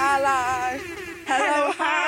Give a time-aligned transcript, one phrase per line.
[0.00, 0.78] Hello.
[1.26, 2.07] Hello, hi.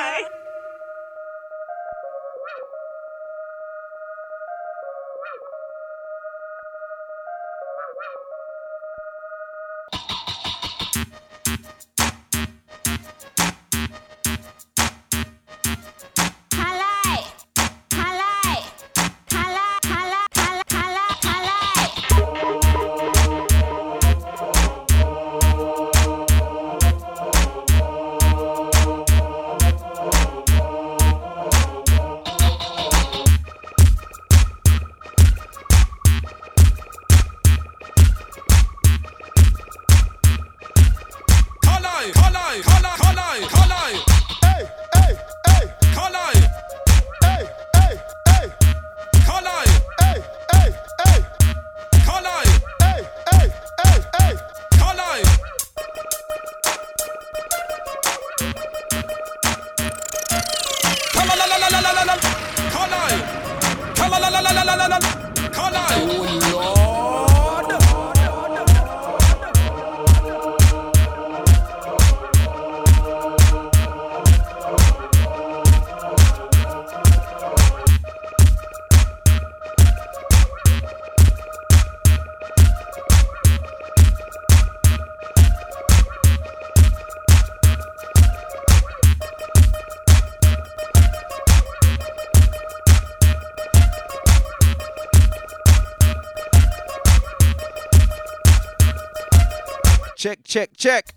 [100.50, 101.14] Check, check.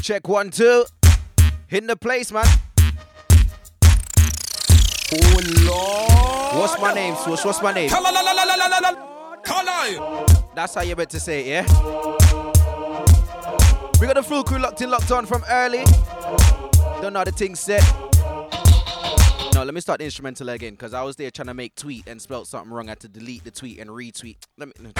[0.00, 0.84] Check one, two.
[1.66, 2.46] Hitting the place, man.
[5.12, 6.60] Oh, Lord.
[6.60, 7.44] What's my name, Swoosh?
[7.44, 7.90] What's my name?
[10.54, 11.62] That's how you're meant to say it, yeah?
[14.00, 15.82] We got the full crew locked in, locked on from early.
[17.02, 17.82] Don't know the thing set.
[19.54, 22.06] No, let me start the instrumental again, because I was there trying to make tweet
[22.06, 22.86] and spelt something wrong.
[22.86, 24.36] I had to delete the tweet and retweet.
[24.56, 24.92] Let me.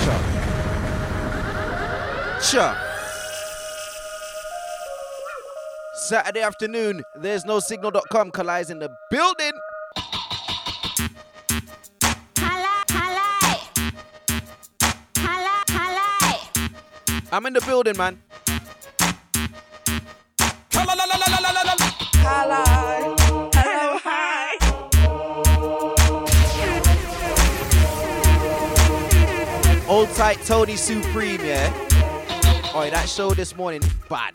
[5.95, 9.53] Saturday afternoon, there's no signal.com Kali's in the building.
[17.33, 18.21] I'm in the building, man.
[22.23, 23.15] Hello.
[23.55, 24.57] Hello, hi.
[29.89, 31.90] Old tight Tony Supreme, yeah?
[32.73, 34.33] Oh, that show this morning, bad.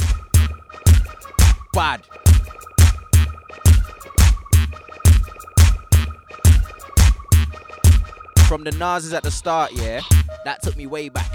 [1.71, 2.05] Bad.
[8.49, 10.01] From the Nazis at the start, yeah,
[10.43, 11.31] that took me way back.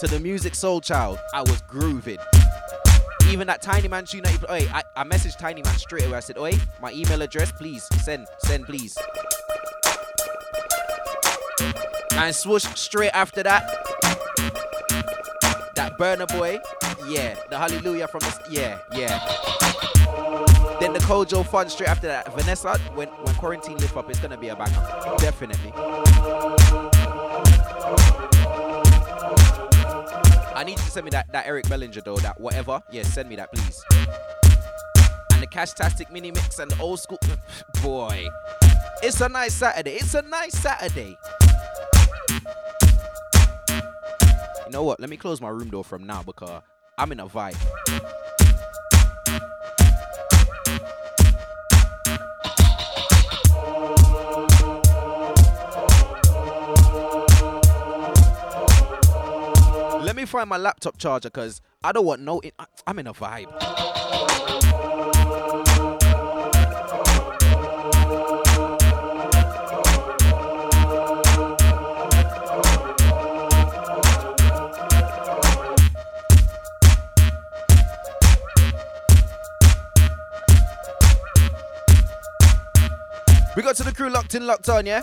[0.00, 2.18] To the music Soul Child, I was grooving.
[3.28, 6.16] Even that Tiny Man tune that played, I, I messaged Tiny Man straight away.
[6.16, 8.98] I said, Oi, my email address, please, send, send, please.
[12.14, 13.85] And swoosh straight after that.
[15.76, 16.58] That Burna Boy,
[17.06, 17.36] yeah.
[17.50, 19.18] The hallelujah from the yeah, yeah.
[20.80, 22.34] Then the Kojo Funds straight after that.
[22.34, 25.18] Vanessa, when when quarantine lift up, it's gonna be a backup.
[25.18, 25.72] Definitely.
[30.54, 32.82] I need you to send me that, that Eric Bellinger though, that whatever.
[32.90, 33.84] Yes, send me that please.
[35.32, 37.18] And the Cashtastic mini mix and the old school
[37.82, 38.26] boy.
[39.02, 39.96] It's a nice Saturday.
[39.96, 41.18] It's a nice Saturday.
[44.66, 44.98] You know what?
[45.00, 46.62] Let me close my room door from now because
[46.98, 47.54] I'm in a vibe.
[60.02, 62.40] Let me find my laptop charger because I don't want no.
[62.58, 64.05] I- I'm in a vibe.
[83.56, 85.00] We got to the crew locked in, locked on, yeah?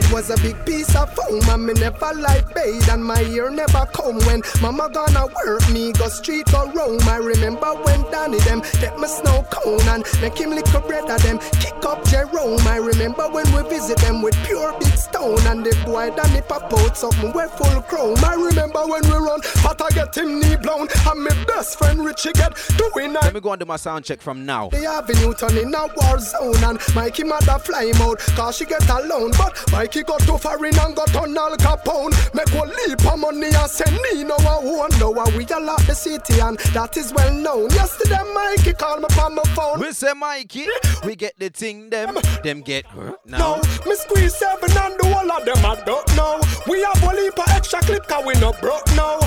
[0.00, 1.40] Bed was a big piece of foam.
[1.48, 4.18] And me never like bathe and my ear never come.
[4.26, 7.00] When mama gonna work me, go street or roam.
[7.08, 11.08] I remember when Danny them get my snow cone and make him lick a bread
[11.08, 11.38] of them.
[11.60, 12.66] Kick up Jerome.
[12.66, 15.40] I remember when we visit them with pure big stone.
[15.46, 18.18] And the boy Danny pop out something we full chrome.
[18.24, 20.88] I remember when we run, but I get him knee blown.
[21.08, 24.20] And my best friend Richie get doing Let me go and do my sound check
[24.20, 24.68] from now.
[24.70, 28.64] the avenue turn in a war zone and Mikey mother fly him out cause she
[28.64, 29.56] get alone but
[29.86, 33.46] Mikey got too far in and got on Al Capone make one leap of money
[33.46, 37.12] and send me no one know how we a lot the city and that is
[37.14, 40.66] well known yesterday Mikey called me on my phone We say Mikey,
[41.04, 43.60] we get the thing them, them get no, now.
[43.86, 46.40] me squeeze seven and the whole of them I don't know.
[46.66, 49.20] We have one heap of extra clip cause we no broke now.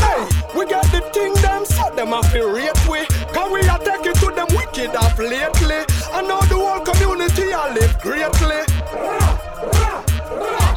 [0.00, 0.24] Hey,
[0.56, 3.04] we got the thing them so them have to rate we.
[3.34, 3.85] Cause we to them
[4.76, 5.84] wicked off lately.
[6.12, 8.62] And now the whole community I live greatly.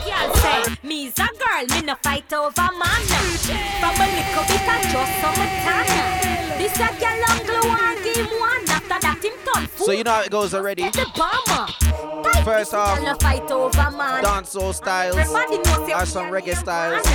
[0.05, 3.01] Girl say, me's a girl, me no fight over man.
[3.79, 6.57] From a little bit of just some time.
[6.57, 8.69] This a girl on glow and give one.
[8.69, 9.85] After that him turn fool.
[9.85, 10.83] So you know how it goes already.
[10.89, 11.71] the bomber.
[12.43, 14.23] First off, no fight over man.
[14.23, 17.05] Dancehall styles, Everybody knows say or some reggae styles.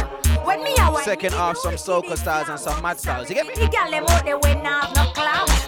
[0.45, 3.29] When me a Second me off, some me soca styles and some mad styles.
[3.29, 3.55] You get me?
[3.55, 5.64] The girl them out there when I have no clout.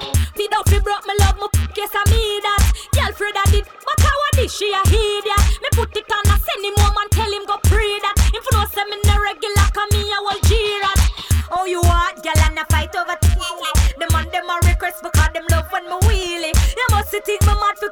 [0.46, 2.62] Feed out fi broke me love me yes I me that.
[2.94, 5.42] Girl Freda did, but I did she a that?
[5.58, 8.14] Me put it on a send him home and tell him go pray that.
[8.30, 11.02] Him for no say me no regular, cause me a will jeerat.
[11.50, 13.72] Oh you what, girl and a fight over tingly.
[13.98, 16.54] The man them a request because them love when me wheelie.
[16.54, 17.90] You must think me mad fi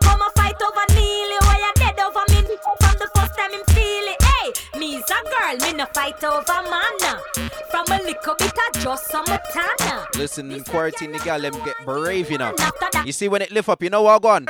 [5.59, 7.21] girl, me no fight over man.
[7.71, 10.07] From a little bit of just some tana.
[10.17, 12.55] Listen, in quarantine, the girl them get brave, you know.
[13.05, 14.47] You see when it lift up, you know what gone?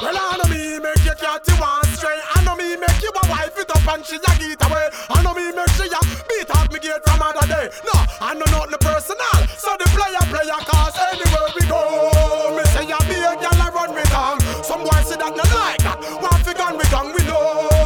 [0.00, 2.22] Well, I know me make you cat you one straight.
[2.34, 4.88] I know me make you a wife it up and she a get away.
[5.10, 7.68] I know me make she a beat out me gate from other day.
[7.84, 9.46] No, I know nothing personal.
[9.58, 12.56] So the player player cause anywhere we go.
[12.56, 14.40] Me say ya be a gal I run me down.
[14.64, 15.98] Some boys say that no like that.
[16.20, 17.81] Want fi gun we gun we know.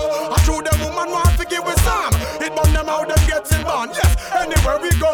[1.47, 2.15] I them woman give we some.
[2.43, 3.91] It burn them out them getting born.
[3.95, 5.13] Yes, anywhere we go.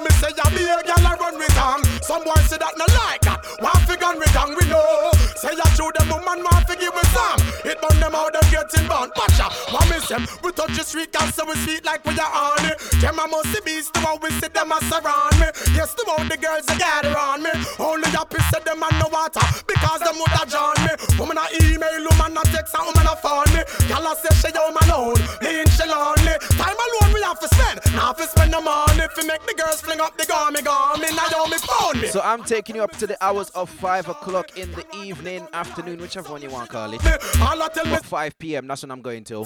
[0.00, 1.84] Me say ya be a gal I run me down.
[2.02, 3.44] Some boys say that no like that.
[3.60, 5.12] Want fi gun we gun we know.
[5.36, 7.40] Say ya true them woman want fi give we some.
[7.64, 9.12] It burn them out them getting born.
[9.16, 10.20] Watch out, what me say?
[10.42, 12.80] We touch the street gal so we sweet like we are on it.
[13.00, 15.48] Them a must be beast the one we see them a surround me.
[15.76, 17.52] Yes, the one the girls they gather on me.
[17.78, 20.92] Only happy said them and no water because them would have join me.
[21.20, 23.62] Woman a email, woman a text, and woman a phone me.
[23.88, 26.34] Gal a say she home alone, me and she lonely.
[26.58, 29.80] Time alone we have to spend, now fi spend the money fi make the girls
[29.80, 32.08] fling up the gum, me now yo me phone me.
[32.08, 36.00] So I'm taking you up to the hours of 5 o'clock in the evening, afternoon,
[36.00, 36.98] whichever one you want Carly.
[36.98, 37.22] call it.
[37.22, 39.44] Me, all I tell me, But 5 p.m., that's when I'm going to.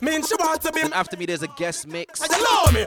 [0.00, 0.80] mean she want to be.
[0.82, 2.20] And after me, there's a guest mix.
[2.72, 2.86] Me,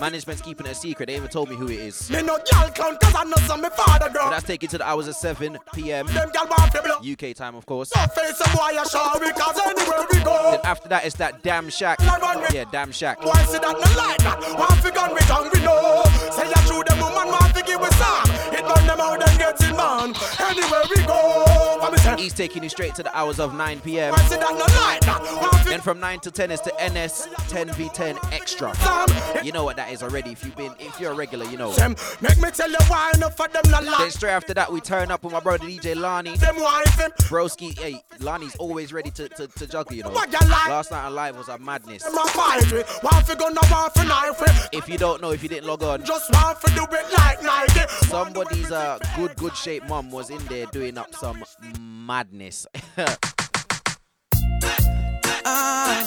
[0.00, 1.06] Management's keeping it a secret.
[1.06, 2.10] They even told me who it is.
[2.10, 4.86] me no gal clown 'cause I know some me father But that's taking to the
[4.88, 6.06] hours of 7 p.m.
[6.06, 6.78] Them gal want fi.
[7.30, 7.90] UK time, of course.
[7.90, 10.50] Face a boy a show because anywhere we go.
[10.52, 11.95] Then after that, it's that damn shack.
[12.52, 13.20] Yeah, damn shack.
[13.20, 14.40] Boy say that no like that.
[14.58, 16.02] Want fi gun we gun we know.
[16.30, 18.24] Say ya true them woman want fi give we some.
[18.54, 20.14] It burn them out and get in man.
[20.40, 21.44] Anywhere we go.
[21.80, 22.16] What me say?
[22.16, 24.12] He's taking you straight to the hours of 9 p.m.
[24.12, 25.20] Boy say that no like that.
[25.40, 28.72] Want fi Then from 9 to 10 is to NS 10v10 Extra.
[29.44, 30.30] You know what that is already.
[30.30, 31.74] If you've been, if you're a regular, you know.
[32.20, 35.10] Make me tell you why enough of them no Then straight after that, we turn
[35.10, 36.36] up with my brother DJ Lani.
[36.36, 37.10] Them wife him.
[37.28, 40.10] Broski, hey, Lani's always ready to, to, to juggle, you know.
[40.10, 40.68] What you like?
[40.68, 42.02] Last night on live was a madness.
[42.04, 42.98] Them a fight with.
[43.02, 44.68] Want fi gun no want fi knife with.
[44.72, 47.42] If you don't know, if you didn't log on, Just want fi do it like
[47.42, 47.88] Nike.
[48.06, 51.44] somebody's uh, good, good shape mom was in there doing up some
[51.80, 52.66] madness.
[55.48, 56.02] Ah,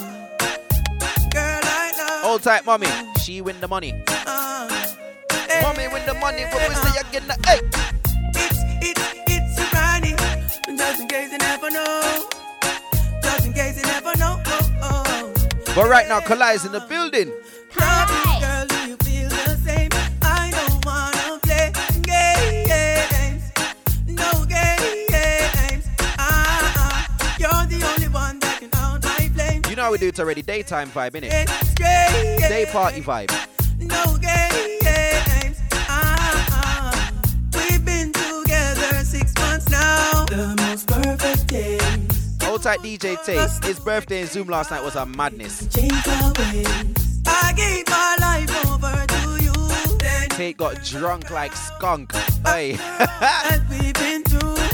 [1.31, 2.21] girl, I.
[2.25, 2.88] Old type mommy,
[3.21, 3.91] she win the money.
[4.17, 7.24] Hey, Mommy win the money, what we say again?
[7.45, 7.62] Hey,
[8.36, 10.15] It's, it's, it's a Ronnie.
[10.77, 12.27] Just in case you never know.
[13.24, 14.41] Just in case you never know.
[15.75, 17.31] But right now, Kali's in the building.
[17.73, 18.65] Hi.
[18.88, 19.89] You feel the same?
[20.21, 21.71] I don't wanna play
[22.01, 23.51] games.
[24.07, 25.85] No games.
[27.39, 29.61] You're the only one that can out my flame.
[29.69, 30.41] You know how we do it already.
[30.41, 31.29] Daytime vibe, innit?
[31.31, 31.73] It's.
[32.49, 33.31] Day party vibe.
[33.79, 35.57] No games.
[35.88, 37.11] Ah.
[37.53, 40.25] We've been together six months now.
[40.25, 42.08] The most perfect days.
[42.61, 43.65] Tight DJ Tate.
[43.65, 45.67] His birthday in Zoom last night was a madness.
[50.29, 52.13] Tate got drunk like skunk.
[52.45, 52.73] Hey,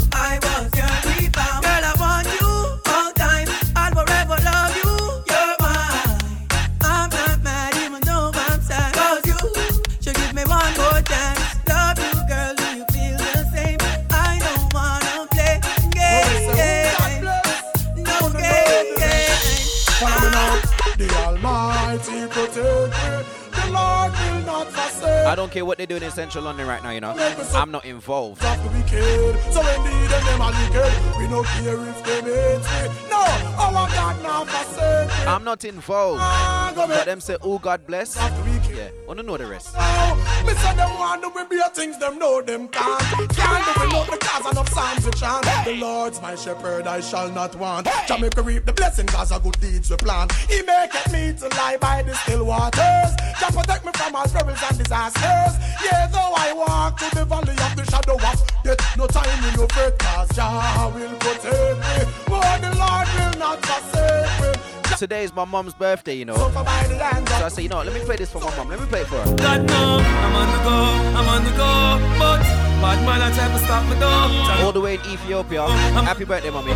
[25.25, 27.15] I don't care what they're doing in central London right now, you know.
[27.55, 28.43] I'm not involved.
[28.43, 29.41] of the wicked.
[29.51, 31.17] So indeed them them are wicked.
[31.17, 32.91] We no care if they hate.
[33.09, 33.25] No,
[33.57, 35.25] our God not forsake me.
[35.25, 36.19] I'm not involved.
[36.21, 38.15] Ah, But make them say, oh God bless.
[38.15, 39.73] Yeah, wanna know the rest.
[39.77, 43.01] Oh, me say them want to be things, them know them can't.
[43.01, 45.45] Can't do without because enough psalms we chant.
[45.65, 47.87] The Lord's my shepherd, I shall not want.
[48.07, 50.31] Jamaica reap the blessing, cause of good deeds we plant.
[50.33, 53.11] He maketh me to lie by the still waters.
[53.39, 55.14] Jah protect me from all perils and disasters.
[55.21, 59.59] Yeah, though I walk through the valley of the shadow of death, no time in
[59.59, 62.11] no fret, cause Jah will protect me.
[62.29, 64.97] Oh, the Lord will not forsake me.
[64.97, 66.35] Today is my mom's birthday, you know.
[66.35, 68.55] Suffer by the hand So I say, you know let me play this for my
[68.55, 68.69] mom.
[68.69, 69.35] Let me play it for her.
[69.35, 70.77] God no, I'm on the go,
[71.19, 72.41] I'm on the go, but
[72.81, 74.63] bad man I try to stop me though.
[74.65, 75.67] All the way in Ethiopia.
[75.67, 76.73] Happy birthday, mommy.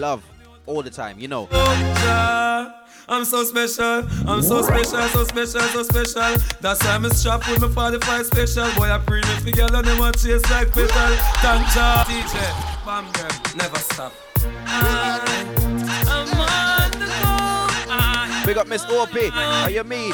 [0.00, 0.33] Love.
[0.66, 1.48] All the time, you know.
[3.06, 6.42] I'm so special, I'm so special, so special, so special.
[6.62, 8.72] That's why I'm strapped with my 45 special.
[8.76, 10.88] Boy, I pre me girl and them a chase like petal.
[11.42, 12.04] Thank Jah.
[12.08, 12.40] DJ,
[12.86, 14.12] bam them, never stop.
[14.66, 15.20] I,
[16.08, 17.92] I'm on the go.
[17.92, 19.10] I, Big up Miss OP.
[19.32, 20.12] How you mean?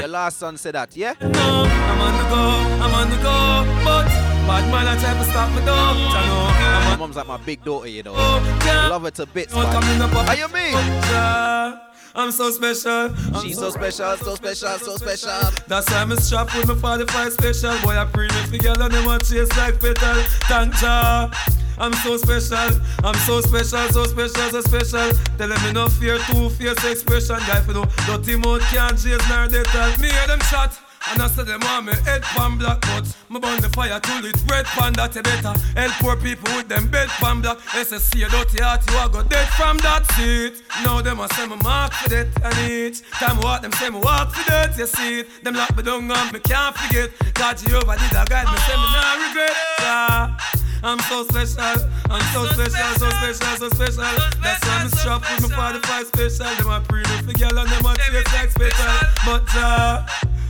[0.00, 1.12] Your last son said that, yeah?
[1.20, 2.40] No, I'm on the go,
[2.84, 5.74] I'm on the go, but bad man I try to stop me though.
[5.74, 8.12] Jah know, I'm My mom's like my big daughter, you know.
[8.12, 9.72] Love her to bits, man.
[9.72, 10.28] come in the box.
[10.28, 11.80] How you mean?
[12.16, 13.12] I'm so special.
[13.34, 15.50] I'm She's so special, so special, so special.
[15.66, 17.76] That's why I'm strapped with my 45 special.
[17.82, 20.22] Boy, I pre me girl and them a chase like petal.
[20.46, 21.30] Thank Jah.
[21.76, 25.10] I'm so special, I'm so special, so special, so special.
[25.36, 27.36] Tell them me no fear, two fierce expression.
[27.48, 30.78] Guy for no dirty mouth can't chase nor they tell me hear them shot.
[31.10, 34.24] And I said them want me head pan black but Me burn the fire till
[34.24, 38.24] it red pan that you better Help poor people with them bed pan black SSC
[38.24, 41.56] a dirty heart you a go dead from that seat Now them a say me
[41.62, 45.20] mark for that and each Time walk them say me walk for that you see
[45.20, 48.58] it Them lock me down and me can't forget God Jehovah did a guide me
[48.64, 50.36] say me nah regret yeah.
[50.84, 54.04] I'm so special, I'm so special, so special, so special.
[54.42, 56.54] That's why I'm strapped with my 45 special.
[56.56, 58.92] Them a pre for girl and them a taste like special.
[59.24, 60.06] But uh,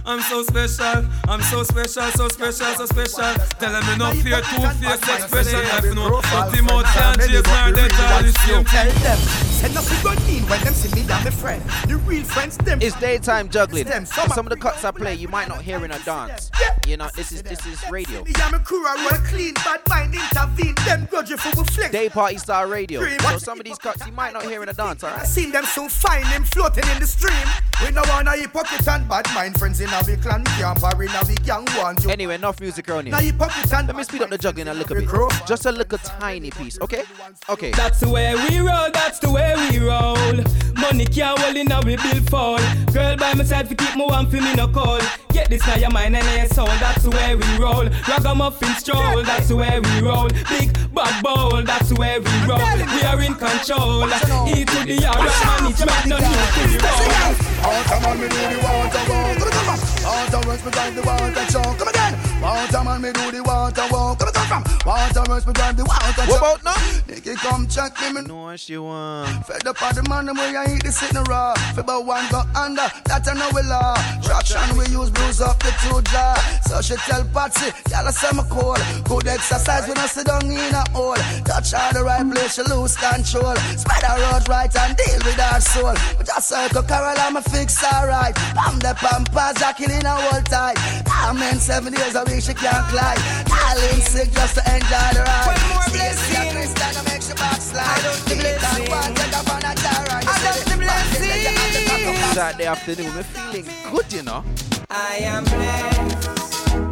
[0.06, 3.34] I'm so special, I'm so special, so special, so special.
[3.58, 5.60] Tell them me no fear, two face expression.
[5.68, 9.74] Life no, but the mouth can't chase nor they tell the same Tell thing.
[9.74, 11.62] them, say nothing gon' mean when them see me and my friend.
[11.88, 12.80] The real friends, them.
[12.82, 13.84] It's daytime juggling.
[13.84, 16.50] Them, Some of the cuts I play, you might not hear in a dance.
[16.86, 18.22] You know, this is this is radio.
[18.24, 20.74] Me and my crew are roll clean, bad mind intervene.
[20.84, 21.90] Them grudge for we flex.
[21.90, 23.02] Day party style radio.
[23.18, 25.26] So some of these cuts you might not hear in a dance, I alright?
[25.26, 27.34] seen them so fine, them floating in the stream.
[27.82, 30.40] We no wanna hypocrite and bad mind friends in our clan.
[30.40, 32.10] We Can't worry now we gang want you.
[32.10, 33.32] Anyway, enough music on Now here.
[33.32, 35.08] hypocrite and Let me speed up the juggling a little bit.
[35.46, 37.04] Just a little tiny piece, okay?
[37.48, 37.70] Okay.
[37.70, 40.44] That's the way we roll, that's the way we roll.
[40.76, 42.58] Money can't hold in a we bill fall.
[42.92, 45.02] Girl by my side, fi keep me warm, fi me no cold.
[45.32, 47.88] Get this now your mind and your soul, that's where we roll.
[48.08, 50.28] Ragamuffin stroll, that's where we roll.
[50.48, 52.58] Big bad bowl, that's where we roll.
[52.58, 54.04] We are in control.
[54.48, 57.44] E to the R, management, no need to be roll.
[57.64, 60.28] Water man, me do the water walk.
[60.28, 60.44] Come come from.
[60.44, 61.78] Water runs me drive the water choke.
[61.78, 62.14] Come again.
[62.42, 64.18] Water man, me do the water walk.
[64.18, 64.62] Come come from.
[64.86, 66.60] Water runs me drive the water What choke.
[66.60, 67.00] about now?
[67.08, 69.46] Nicky come check me, me No what she want.
[69.46, 71.54] Fed up on the man them where you eat the sitting raw.
[71.74, 73.94] Fi about one go under, that I know we law.
[74.22, 76.34] Traction we use blues up the two jaw.
[76.68, 78.76] So she tell Patsy, y'all say me cool.
[79.04, 81.16] Good exercise when I sit down in a hole.
[81.44, 83.56] Touch all the right place, she lose control.
[83.76, 85.94] Spread her road right and deal with her soul.
[86.16, 88.34] But just circle Carol, I'ma fix her alright.
[88.54, 90.76] Pam the pampas, are killing her whole time.
[91.06, 93.18] I'm in seven days a week, she can't climb.
[93.46, 95.46] Calling sick just to enjoy the ride.
[95.46, 96.52] One more See, see, blessing.
[96.52, 97.86] Christian, I make she backslide.
[97.86, 98.90] I love the blessing.
[98.90, 101.40] one, take up on a jar, and you I see love the back then, then
[101.42, 104.44] you have to talk about Saturday afternoon, we're feeling good, you know.
[104.90, 106.83] I am blessed.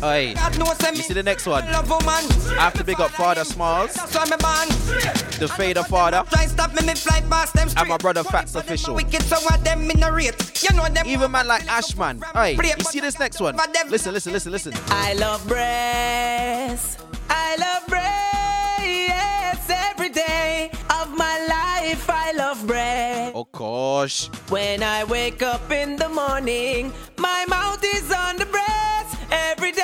[0.00, 1.64] Hey, God knows say you see the next one?
[1.72, 2.06] love woman.
[2.56, 4.68] I have to big up Father Smalls, That's why me born.
[5.40, 7.80] the Fader Father, Try stop me, me fly past them straight.
[7.82, 8.94] and my brother Fats Official.
[8.94, 10.62] Wicked, so what them in the rate.
[10.62, 11.04] You know them.
[11.06, 12.22] Even man like Ashman.
[12.32, 13.56] Hey, you see this next one?
[13.88, 14.72] Listen, listen, listen, listen.
[14.88, 16.98] I love breasts.
[17.28, 22.08] I love breasts every day of my life.
[22.08, 23.32] I love bread.
[23.34, 24.28] Oh gosh.
[24.48, 28.97] When I wake up in the morning, my mouth is on the breast
[29.30, 29.82] every day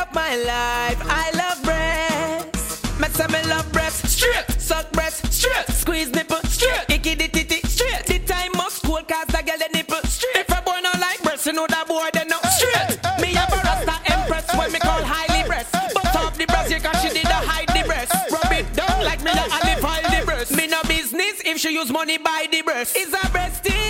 [0.00, 1.00] of my life.
[1.08, 2.98] I love breasts.
[3.00, 7.60] Me say me love breast straight, suck breast straight, squeeze nipple straight, icky di titty
[7.66, 8.06] straight.
[8.06, 10.36] The time must cool cause the girl the nipple straight.
[10.36, 12.98] If a boy not like breast, you know that boy they not straight.
[13.20, 15.72] Me have a rasta empress when me call highly breast.
[15.72, 18.12] But off the breast, you cause she did a hide the breast.
[18.30, 20.56] Rub it down like me like Ali file the breast.
[20.56, 22.96] Me no business if she use money buy the breast.
[22.96, 23.83] It's a breast thing,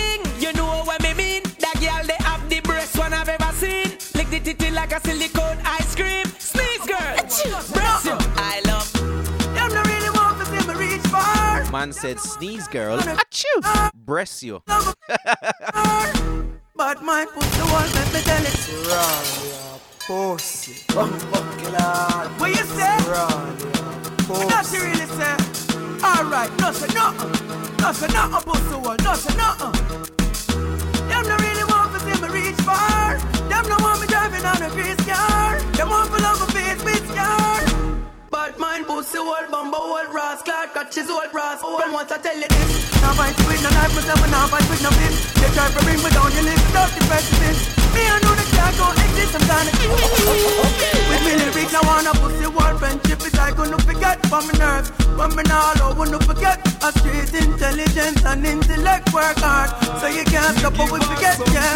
[4.45, 6.25] Lick the titty like a silicone ice cream.
[6.37, 8.17] Sneeze girl, breast you.
[8.37, 8.93] I love.
[8.93, 11.63] Them no really want to see me reach far.
[11.71, 12.99] Man said, sneeze girl.
[12.99, 13.91] Achoo!
[13.95, 14.61] Bless you.
[16.75, 18.53] But my pussy won't let me tell it.
[20.01, 20.73] Pussy.
[20.93, 22.97] What you say?
[24.47, 25.35] Not you really say.
[26.03, 27.31] Alright, no say nothing.
[27.79, 28.95] No say nothing, pussy wall.
[29.01, 30.05] No say nothing.
[32.15, 33.17] See me reach far.
[33.49, 35.59] Them no want me driving on a grease car.
[35.73, 37.54] Them want to love my face with scar.
[38.35, 41.63] But mine pussy wall, bumbo wall, Ross Clark, catches old brass.
[41.63, 44.67] When once I tell you this, now fight with no knife, myself and now fight
[44.67, 45.39] with no fist.
[45.39, 47.55] They try to bring me down, you live without the president.
[47.95, 49.87] Me I know the can't go exist, I'm trying to
[51.07, 54.91] With me lyrics, I wanna pussy wall friendship is I gonna forget from my nerves.
[55.15, 59.71] But me now I wanna forget a street intelligence and intellect work hard.
[60.03, 61.71] So you can't stop what we forget, yeah.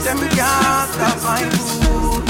[0.00, 2.29] Them can't stop my food.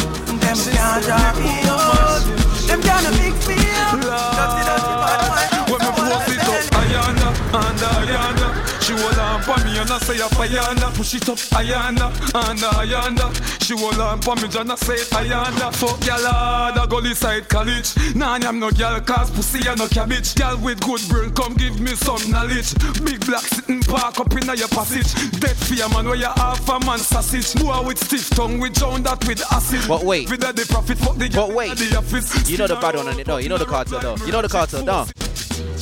[9.90, 10.94] On for me and I say up Ayanda.
[10.94, 12.06] Push it up, Ayanda,
[12.48, 13.62] and Ayanda.
[13.64, 15.74] She hold on for me I say Ayanda.
[15.74, 18.14] Fuck y'all hard, I go side college.
[18.14, 20.34] Nah, I'm no girl cause pussy and no cabbage.
[20.36, 22.74] Girl with good brain, come give me some knowledge.
[23.04, 25.10] Big black sitting park up in your passage.
[25.40, 27.54] Dead fear man where you half a man sausage.
[27.60, 29.80] Boy with stiff tongue, we drown that with acid.
[29.88, 30.30] But wait.
[30.30, 31.76] With the profit, fuck the But wait.
[31.76, 32.48] the office.
[32.48, 33.38] You know the bad one on it, though.
[33.38, 34.16] You know the Kartel, though.
[34.24, 35.06] You know the Kartel, though.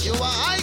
[0.03, 0.58] You are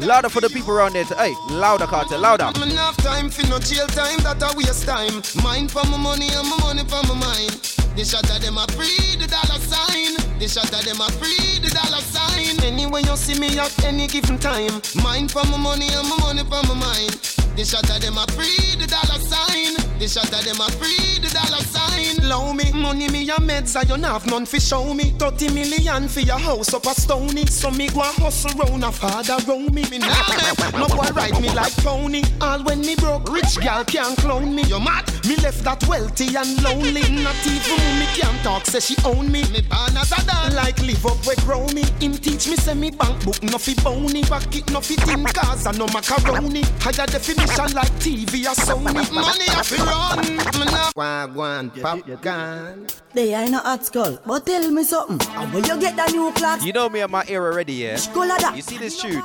[0.00, 1.04] Louder for the people around there.
[1.04, 2.44] Hey, louder, Kartel, louder.
[2.44, 5.22] Not have time for no jail time, that a waste time.
[5.42, 7.50] Mine for my money and my money for my mind.
[7.98, 10.14] The shot of them a free the dollar sign.
[10.38, 12.62] The shot of them a free the dollar sign.
[12.62, 14.70] Anyway you see me at any given time.
[15.02, 17.18] Mine for my money and my money for my mind.
[17.58, 19.87] The shot of them a free the dollar sign.
[19.98, 22.28] The shot of them a free the dollar sign.
[22.28, 25.10] Low me, money me a meds, I don't have none fi show me.
[25.18, 27.46] 30 million for your house up a stony.
[27.46, 29.82] So me go a hustle round a father round me.
[29.90, 30.06] Me nah
[30.78, 30.94] no ah.
[30.94, 32.22] boy ride me like pony.
[32.40, 34.62] All when me broke, rich gal can't clone me.
[34.64, 35.10] You mad?
[35.26, 37.02] Me left that wealthy and lonely.
[37.22, 39.42] Not even me can't talk, say she own me.
[39.50, 41.82] Me born as a dog, like live up where grow me.
[41.98, 44.22] Him teach me say me bank book no fi bony.
[44.22, 46.62] Pocket no fi tin cars and no macaroni.
[46.78, 49.02] Higher definition like TV or Sony.
[49.12, 50.20] Money I fi run.
[50.26, 52.86] Me nah wagwan popcorn.
[53.14, 55.18] They ain't no hot skull, but tell me something.
[55.36, 57.96] And when you get the new Clarks, You know me and my era already, yeah?
[58.54, 59.22] You see this tune?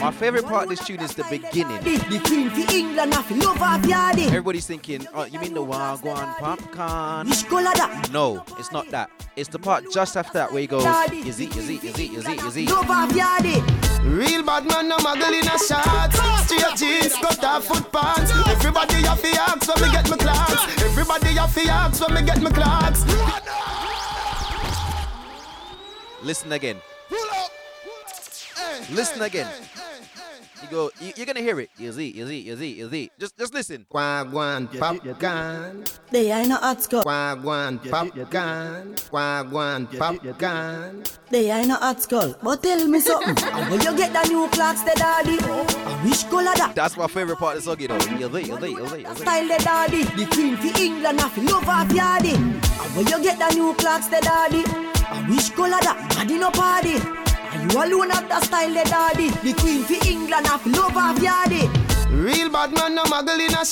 [0.00, 1.82] My favorite part of this tune is the beginning.
[1.82, 4.26] The, the queen for England, I feel love off yardy.
[4.26, 7.26] Everybody's thinking, oh, you mean the Wagwan popcorn?
[7.28, 8.10] That?
[8.12, 9.10] No, it's not that.
[9.36, 12.10] It's the part just after that where he goes, is it, is it, is it,
[12.12, 13.87] is it, is it?
[14.08, 14.18] Off.
[14.18, 16.12] Real bad man, no muggle in a shot.
[16.44, 18.32] Straight jeans, cut off foot pants.
[18.48, 20.82] Everybody have to ask when me get my Clarks.
[20.82, 23.04] Everybody have to ask when me get my Clarks.
[26.22, 26.76] Listen again.
[28.90, 29.48] Listen again.
[30.62, 31.70] You go, you, you're gonna hear it.
[31.78, 33.12] Is it, is it, is it, is it?
[33.18, 33.86] Just, just listen.
[33.92, 35.84] Wagwan popcorn.
[36.10, 37.04] They ain't no hot skull.
[37.04, 38.94] Wagwan popcorn.
[39.12, 41.04] Wagwan popcorn.
[41.30, 43.36] They ain't no hot skull, but tell me something.
[43.52, 45.38] and when you get the new Clarks, the daddy.
[45.38, 46.72] And which color that?
[46.74, 47.96] That's my favorite part of the song, you know.
[47.96, 49.16] Is it, is it, is it, is it?
[49.18, 50.02] Style the daddy.
[50.02, 52.34] The queen for England, I feel love off yardy.
[52.34, 54.64] And when you get the new Clarks, the daddy.
[55.10, 56.10] And which color that?
[56.10, 57.27] Daddy no party.
[57.70, 59.28] You alone have the style, the daddy.
[59.28, 61.97] The queen for England, feel love off yardy.
[62.10, 63.64] Real bad man, no muggle in a.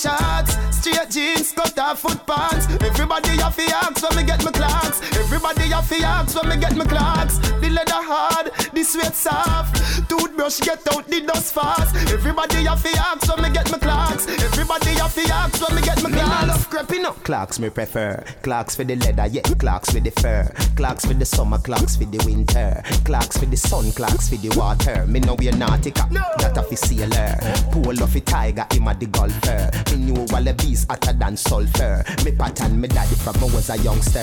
[0.73, 2.67] Straight jeans, cut off foot pants.
[2.83, 5.01] Everybody have to ask when me get my Clarks.
[5.17, 7.39] Everybody have to ask when me get my Clarks.
[7.39, 10.09] The leather hard, the sweat soft.
[10.09, 11.97] Toothbrush get out the dust fast.
[12.13, 14.29] Everybody have to ask when me get my Clarks.
[14.29, 16.43] Everybody have to ask when me get my Clarks.
[16.43, 17.25] Me love creeping up.
[17.25, 18.23] Clarks me prefer.
[18.43, 19.43] Clarks for the leather, yeah.
[19.43, 20.49] Clarks for the fur.
[20.77, 22.83] Clarks for the summer, Clarks for the winter.
[23.05, 25.05] Clarks for the sun, Clarks for the water.
[25.07, 27.37] Me know we're nautica, that a sailor.
[27.73, 29.71] Pull off a tiger, him a the golfer.
[29.91, 32.05] Me knew Wallabees hotter than sulfur.
[32.25, 34.21] Me pattern me daddy from I was a youngster.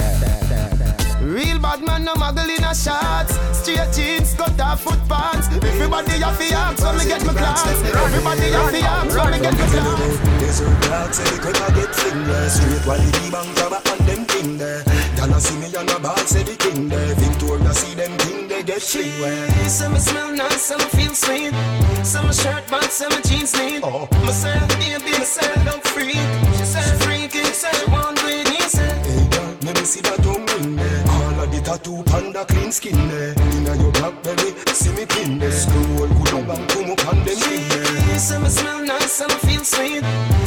[1.22, 3.34] Real bad man no muggle in a shots.
[3.58, 5.48] Straight jeans, cut off foot pants.
[5.48, 7.66] Everybody have the axe when me get my class.
[7.66, 10.40] Everybody have the axe when me get my class.
[10.40, 14.58] Desert dog say could I get fingers Straight while the bang grab and them thing
[14.58, 14.84] there
[15.30, 18.62] Y'all see me on the bar say the king there Victoria see them king they
[18.62, 21.54] get fling where Some smell nice, some feel sweet.
[22.04, 23.82] Some shirt, but some jeans neat.
[23.84, 24.08] Oh.
[24.26, 26.20] Myself, baby, myself, I'm free.
[26.58, 29.06] She said, freaky, said, she want to eat, he said.
[29.06, 32.72] Hey girl, let me see that tongue ring there All of the tattoo panda clean
[32.72, 36.92] skin there Inna your black belly, see me pin there Scroll good down and come
[36.92, 40.04] up on them thing there Some smell nice, some feel sweet.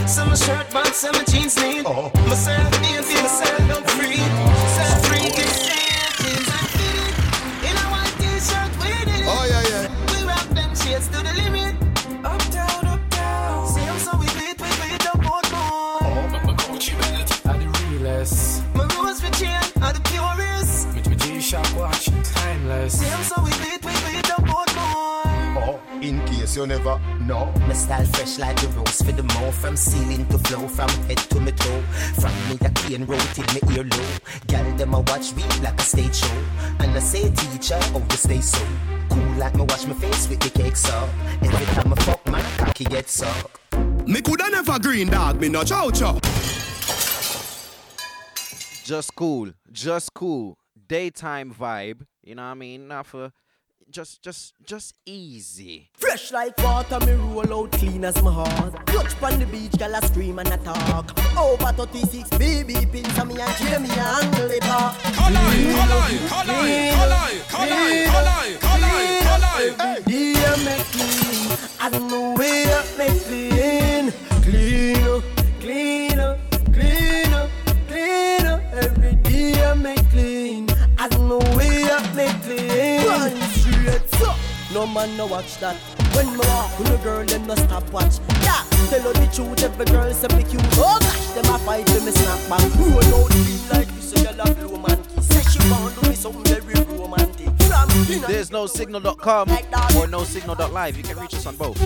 [0.06, 1.84] Some shirt, but some jeans neat.
[1.86, 2.10] Oh.
[2.28, 4.55] Myself, baby, myself, I'm free.
[10.96, 11.74] Rock them shades to the limit.
[12.24, 13.68] Up down, up down.
[13.68, 16.42] See, I'm so we beat, we beat up both more.
[16.44, 20.88] My Gucci belt are the realest My rose for chain are the purest.
[20.94, 24.05] With my G-Shock watch, timeless See, I'm so we beat, we beat
[26.08, 27.52] in case you never know.
[27.66, 31.18] My style fresh like the rose for the mouth From ceiling to floor, from head
[31.18, 31.80] to my toe
[32.20, 34.06] From me a cane road till me ear low
[34.46, 36.38] Gal them a watch me like a stage show
[36.80, 38.64] And I say teacher, oh you stay so
[39.10, 41.08] Cool like me wash my face with the cake up
[41.42, 43.58] Every time I fuck my cocky gets sucked
[44.06, 46.18] Me coulda never green dog, me no chow chow.
[48.84, 50.56] Just cool, just cool.
[50.86, 52.06] Daytime vibe.
[52.22, 52.86] You know what I mean?
[52.86, 53.32] Not for
[53.90, 55.88] just, just, just easy.
[55.94, 58.74] Fresh like water, me roll out clean as my heart.
[58.86, 61.18] Touch on the beach, girl, I scream and I talk.
[61.38, 64.94] Over 36 baby pins on me and kill me and angle it up.
[65.16, 66.92] Kalai, kalai, kalai,
[67.48, 69.80] kalai, kalai.
[69.80, 74.12] Every day I make clean, I don't know where I make clean.
[74.42, 75.24] Clean up,
[75.60, 76.38] clean up,
[76.72, 77.50] clean up,
[77.88, 78.60] clean up.
[78.72, 80.68] Every day I make clean,
[80.98, 81.65] I don't know where
[84.76, 85.74] no man no watch that.
[86.14, 88.18] When me walk with a girl, them no stop watch.
[88.42, 90.62] Yeah, tell her the truth, every girl say me cute.
[90.74, 92.60] Oh gosh, them a fight when me snap back.
[92.78, 94.98] Roll out the like this, so girl a blow man.
[95.22, 97.48] Say she want to be something very romantic.
[98.28, 99.48] There's no signal.com
[99.96, 100.96] or no signal.live.
[100.96, 101.78] You can reach us on both.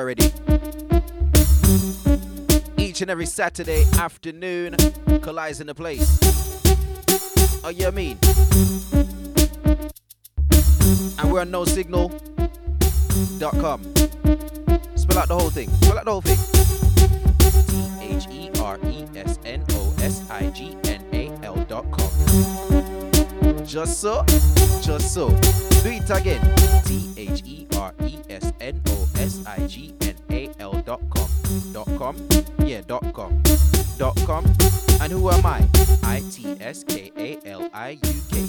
[0.00, 0.32] Already.
[2.78, 4.76] Each and every Saturday afternoon,
[5.20, 6.18] Kali's in the place.
[7.62, 8.16] Oh, you mean?
[11.18, 12.18] And we're on no signal.com.
[14.96, 15.68] Spell out the whole thing.
[15.82, 16.38] Spell out the whole thing.
[17.68, 21.84] T H E R E S N O S I G N A L dot
[21.90, 22.08] com.
[23.66, 24.24] Just so,
[24.80, 25.28] just so.
[25.28, 26.40] Do it again.
[26.86, 27.49] T H E
[29.40, 31.28] O S I G N A L dot com.
[31.72, 32.16] Dot com?
[32.64, 33.42] Yeah, dot com.
[33.98, 34.44] Dot com.
[35.00, 35.66] And who am I?
[36.02, 38.46] I T S K A L I U K.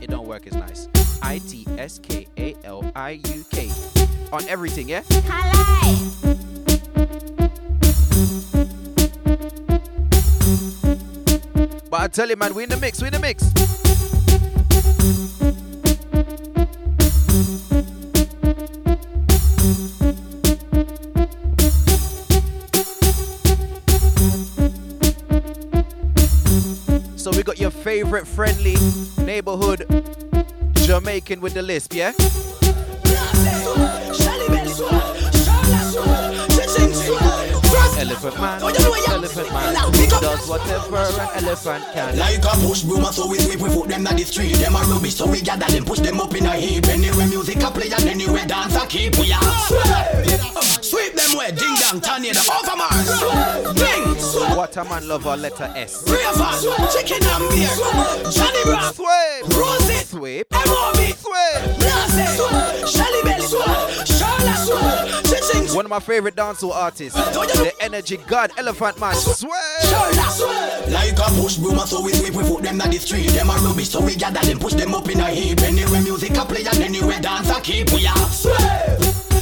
[0.00, 0.88] It don't work as nice.
[1.22, 3.70] I T S K A L I U K.
[4.32, 5.02] On everything, yeah?
[11.90, 13.81] But I tell you, man, we in the mix, we in the mix.
[27.42, 28.76] We got your favorite friendly
[29.18, 29.84] neighborhood
[30.74, 32.12] Jamaican with the lisp, yeah?
[37.72, 39.74] Elephant man, elephant man,
[40.20, 42.18] does whatever an elephant can.
[42.18, 44.54] Like a push broom, so we sweep, we put them on the street.
[44.56, 46.86] Them a rubbish, so we gather them, push them up in a heap.
[46.88, 49.16] Anywhere music a play and anywhere dance a keep.
[49.18, 49.42] We are.
[50.82, 53.74] Sweep them where ding dong, tornado, Overmars.
[53.76, 56.02] Ding, What a man lover, letter S.
[56.06, 57.70] Raven, chicken and beer,
[58.30, 61.78] Johnny Rock, Sweep, Rosie, sweep, Emobi, sweep.
[61.78, 62.36] Blase,
[62.92, 63.46] Shelly Belly,
[64.04, 65.31] Charlotte, Chiching,
[65.74, 69.14] One of my favorite dancehall artists, the energy god, Elephant Man.
[69.14, 69.50] Sweep.
[70.88, 73.28] Like a push broom, so we sweep, we put them on the street.
[73.30, 75.60] Them a rubbish, so we gather them, push them up in a heap.
[75.60, 77.90] Anywhere music a play and anywhere dance a keep.
[77.92, 78.54] We are sweep,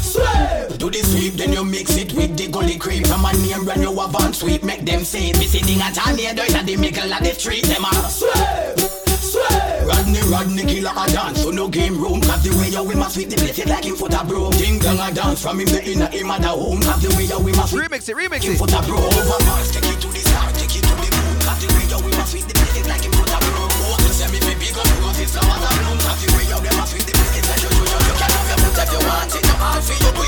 [0.01, 0.79] sweep.
[0.79, 3.05] Do the sweep, then you mix it with the gully cream.
[3.05, 5.39] From a name brand you have on sweep, make them say it.
[5.39, 7.65] Me sitting at a near dirt at the middle of the street.
[7.65, 8.90] Them a sweep,
[9.31, 9.87] sweep.
[9.87, 12.21] Rodney Rodney killer a dance, so no game room.
[12.21, 14.51] Cause the way you we must sweep the place like him foot a broom.
[14.59, 16.81] Ding dong a dance from him the inner him at the home.
[16.83, 19.01] Cause the way you we must remix it, remix him foot a broom.
[19.01, 21.37] Overmars, take it to the star, take it to the moon.
[21.47, 23.71] Cause the way you we must sweep the place like him foot a broom.
[23.87, 25.99] Oh, to say me fi big up roses, flowers and bloom.
[26.03, 28.31] Cause the way you we must sweep the place like you, you, you, you can
[28.35, 29.43] have your foot if you want it.
[29.47, 30.20] No hard for you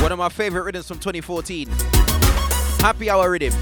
[0.00, 1.68] One of my favorite rhythms from 2014.
[2.78, 3.52] Happy Hour rhythm.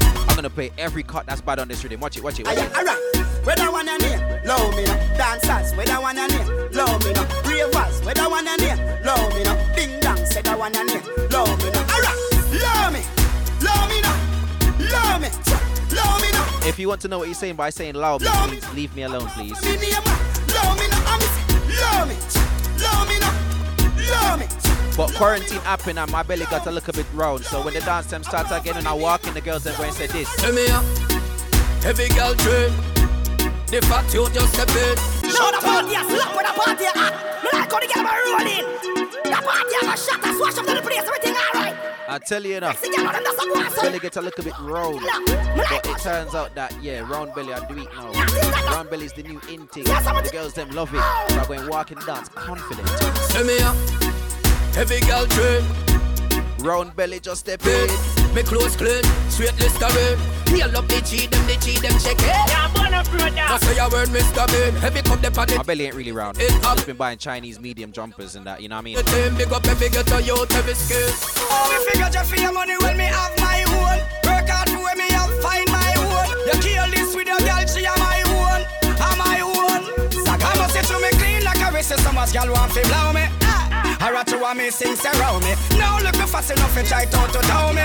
[0.00, 2.00] I'm gonna play every cut that's bad on this rhythm.
[2.00, 3.27] Watch it, watch it, watch it.
[3.38, 4.94] Alright, whether one and near, love me no.
[5.16, 7.22] Dancers, whether one and near, love me no.
[7.44, 9.72] Ravers, whether one and near, love me no.
[9.76, 11.80] Ding dong, said that one and near, love me no.
[11.80, 12.18] Alright,
[12.62, 13.02] love me,
[13.62, 14.12] love me no,
[14.90, 15.28] love me,
[15.94, 16.68] love me no.
[16.68, 18.96] If you want to know what he's saying by saying loud, me, Love please leave
[18.96, 19.60] me alone, please.
[19.62, 20.98] Me love me no.
[21.06, 21.20] I'm
[21.78, 22.16] love me,
[22.82, 23.30] love me no,
[24.12, 24.46] love me.
[24.96, 27.44] But quarantine happened and my belly got a little bit round.
[27.44, 29.90] So when the dance time starts again and I walk in, the girls are going
[29.90, 30.34] to say this.
[30.36, 30.84] Tell me up,
[31.82, 32.97] heavy girl train.
[33.70, 34.96] The fact you just step in.
[35.28, 37.12] No, the party a slap with the party a hot.
[37.44, 38.66] Me like how the girl a rolling.
[39.24, 41.76] The party have a shot and swash up to the place, everything alright.
[42.08, 43.98] I tell you enough, Sing along, them just a go on, son.
[43.98, 45.00] gets a little bit round.
[45.02, 48.10] But it turns out that, yeah, round belly I do it now.
[48.72, 49.84] Round belly is the new in thing.
[49.84, 51.00] The girls them love it.
[51.02, 51.26] Oh.
[51.28, 52.88] So I'm going walk and dance confident.
[53.28, 53.76] Tell me up,
[54.74, 55.87] heavy girl train.
[56.60, 57.88] Round belly just step in.
[58.34, 60.18] Me clothes clean, straight Listerine.
[60.48, 62.50] Heal up the cheat them, the cheat them check it.
[62.50, 63.30] Yeah, born up brother.
[63.30, 64.46] That's why you word Mr.
[64.50, 64.74] Bean.
[64.80, 66.36] Heavy cup the pan My belly ain't really round.
[66.40, 68.96] It I've been buying Chinese medium jumpers and that, you know what I mean?
[68.96, 71.08] The team big up every get to youth, every skill.
[71.48, 73.98] Oh, me figure just for your money when me have my own.
[74.26, 76.26] Work hard for when me have find my own.
[76.42, 78.66] You kill this with your girl, she am my own.
[78.98, 79.86] I'm my own.
[80.26, 83.12] I must say to me clean like a wrist, so much girl want to blow
[83.14, 83.47] me.
[84.00, 85.54] I rat to want me sing around me.
[85.76, 87.82] Now look fast enough to try to to tell me.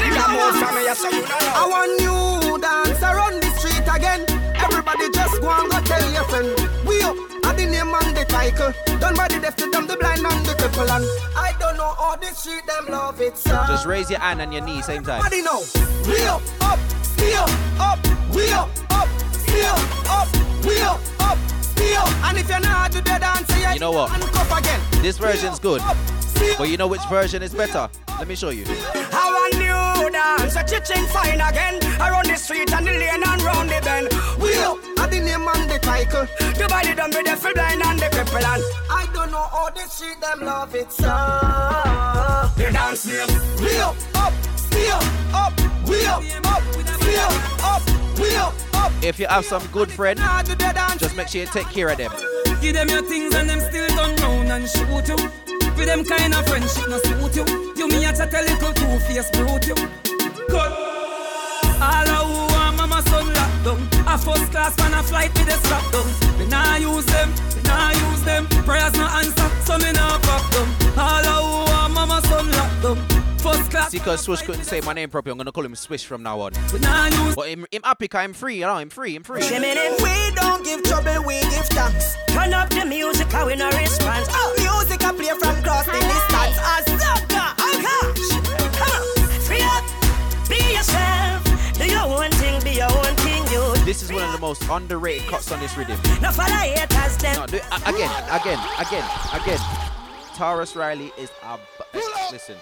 [0.00, 1.38] Nigga move from me, so you know.
[1.42, 4.22] I want you dance around the street again.
[4.56, 6.54] Everybody just go and go tell your friend.
[6.86, 8.72] We up at the name and the title.
[9.00, 11.04] Done by the deaf, to them the blind and the cripple and
[11.36, 13.64] I don't know how the street them love it, sir.
[13.68, 15.20] Just raise your hand and your knee same time.
[15.24, 15.62] Everybody know.
[16.06, 17.46] We up, up, still
[17.80, 17.98] up,
[18.34, 19.76] we up, up, still
[20.08, 20.28] up,
[20.64, 21.38] we up, up,
[21.76, 22.06] still.
[22.24, 24.10] And if you're not do the dance, you know what?
[25.02, 25.82] This version's good.
[26.58, 27.88] But you know which version is better?
[28.18, 28.64] Let me show you.
[29.10, 31.82] How a new dance, a chiching fine again.
[32.00, 34.08] Around the street and the lane and round the bend.
[34.40, 36.26] We up at the name and the title.
[36.54, 39.70] The body done with the full blind and the cripple and I don't know how
[39.70, 41.06] the street them love it, sir.
[42.56, 43.28] The dance name.
[43.60, 44.32] We up, up,
[44.76, 45.00] still
[45.32, 45.52] up,
[45.88, 46.62] we up, up,
[47.00, 47.32] still
[47.64, 48.92] up, we up, up.
[49.02, 50.18] If you have some good friend,
[50.98, 52.12] just make sure you take care of them.
[52.60, 55.16] Give them your things and them still turn round and shoot you.
[55.76, 57.74] With them kind of friendship no suit you.
[57.76, 59.74] You me a chat a little two face brute you.
[60.48, 60.85] Cut.
[64.16, 66.38] A first class man a flight with a strap down.
[66.38, 68.46] Me nah use them, me nah use them.
[68.64, 70.98] Prayers no answer, so me nah fuck them.
[70.98, 72.96] All a who want mama son locked down.
[73.36, 73.90] First class.
[73.90, 76.40] See, because Swish couldn't say my name properly, I'm gonna call him Swish from now
[76.40, 76.52] on.
[76.72, 77.34] We nah use.
[77.36, 79.42] But him, him happy, cause I'm free, you know, I'm free, I'm free.
[79.42, 82.16] We don't give trouble, we give thanks.
[82.28, 84.28] Turn up the music, how we no response.
[84.30, 86.58] Oh, music I play from cross the distance.
[86.64, 87.52] As sucker.
[88.80, 89.84] Come on, free up,
[90.48, 91.44] be yourself.
[91.74, 93.25] Do your own thing, be your own thing,
[93.56, 93.84] you.
[93.84, 95.98] This is one of the most underrated cuts on this rhythm.
[96.20, 97.36] No follow haters, them.
[97.36, 99.58] No, do it a- again, again, again, again.
[100.36, 101.56] Tarrus Riley is a.
[101.56, 101.62] b-
[101.94, 102.00] eh,
[102.32, 102.56] Listen.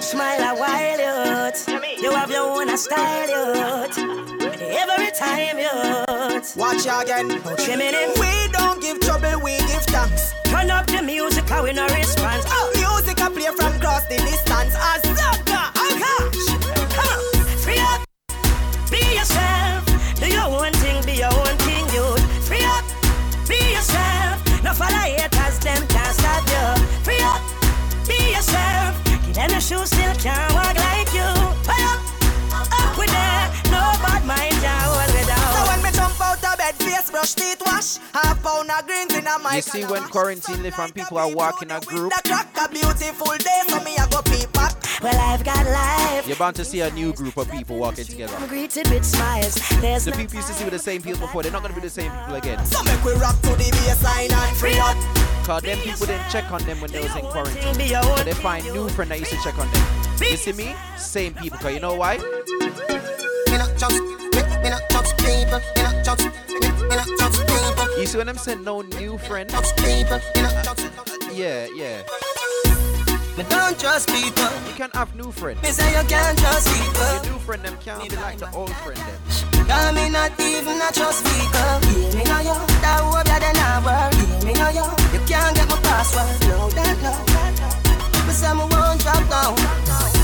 [0.00, 1.68] Smile a while, youth.
[2.02, 3.98] You have your own style, youth.
[4.62, 6.56] Every time, youth.
[6.56, 7.28] Watch you again.
[7.28, 8.18] No trimming it.
[8.18, 10.32] We don't give trouble, we give thanks.
[10.44, 12.44] Turn up the music, how we no response.
[12.48, 14.74] Oh, music I play from cross the distance.
[14.78, 15.02] As
[19.22, 19.86] yourself.
[20.18, 22.24] Do your own thing, be your own thing, youth.
[22.48, 22.84] Free up,
[23.48, 24.36] be yourself.
[24.64, 26.66] No follow haters, them can't stop you.
[27.06, 27.40] Free up,
[28.08, 28.92] be yourself.
[29.24, 30.91] Give them a shoe, still can't walk like
[37.22, 39.54] brush, teeth wash, half pound of greens in a mic.
[39.54, 43.80] You see, when quarantine live and people are walking a group, a beautiful day, so
[43.82, 44.72] me a go peep up.
[45.02, 46.26] Well, I've got life.
[46.26, 48.34] you're bound to see a new group of people walking together.
[48.36, 49.54] I'm greeted with smiles.
[49.80, 51.80] There's The people used to see with the same people before, they're not gonna be
[51.80, 52.64] the same people again.
[52.66, 54.96] So make we rock to the baseline and free up,
[55.44, 57.74] Cause them people didn't check on them when they was in quarantine.
[57.74, 59.86] So they find new friend that used to check on them.
[60.20, 60.74] You see me?
[60.96, 61.58] Same people.
[61.58, 62.18] Cause you know why?
[68.02, 69.48] You see when I'm saying no new friend?
[69.48, 70.18] Just people.
[70.34, 70.90] Me not just.
[71.32, 72.02] Yeah, yeah.
[73.38, 74.50] Me don't trust people.
[74.66, 75.62] You can't have new friends.
[75.62, 77.14] Me say you can't trust people.
[77.14, 79.66] Your new friend them can't be like the old friend them.
[79.68, 81.46] Cause me not even a trust people.
[81.54, 82.58] Yeah, me know you.
[82.82, 84.12] That hope they not work.
[84.18, 84.86] Yeah, me know you.
[85.14, 86.26] You can't get my password.
[86.50, 88.26] No, that no.
[88.26, 90.21] Me say me won't drop down.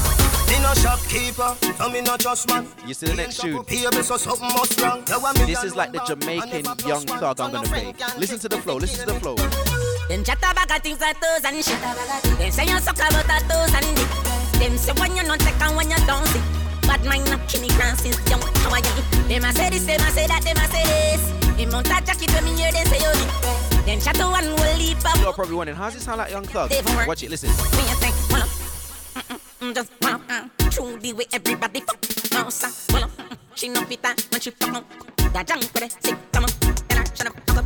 [0.68, 2.68] Me no shopkeeper, no me no trust man.
[2.87, 3.64] You see the next tune?
[3.64, 5.02] Baby, so something must wrong.
[5.09, 7.94] You want me This is like the Jamaican young thug I'm gonna play.
[8.18, 9.37] Listen to the flow, listen to the flow.
[10.12, 11.81] Them chat about things like toes and shit.
[12.37, 14.12] Them say you suck about a toes and dick.
[14.61, 16.42] Them say when you not take and when you don't see.
[16.85, 18.42] Bad mind not kill me grand since young.
[18.61, 19.24] How are you?
[19.24, 21.33] Them a say this, them a say that, them a say this.
[21.57, 23.87] Them mount a jacket when me hear them say you dick.
[23.88, 25.16] Them chat to one will leap up.
[25.16, 26.70] You're probably wondering, how's it sound like young thug?
[27.09, 27.48] Watch it, listen.
[27.48, 28.48] Me a think, well up.
[29.16, 30.57] Mm-mm, mm, just well up.
[30.78, 31.98] True the way everybody fuck.
[32.30, 32.48] No
[32.92, 33.10] well up.
[33.56, 34.84] She no fit that when she fuck up.
[35.32, 36.50] That junk with it, sick, come on.
[36.90, 37.64] And I shut up, fuck up.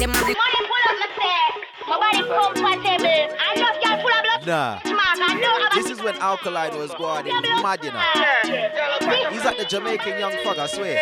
[0.00, 1.54] Them a Money full of mistake.
[1.86, 2.66] My body comfortable.
[2.66, 4.46] I just get full of blood.
[4.48, 4.80] Nah.
[4.80, 5.18] Smack.
[5.20, 7.26] I know I'm This is when Alkaline was going
[7.62, 9.30] mad, you know.
[9.30, 10.98] He's like the Jamaican young thug, I swear.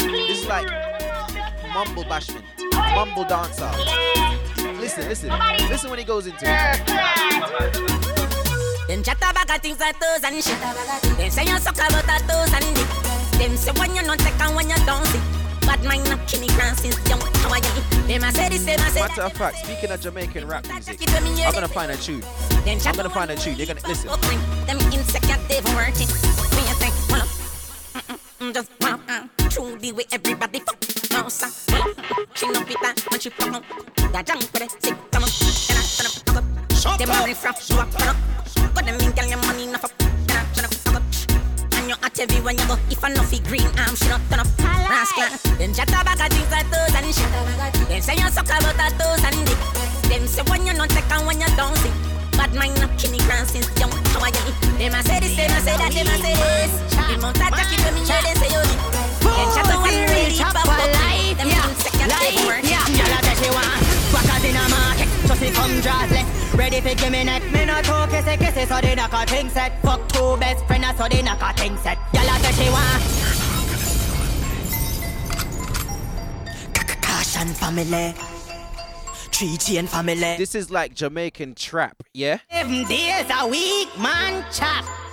[0.00, 0.68] This is like
[1.72, 2.44] mumble bashman,
[2.94, 3.70] mumble dancer.
[4.78, 5.30] Listen, listen,
[5.70, 8.23] listen when he goes into it.
[8.88, 10.60] Them chat about things like toes and shit.
[11.16, 12.88] Them say you suck about a toes and dick.
[13.40, 15.20] Them say when you not take and when you don't see.
[15.64, 17.20] Bad mind not me grand since young.
[17.40, 17.82] How are you?
[18.06, 21.00] Them a say this, them a say Matter of fact, speaking of Jamaican rap music,
[21.08, 22.22] I'm gonna find a tune.
[22.66, 23.56] I'm gonna find a tune.
[23.56, 24.08] You're gonna listen.
[24.66, 26.08] Them insecure, they've working.
[26.52, 28.52] Me a think, well up.
[28.52, 29.80] Just well up.
[29.80, 30.76] the way everybody fuck.
[31.10, 31.32] No up.
[32.34, 33.64] She no that when she fuck up.
[34.12, 35.30] That junk with it, sick, come on.
[35.30, 36.23] And I up, fuck up.
[36.84, 38.16] Them a riff raff, you fuck up.
[38.74, 39.92] Got them in, girl, your money enough up.
[40.00, 41.02] And I shut up, fuck up.
[41.80, 42.76] And you at every when you go.
[42.90, 44.46] If I know fi green arm, she not turn up.
[44.84, 45.56] Rascal.
[45.56, 47.88] Them chat about a things like toes and shit.
[47.88, 49.58] Them say you suck about a toes and dick.
[50.12, 51.90] Them say when you not take and when you don't see.
[52.36, 53.90] Bad mind not me grand since young.
[54.12, 54.52] How are you?
[54.76, 56.72] Them a say this, them a say that, them a say this.
[57.08, 58.80] The mount a jacket when me hear them say you dick.
[59.24, 60.78] Them chat about Real really chop for up.
[60.78, 61.64] life, yeah.
[62.12, 62.62] Life, work.
[62.68, 62.84] yeah.
[62.92, 63.83] Gyal a say she want
[65.26, 65.80] just come
[66.58, 67.42] Ready for give me neck.
[67.52, 69.80] Me not talk kissy kissy so they knock a thing set.
[69.82, 71.98] Fuck two best friends so they knock a thing set.
[72.12, 73.02] Gyal a say she want
[77.02, 78.14] Caution family
[79.88, 80.36] family.
[80.38, 82.38] This is like Jamaican trap, yeah?
[82.50, 84.44] Seven days a week, man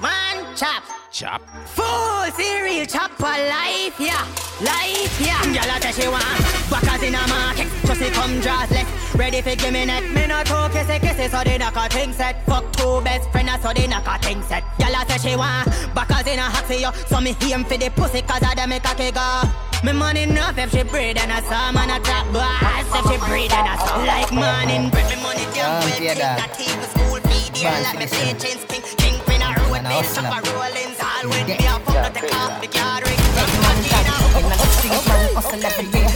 [0.02, 1.42] man chop Chop.
[1.66, 4.24] Full cereal chop for life, yeah,
[4.64, 5.44] life, yeah.
[5.52, 6.40] Gyal a say she want
[6.72, 9.16] backers in a market, just to come draws left.
[9.16, 12.14] Ready for give me neck, me not talk kissy kissy, so they knock a thing
[12.14, 12.46] set.
[12.46, 14.64] Fuck two best friends, so they knock a thing set.
[14.80, 17.76] Gyal a say she want backers in a hot for you, so me aim for
[17.76, 19.42] the pussy 'cause I dem make a kick go.
[19.84, 23.18] Me money enough if she breed and I saw man a top boss if she
[23.28, 25.10] breed and I saw like morning bread.
[25.10, 29.20] Me money damn well take that TV school feed, dear like me play chains king,
[29.76, 33.02] a road, base a rollins all when me a fuck up the car, the car
[33.06, 33.22] ring.
[34.82, 36.08] Things man hustle every day.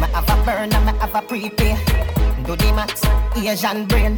[0.00, 1.76] Me have a burner, me have a prepay.
[2.46, 3.02] Do the max,
[3.36, 4.16] Asian brain.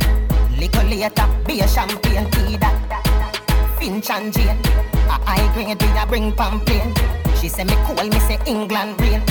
[0.59, 3.77] Little later, be a champagne tea that.
[3.79, 4.59] Finch and Jane.
[5.09, 6.99] A high grade, we a bring pamphlet.
[7.40, 9.22] She say me cool, me say England rain.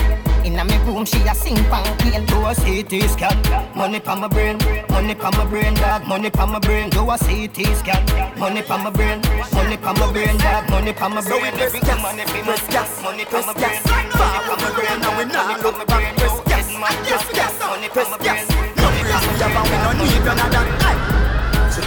[0.46, 2.28] Inna me room, she a sing pamphlet.
[2.28, 3.36] Do a CT scan,
[3.76, 6.92] money pa my brain, money pa my brain, dog, money pa my brain.
[6.92, 8.06] Do a CT scan,
[8.38, 11.54] money pa my brain, money pa my brain, dog, money pa my brain.
[11.58, 15.02] Every time money pa my gas, money my brain, money pa my brain.
[15.02, 16.68] Now we not look back, press gas,
[17.10, 18.46] gas, gas, money my brain.
[18.78, 21.15] No to have we no need none of that.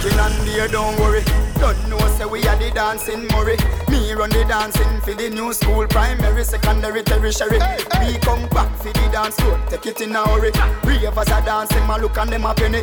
[0.01, 1.21] And beer, don't worry.
[1.59, 3.57] Don't know say we are the dancing Murray.
[3.89, 7.59] Me run the dancing for the new school, primary, secondary, tertiary.
[7.99, 10.51] We come back for the dance floor, take it in a hurry.
[11.17, 12.81] us are dancing, my look and them a penny.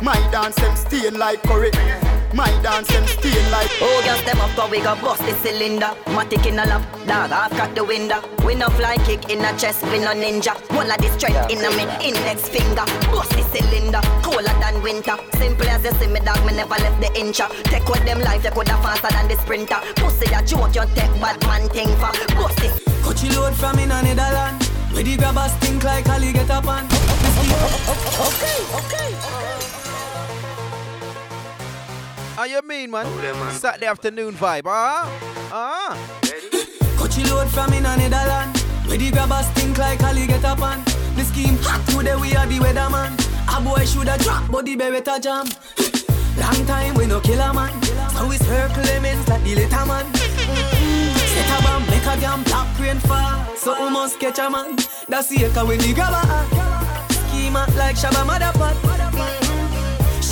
[0.00, 1.72] My dance them stain like curry.
[2.34, 3.70] My dance them stain like.
[3.80, 5.94] Oh, girl, them up, go we go bust the cylinder.
[6.10, 8.18] Matic in a lap, dog, I've got the window.
[8.44, 10.58] We no fly kick in a chest, we no ninja.
[10.74, 12.82] One of the strength in a me index finger.
[13.14, 15.14] Bust the cylinder, colder than winter.
[15.38, 17.46] Simple as you see me, dog, me never left the incha.
[17.70, 19.78] Take what them life, you coulda faster than the sprinter.
[19.94, 22.10] Pussy a joke, you take bad man thing for.
[22.34, 22.72] Bust it.
[23.04, 24.60] Coachy load from in a Netherland.
[24.90, 26.84] Where the grabbers think like Ali get up on.
[28.26, 29.63] Okay, Okay, okay.
[32.34, 33.06] How you mean, man?
[33.52, 35.06] Saturday afternoon vibe, ah?
[35.52, 35.94] Ah.
[36.98, 38.56] Coachy load from in a Netherland.
[38.88, 40.82] Where the grabbers think like Ali get up on.
[41.14, 43.14] The scheme hot today, we are the weatherman.
[43.46, 45.46] A boy shoulda drop, but the beretta jam.
[46.36, 47.70] Long time we no kill a man,
[48.18, 50.12] so we circle lemons like the little man.
[50.14, 53.46] Set a bomb, make a damn black rain fall.
[53.54, 54.74] So we must catch a man.
[55.08, 56.24] That's the echo when the grabber.
[57.30, 59.43] Schema like Shabba Motherpot.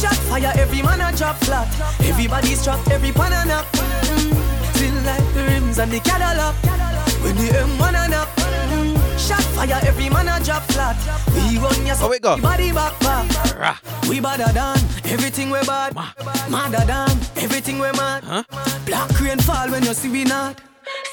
[0.03, 1.69] Shot fire, every man a drop flat.
[2.01, 3.67] Everybody's trapped, every pan a knock.
[3.73, 6.55] Mm, Still like the rims and the Cadillac.
[7.23, 8.29] When the M1 a knock.
[8.37, 10.97] Mm, shot fire, every man a drop flat.
[11.35, 12.37] We run your Oh, we go.
[12.39, 13.81] body back back.
[14.09, 15.95] We badder than everything we bad.
[16.51, 18.25] Madder than everything we mad.
[18.85, 20.61] Black rain fall when you see we not.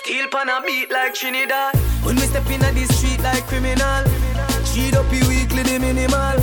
[0.01, 1.75] Steel pan a beat like Trinidad.
[2.03, 4.03] When we step in the street like criminal.
[4.73, 6.41] Cheat up you weekly the minimal.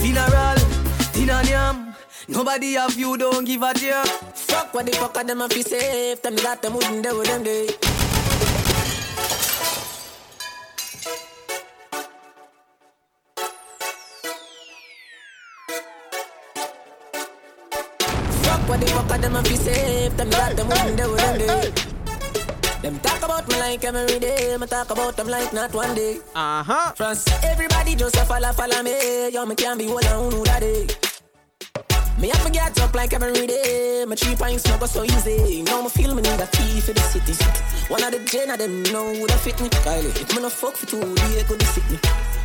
[0.00, 0.56] Funeral,
[1.12, 1.94] dinner yam.
[2.28, 4.06] Nobody have you, don't give a damn.
[4.34, 6.22] Fuck what the fuck of them a fi safe.
[6.22, 7.66] Them got them wouldn't do with them day.
[18.42, 20.16] Fuck what the fuck of them a fi safe.
[20.16, 21.91] Them got them wouldn't do with them day.
[22.82, 24.56] Them talk about me like every day.
[24.58, 26.18] Me talk about them like not one day.
[26.34, 26.92] Uh huh.
[26.96, 29.28] France, everybody just a follow, follow me.
[29.30, 31.11] Yo, me can't be one on who that day.
[32.18, 34.04] Me have to get up like every day.
[34.06, 35.62] My three pints not go so easy.
[35.62, 37.32] Now me feel me need a for the city.
[37.88, 39.68] One of the gen of them know who that fit me.
[39.68, 41.98] Kylie, if me no fuck for two, they could sick me.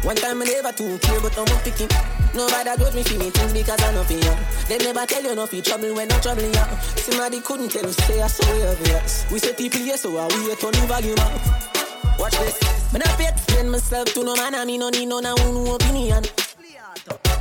[0.03, 1.89] One time I never too care, but I'm picking.
[2.33, 4.35] Nobody judge me for me things because I know for you.
[4.67, 6.65] They never tell you nothing trouble when I'm troubling you.
[6.95, 9.31] Somebody couldn't tell you say I saw you.
[9.31, 12.19] We say people yes, so I we turn the volume up.
[12.19, 12.57] Watch this.
[12.93, 15.75] Me not pay explain myself to no man, I mean no need no no no
[15.75, 16.23] opinion.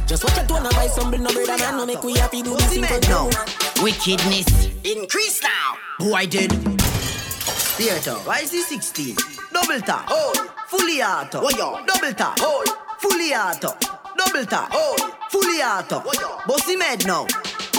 [0.07, 2.15] Just watch a tone and buy some bill, no bread and man, no make we
[2.15, 3.29] happy do this thing for now?
[3.29, 3.83] you.
[3.83, 5.75] Wickedness increase now.
[5.99, 6.53] Who I did?
[6.53, 8.13] Theater.
[8.25, 9.17] Why is he 16?
[9.53, 10.07] Double tap.
[10.09, 10.33] Oh.
[10.69, 11.41] Fully auto.
[11.43, 11.85] Oh, yeah.
[11.87, 12.39] Double tap.
[12.41, 12.65] Oh.
[12.99, 13.69] Fully auto.
[14.17, 14.71] Double tap.
[14.73, 14.97] Oh.
[15.31, 16.03] Fully auto.
[16.05, 16.45] Oh, yeah.
[16.47, 17.27] Bossy mad now.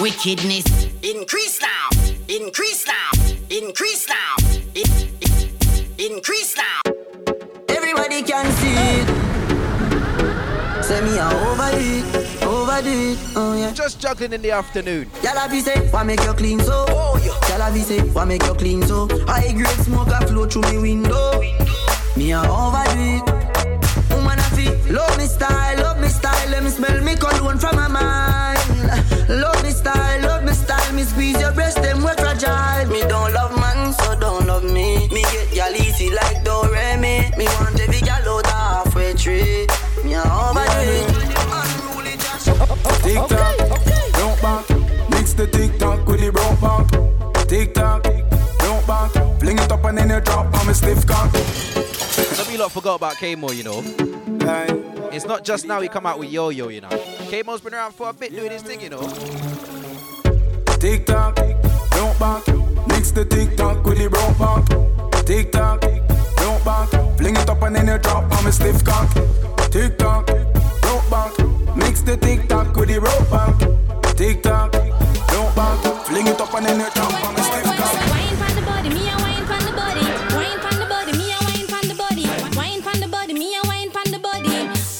[0.01, 0.65] Wickedness
[1.03, 1.89] increase now.
[2.27, 3.11] Increase now.
[3.49, 4.35] Increase now.
[4.75, 6.81] In- in- increase now.
[7.69, 9.16] Everybody can see it.
[10.87, 13.73] Say me a overdo it, overdo it, oh yeah.
[13.73, 15.09] Just juggling in the afternoon.
[15.21, 16.85] Y'all be say, why make you clean so?
[16.87, 17.57] Oh yeah.
[17.57, 19.05] Y'all be say, why make you clean so?
[19.27, 21.41] High grade smoke a flow through me window.
[22.15, 23.27] Me a overdo it.
[24.11, 26.49] Woman a feel, love me style, love me style.
[26.51, 28.59] Let me smell me cologne from my mind.
[29.27, 30.93] Love me style, love me style.
[30.93, 32.87] Me squeeze your breast, them we fragile.
[32.87, 35.09] Me don't love man, so don't love me.
[35.09, 37.37] Me get y'all easy like Doremi.
[37.37, 39.66] Me want every gal out halfway tree.
[43.03, 43.57] Tick tock,
[44.13, 44.69] don't back.
[45.09, 47.47] Mix the tick tock with the broke back.
[47.47, 48.03] Tick tock,
[48.59, 49.11] don't back.
[49.39, 51.33] Fling it up and then you drop on me stiff cock.
[51.35, 53.83] Some of you lot forgot about K-Mo, you know.
[55.11, 56.89] It's not just now he come out with Yo-Yo, you know.
[57.29, 59.01] K-Mo's been around for a bit doing his thing, you know.
[60.79, 61.35] Tick tock,
[61.91, 62.47] don't back.
[62.87, 65.25] Mix the tick tock with the broke back.
[65.25, 65.81] Tick tock,
[66.37, 66.89] don't back.
[67.17, 69.09] Fling it up and then you drop on me stiff cock.
[69.71, 70.27] Tick tock,
[71.09, 71.75] don't back.
[71.75, 73.57] Mix the tick tock with the rope back.
[74.15, 76.05] Tick tock, don't back.
[76.05, 77.93] Fling it up and then you drop on me stiff cock.
[78.11, 80.03] Wine pon the body, me a wine pon the body.
[80.35, 82.25] Wine pon the body, me a wine pon the body.
[82.55, 84.49] Wine pon the body, me a wine pon the body.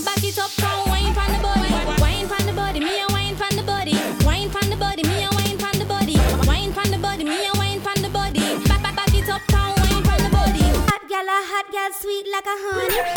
[0.06, 1.72] Back it up, come wine pon the body.
[2.02, 3.96] Wine pon the body, me a wine pon the body.
[4.26, 6.16] Wine pon the body, me a wine pon the body.
[6.48, 8.44] Wine pon the body, me a wine pon the body.
[8.68, 10.64] Back back back it up, come wine pon the body.
[10.88, 13.17] Hot gal, a hot gal, sweet like a honey.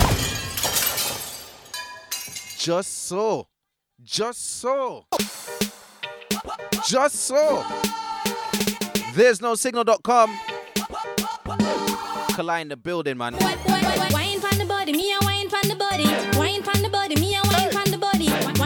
[2.61, 3.49] Just so.
[4.03, 5.07] Just so.
[6.87, 7.65] Just so.
[9.15, 10.39] There's no signal.com.
[12.35, 13.33] Collide in the building, man.
[13.39, 13.57] Wine
[14.59, 16.05] the body, me wine the body.
[16.37, 18.60] Wine the body, me wine the body.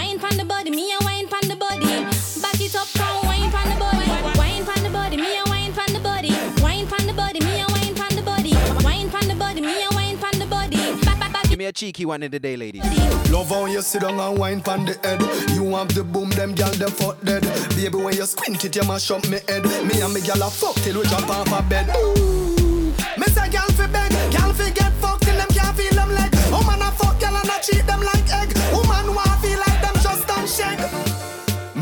[11.74, 12.84] Cheeky one in the day, ladies.
[13.30, 15.20] Love how you sit down and wine pon the head.
[15.50, 17.42] You have the boom, them gal them fuck dead.
[17.74, 19.64] Baby, when you squint it, you mash up me head.
[19.64, 21.90] Me and me gal a fuck till we jump off a bed.
[21.96, 22.94] Ooh.
[23.18, 26.30] Me say gal fi beg, gal fi get fucked till them can't feel them leg.
[26.50, 28.54] Woman a fuck gal and a treat them like egg.
[28.72, 29.34] Woman want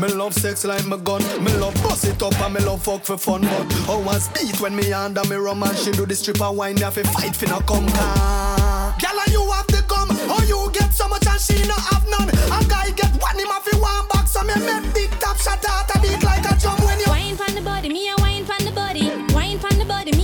[0.03, 1.21] Me love sex like my gun.
[1.45, 3.39] Me love bust it up and me love fuck for fun.
[3.87, 6.75] But I speed when me under me rum and she do the stripper wine.
[6.75, 8.93] Have to fight no come car.
[8.99, 10.09] Girl, and you have the gum.
[10.27, 12.27] Oh, you get so much and she no have none.
[12.27, 14.27] A guy get one him to one back.
[14.27, 17.07] So me make big top shot out a beat like a drum when you.
[17.07, 19.07] Wine pon the body, me a wine pon the body.
[19.33, 20.22] Wine pon the body, me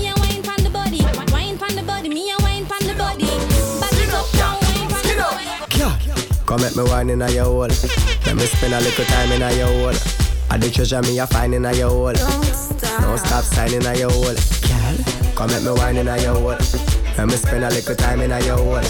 [6.50, 7.68] come at me wine in a your hole.
[8.26, 9.94] Let me spend a little time in a your hole.
[10.50, 12.12] I the treasure me a find in a your hole.
[12.12, 13.02] Don't stop.
[13.04, 14.34] Don't stop signing a your hole.
[14.34, 16.58] Girl, come at me wine in a your hole.
[17.18, 18.82] Let me spend a little time in a your hole.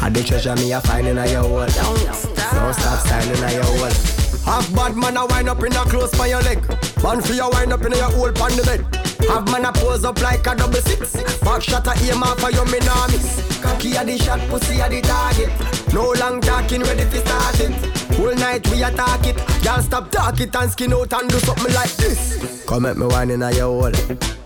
[0.00, 1.66] I the treasure me a find in a your hole.
[1.66, 2.54] Don't stop.
[2.54, 4.21] Don't stop signing a your hole.
[4.44, 6.58] Half bad man a wind up in a close by your leg.
[7.02, 9.02] Man for your wind up in your hole on the bed.
[9.28, 11.16] Have man a pose up like a double six.
[11.40, 13.60] Back shot a aim off for your me nah miss.
[13.62, 15.50] Cocky a the shot, pussy a the target.
[15.94, 17.72] No long talking, ready to start it.
[18.16, 19.36] Whole night we attack it.
[19.62, 22.64] Can't stop talk it and skin out and do something like this.
[22.66, 23.92] Come at me wine in a your hole.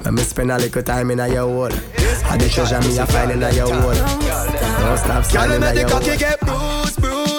[0.05, 1.73] Let me spend a little time in a your hole.
[2.29, 3.95] I the treasure me a find in a your hole.
[3.95, 7.36] Don't stop signing make a the your cocky get bruised, bruised.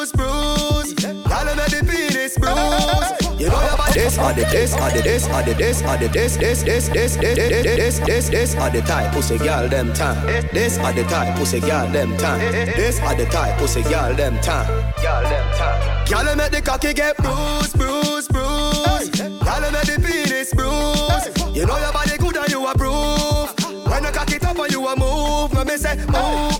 [2.27, 3.39] Penis bruised.
[3.39, 3.93] You know your body.
[3.93, 6.87] This or the this or the this or the this or the this this this
[6.89, 10.25] this this this this this this or the type pussy girl them time.
[10.51, 12.39] This or the type pussy girl them time.
[12.39, 14.67] This or the type pussy girl them time.
[15.01, 16.07] Girl them time.
[16.07, 19.17] Girl, make the cocky get bruised, bruised, bruised.
[19.17, 21.55] Girl, make the penis bruised.
[21.55, 23.53] You know your body good and you approve.
[23.87, 26.56] When you cock it up and you a move, let me say, ooh,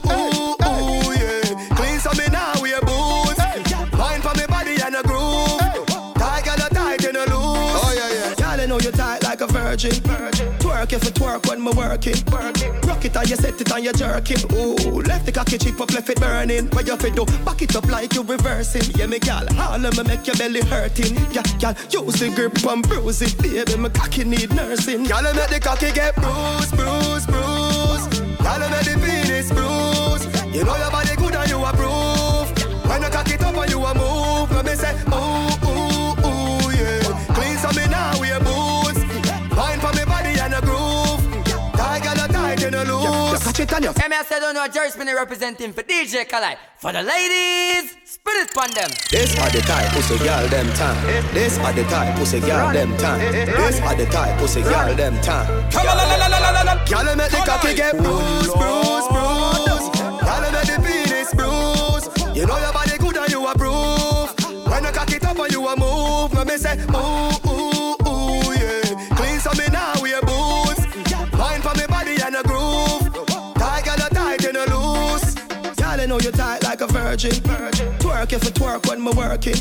[9.86, 10.54] a virgin.
[10.60, 12.16] Twerk if you twerk when me working.
[12.88, 14.40] Rock it and you set it and you jerking.
[14.54, 16.68] Ooh, left the cocky cheek up, left it burning.
[16.68, 17.26] What you fit do?
[17.46, 18.84] Back it up like you reversing.
[18.96, 21.16] Yeah, me gal, all of me make your belly hurting.
[21.32, 23.78] Yeah, gal, use the grip and bruise it, baby.
[23.78, 25.04] My cocky need nursing.
[25.04, 28.38] Gal, make the cocky get bruised, bruised, bruised.
[28.44, 30.28] Gal, make the penis bruised.
[30.56, 31.07] You know your body
[43.58, 43.68] loose.
[43.68, 44.02] Catch it on you.
[44.02, 46.56] Hey, me I said, oh, don't know Jerry Spinney representing for DJ Kali.
[46.78, 48.90] For the ladies, spit it on them.
[49.10, 51.34] This are the type pussy girl them time.
[51.34, 53.20] This are the type pussy girl them time.
[53.20, 55.48] This are the type pussy girl them time.
[55.72, 55.98] Come on,
[56.88, 59.94] Girl, make the cocky get bruised, bruised, bruised.
[59.98, 62.36] Girl, make the penis bruised.
[62.36, 64.34] You know your body good and you approve.
[64.70, 67.77] When you cock it up and you a move, let me say, ooh,
[76.18, 77.32] know you tight like a virgin.
[78.00, 79.56] Twerk if you twerk when me working.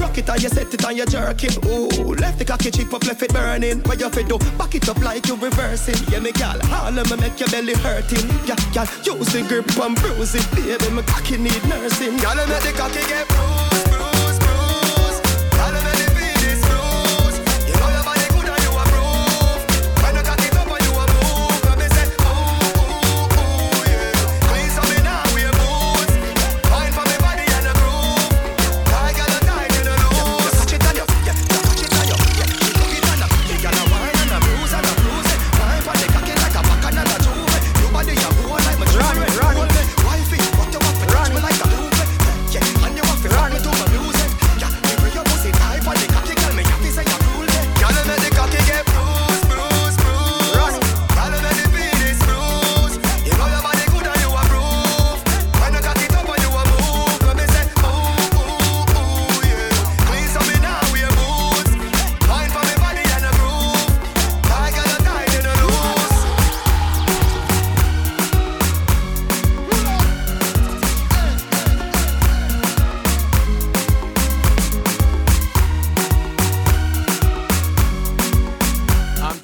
[0.00, 1.50] Rock it and you set it and you jerking.
[1.66, 3.80] Ooh, left the cocky cheek up, left it burning.
[3.80, 4.38] What you fit do?
[4.58, 5.96] Back it up like you reversing.
[6.12, 8.28] Yeah, me gal, all of me make your belly hurting.
[8.46, 10.90] Yeah, gal, use the grip and bruise it, baby.
[10.92, 12.16] My cocky need nursing.
[12.18, 13.69] Gal, make the cocky get bruised,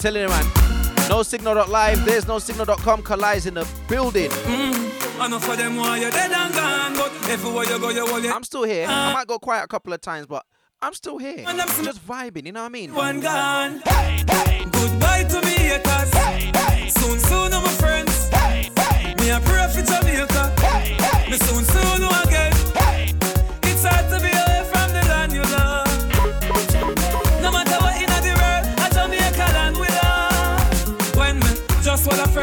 [0.06, 0.46] telling you, man.
[1.08, 3.02] No signal.live, there's no signal.com.
[3.02, 4.30] Kali's in the building.
[4.30, 8.24] Mm, enough of them why you dead and gone, but everywhere you go, you hold
[8.24, 8.30] it.
[8.30, 8.86] I'm still here.
[8.88, 10.44] I might go quiet a couple of times, but
[10.80, 11.44] I'm still here.
[11.48, 12.94] And I'm just vibing, you know what I mean?
[12.94, 13.82] One gone.
[13.84, 16.10] Goodbye to me haters.
[16.94, 18.30] Soon, soon, my friends.
[19.20, 20.44] Me a pray for Jamaica.
[21.28, 22.52] Me soon, soon again.
[23.64, 24.35] It's hard to be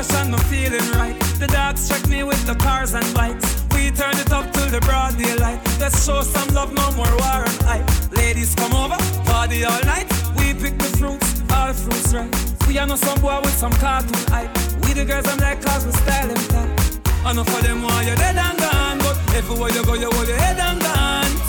[0.04, 3.64] fresh and me feeling right, the dogs check me with the cars and bikes.
[3.74, 5.60] We turn it up till the broad daylight.
[5.80, 8.12] Let's show some love, no more war and hype.
[8.12, 10.08] Ladies come over, party all night.
[10.38, 12.34] We pick the fruits, all fruits right.
[12.68, 14.51] We are no some boy with some cartoon hype.
[14.84, 17.32] We the girls I'm like cause we style them tight.
[17.32, 20.38] Enough for them why you dead and gone, but everywhere you go you hold your
[20.38, 21.43] head and gone.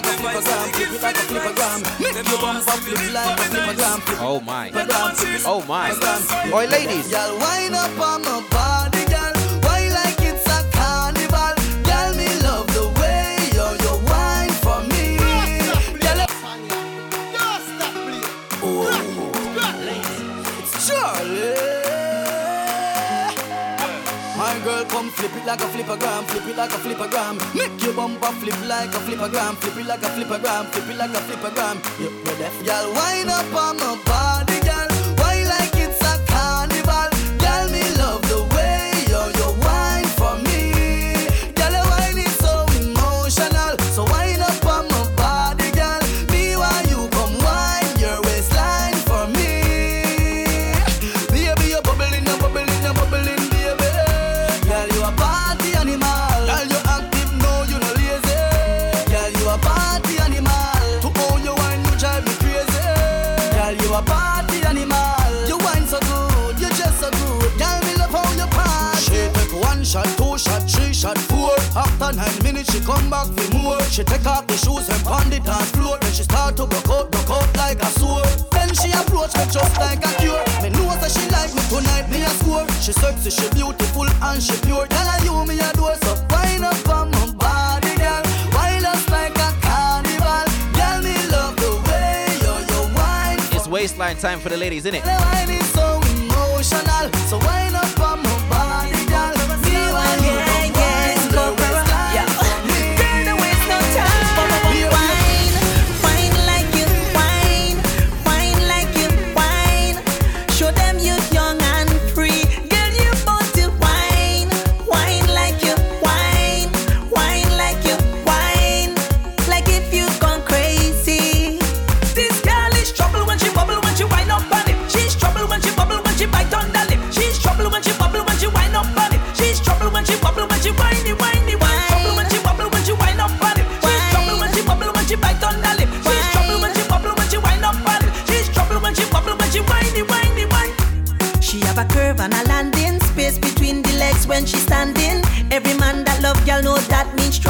[0.00, 1.78] Like a flippergram, flip it like a flippergram.
[2.00, 3.98] Make your bumper flip like a flippergram.
[4.20, 4.70] Oh my.
[5.46, 5.90] Oh my.
[6.52, 7.10] Oi, ladies.
[7.10, 8.49] Y'all wind up on my
[25.50, 27.34] like a flippergram, flip it like a flippergram.
[27.56, 31.10] Make your bumper flip like a flippergram, flip it like a flippergram, flip it like
[31.10, 31.76] a flippergram.
[31.98, 34.69] You you deaf, girl, wind up on my body,
[72.10, 73.80] After nine minutes, she come back for more.
[73.82, 75.96] She take off the shoes and pound it floor.
[76.00, 78.26] Then she start to broke out, broke out like a sword.
[78.50, 80.42] Then she approach me just like a cure.
[80.58, 82.66] Me know that she like me tonight, me a score.
[82.82, 84.88] She sexy, she beautiful and she pure.
[84.88, 88.22] Tell her you me a door, so wind up on my body, girl.
[88.58, 90.50] Wind us like a carnival.
[90.74, 93.38] Girl, me love the way you you wine.
[93.54, 95.06] It's waistline time for the ladies, innit?
[95.06, 97.69] The wine is so emotional, so wind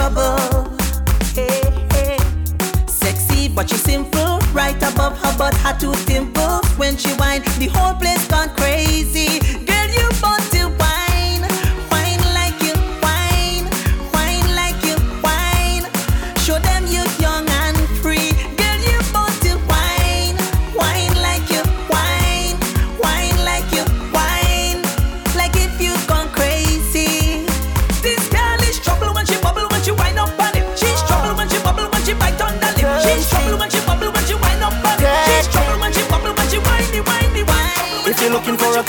[0.01, 0.71] trouble.
[1.35, 1.61] Hey,
[1.93, 2.17] hey.
[2.87, 4.39] Sexy but she's simple.
[4.53, 6.67] Right above her butt, her two dimples.
[6.79, 8.30] When she whine, the whole place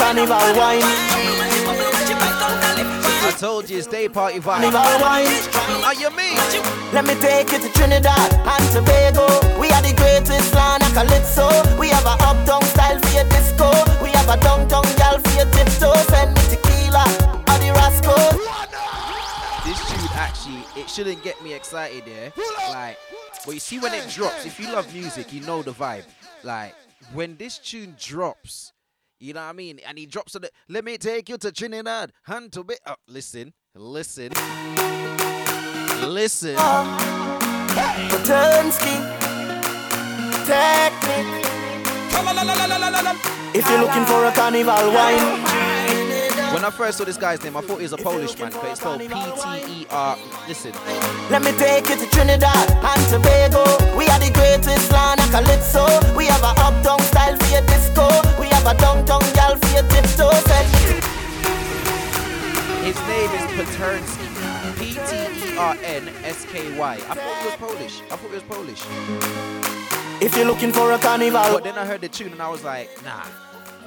[0.02, 0.82] carnival wine,
[3.24, 4.66] I told you it's day party vibe.
[4.66, 5.30] carnival wine.
[5.86, 6.34] Are you me?
[6.92, 9.30] Let me take you to Trinidad and Tobago.
[9.62, 11.48] We are the greatest land of calypso.
[11.78, 13.70] We have a uptown style for your disco.
[14.02, 15.94] We have a downtown gal for your tiptoe.
[16.10, 17.06] Send me tequila
[17.48, 17.70] or the.
[19.64, 22.32] This tune actually, it shouldn't get me excited, yeah.
[22.70, 22.98] Like,
[23.46, 26.06] but you see when it drops, if you love music, you know the vibe.
[26.44, 26.74] Like,
[27.14, 28.74] when this tune drops,
[29.22, 30.50] you know what I mean, and he drops on the.
[30.68, 32.76] Let me take you to Trinidad, hand to be.
[32.88, 34.32] Oh, listen, listen,
[36.08, 36.56] listen.
[36.58, 37.38] Oh.
[38.26, 38.98] Pternsky,
[40.46, 41.46] technique.
[43.54, 45.44] If you're looking for a carnival wine,
[46.54, 48.66] When I first saw this guy's name, I thought he was a Polish man, but
[48.66, 50.18] it's spelled P T E R.
[50.48, 50.74] Listen.
[51.30, 53.64] let me take you to Trinidad and Tobago.
[53.96, 55.86] We are the greatest land of calypso.
[56.16, 58.08] We have a uptown style for your disco.
[58.40, 60.32] We have a downtown gal for tiptoe.
[60.48, 60.68] Send
[62.86, 64.28] His name is Pternsky.
[64.78, 66.94] P T E R N S K Y.
[66.94, 68.02] I thought he was Polish.
[68.12, 68.84] I thought he was Polish.
[70.22, 72.64] If you're looking for a carnival, But then I heard the tune and I was
[72.64, 73.26] like, nah,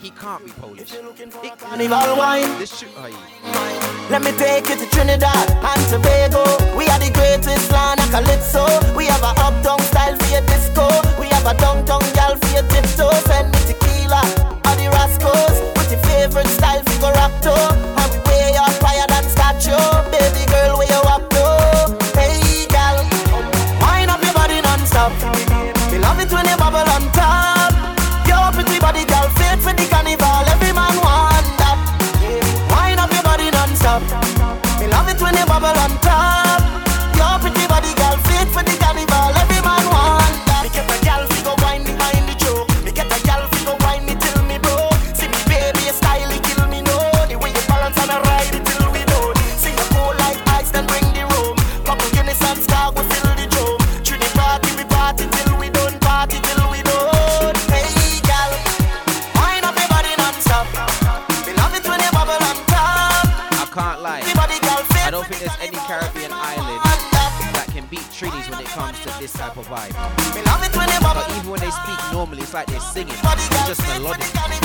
[0.01, 0.93] he can't be Polish.
[0.93, 2.59] It- carnival wine.
[2.59, 4.11] This tune, oh, yeah.
[4.11, 6.43] Let me take you to Trinidad and Tobago.
[6.77, 8.67] We are the greatest land of calypso.
[8.97, 10.87] We have a uptown style for your disco.
[11.21, 13.13] We have a downtown gal for your tiptoe.
[13.31, 14.44] Send me tequila
[15.19, 15.35] the.
[15.77, 17.53] With your favorite style go rock to.
[17.53, 19.77] And we way up higher than statue.
[20.11, 21.45] Baby girl, where you up to?
[22.17, 22.97] Hey gal,
[23.81, 25.13] wind up your body non-stop.
[25.93, 27.73] Me love it when you bubble on top.
[28.27, 30.45] Your pretty body gal, fit for the carnival.
[30.49, 31.79] Every man want that.
[32.73, 34.03] Wind up your body non-stop.
[34.81, 36.44] Me love it when you bubble on top.
[72.55, 73.15] like they're singing.
[73.15, 74.64] It's just melodic.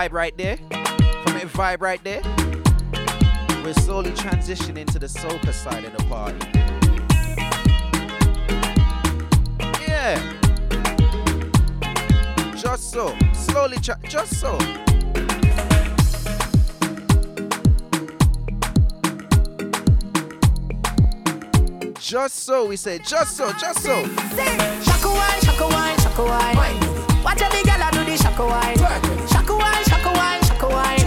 [0.00, 0.56] vibe right there.
[0.56, 2.22] From a vibe right there.
[3.62, 6.38] We're slowly transitioning to the soca side of the party.
[9.86, 10.16] Yeah.
[12.56, 13.14] Just so.
[13.34, 14.58] Slowly, tra- just so.
[21.98, 24.06] Just so, we say just so, just so.
[24.82, 27.22] Shaka wine, shaka wine, shaka wine.
[27.22, 27.68] Watch a big
[28.10, 28.78] body, shaka wine.
[29.28, 30.99] Shaka wine, shaka wine, shaka wine.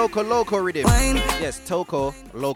[0.00, 0.86] Toco Loco rhythm.
[1.42, 2.49] Yes, Toco Loco.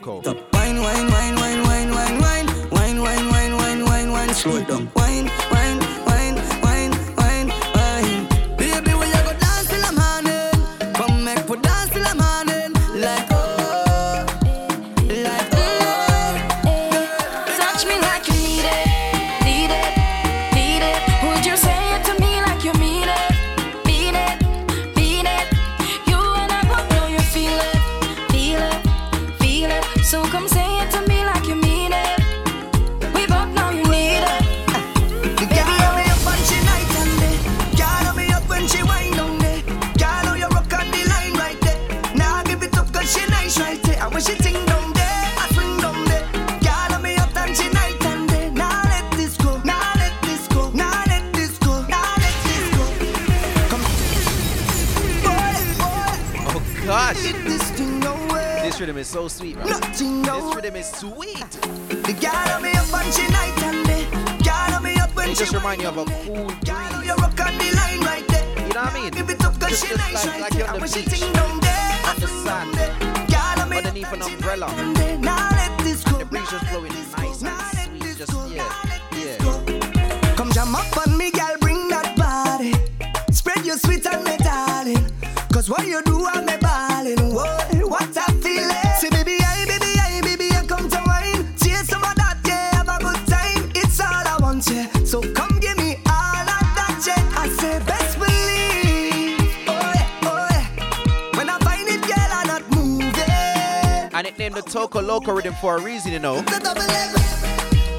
[104.74, 106.40] Toco Loco rhythm for a reason, you know.
[106.40, 107.14] The double M.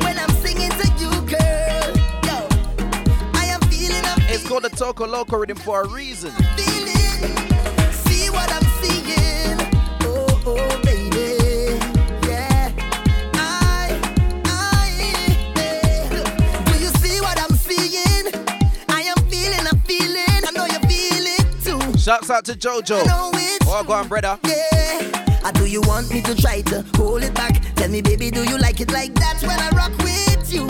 [0.04, 1.96] When I'm singing to you, girl.
[2.26, 2.48] Yo,
[3.34, 6.32] I am feeling, I'm It's called the Toco Loco rhythm for a reason.
[8.04, 9.58] See what I'm seeing.
[10.02, 11.80] Oh, oh, baby.
[12.28, 12.74] Yeah.
[13.36, 13.98] I,
[14.44, 14.92] I,
[15.56, 16.10] yeah.
[16.10, 18.34] Do you see what I'm seeing?
[18.90, 20.26] I am feeling, I'm feeling.
[20.28, 21.98] I know you feel it too.
[21.98, 23.02] Shouts out to JoJo.
[23.64, 24.38] Oh, go on, brother.
[24.44, 24.75] Yeah.
[25.46, 27.62] Or do you want me to try to hold it back?
[27.76, 30.68] Tell me, baby, do you like it like that when I rock with you?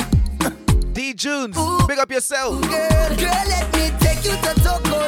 [0.92, 1.56] D Junes,
[1.88, 2.62] big up yourself.
[2.62, 4.52] Girl, girl, let me take you to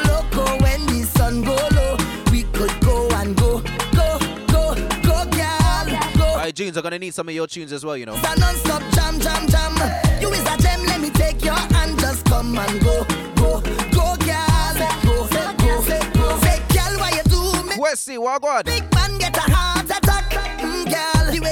[0.08, 1.98] Loco when the sun go low.
[2.32, 3.60] We could go and go,
[3.92, 6.26] go, go, go, girl, go.
[6.26, 8.16] Alright, Junes, I'm gonna need some of your tunes as well, you know.
[8.16, 9.76] It's non-stop jam, jam, jam.
[10.22, 13.04] You is a gem, let me take your hand, just come and go,
[13.36, 13.62] go,
[13.92, 16.40] go, girl, go, go, go.
[16.40, 17.76] Say, girl, why you do me?
[17.78, 18.66] Wesley, what God?
[18.66, 19.42] Big man get a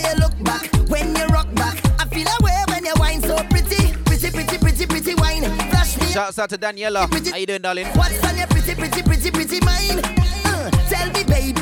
[0.02, 0.12] girl.
[0.12, 3.94] You look back when you rock back, I feel a when you whine so pretty,
[4.06, 5.44] pretty, pretty, pretty, pretty wine.
[5.70, 7.10] Flash me Shouts out to Daniela.
[7.32, 7.88] How you doing, darling?
[7.88, 10.02] What's on your pretty, pretty, pretty, pretty mind?
[10.46, 11.62] Uh, tell me, baby.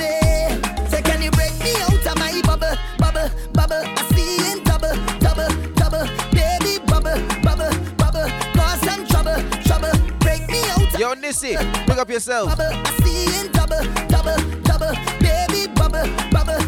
[0.90, 3.84] Say, can you break me out of my bubble, bubble, bubble?
[3.86, 6.06] I see in double, double, double.
[6.32, 8.30] Baby, bubble, bubble, bubble.
[8.54, 9.92] Cause some trouble, trouble.
[10.20, 11.00] Break me out.
[11.00, 11.56] Yo, Nissy,
[11.88, 12.50] big up yourself.
[12.50, 14.94] Bubble, I see in double, double, double.
[15.20, 16.62] Baby, bubble, bubble,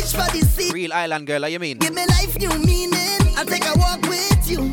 [0.00, 0.72] reach for the sea.
[0.72, 1.78] Real island girl, how you mean?
[1.78, 3.20] Give me life new meaning.
[3.36, 4.70] I'll take a walk with you.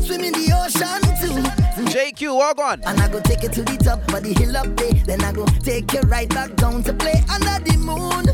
[0.00, 1.42] Swim in the ocean too.
[1.90, 2.80] JQ, walk on.
[2.84, 4.92] And I go take you to the top of the hill up there.
[5.06, 8.26] Then I go take you right back down to play under the moon.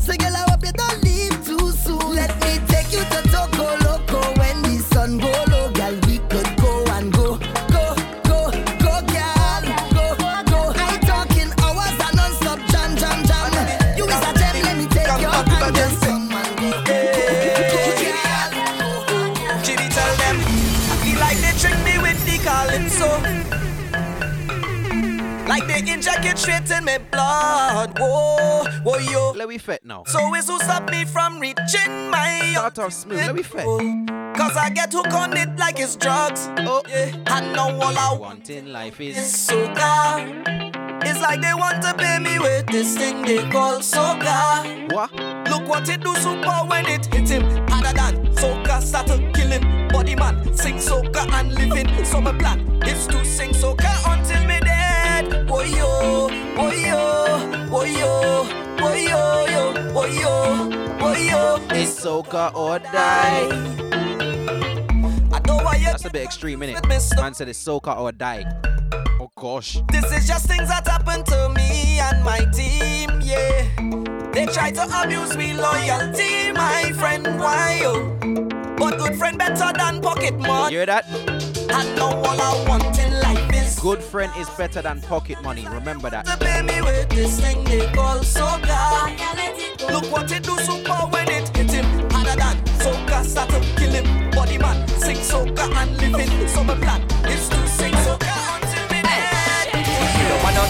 [0.00, 2.14] So girl, I hope you don't leave too soon.
[2.14, 5.55] Let me take you to Toco Loco when the sun go low.
[26.06, 27.98] They straight in my blood.
[27.98, 29.32] Whoa, whoa, yo.
[29.32, 30.04] Let me fit now.
[30.06, 33.64] So it's who stop me from reaching my Start off smooth, let me fit.
[34.36, 36.48] Cause I get hooked on it like it's drugs.
[36.58, 37.06] Oh, yeah.
[37.26, 40.42] And now all I want Want in life is is soca.
[41.04, 44.92] It's like they want to pay me with this thing they call soca.
[44.92, 45.12] What?
[45.50, 47.42] Look what it do super when it hit him.
[47.68, 49.88] Harder than soca start to kill him.
[49.88, 52.04] Body man, sing soca and living.
[52.04, 53.95] So my plan is to sing soca
[61.78, 63.48] It's soca or die.
[65.30, 67.16] I know why you That's a bit extreme, innit?
[67.16, 68.44] Man said it's soca or die.
[69.20, 69.78] Oh gosh.
[69.92, 73.68] This is just things that happen to me and my team, yeah.
[74.32, 78.16] They try to abuse me loyalty, my friend, why yo?
[78.76, 80.72] But good friend better than pocket money.
[80.72, 81.06] You hear that?
[81.08, 83.25] And now all I want in life is
[83.86, 85.64] Good friend is better than pocket money.
[85.68, 86.26] Remember that.
[89.88, 91.84] Look what it do super when it hit him.
[92.10, 94.30] Harder than soca start to kill him.
[94.32, 98.65] Body man, sing soca and my plan to sing soca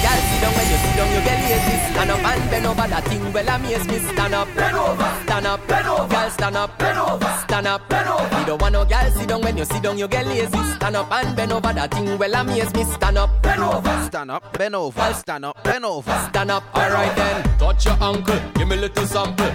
[0.05, 1.77] girl sit down when you sit down, you get lazy.
[1.93, 3.33] Stand up and bend over that thing.
[3.33, 3.99] Well, amaze me.
[3.99, 6.09] Stand up, bend over, stand up, bend over.
[6.09, 8.39] Girl, stand up, bend over, stand up, bend over.
[8.41, 10.63] You don't want no girl sit down when you sit down, you get lazy.
[10.77, 12.19] Stand up and bend over that thing.
[12.19, 12.85] Well, amaze me.
[12.85, 16.29] Stand up, bend over, Stand up, bend over, stand up, bend over.
[16.31, 16.65] stand up.
[16.77, 18.39] Alright then, touch your ankle.
[18.55, 19.53] Give me a little sample.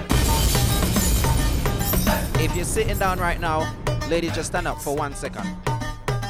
[2.44, 3.72] If you're sitting down right now,
[4.10, 5.46] ladies, just stand up for one second.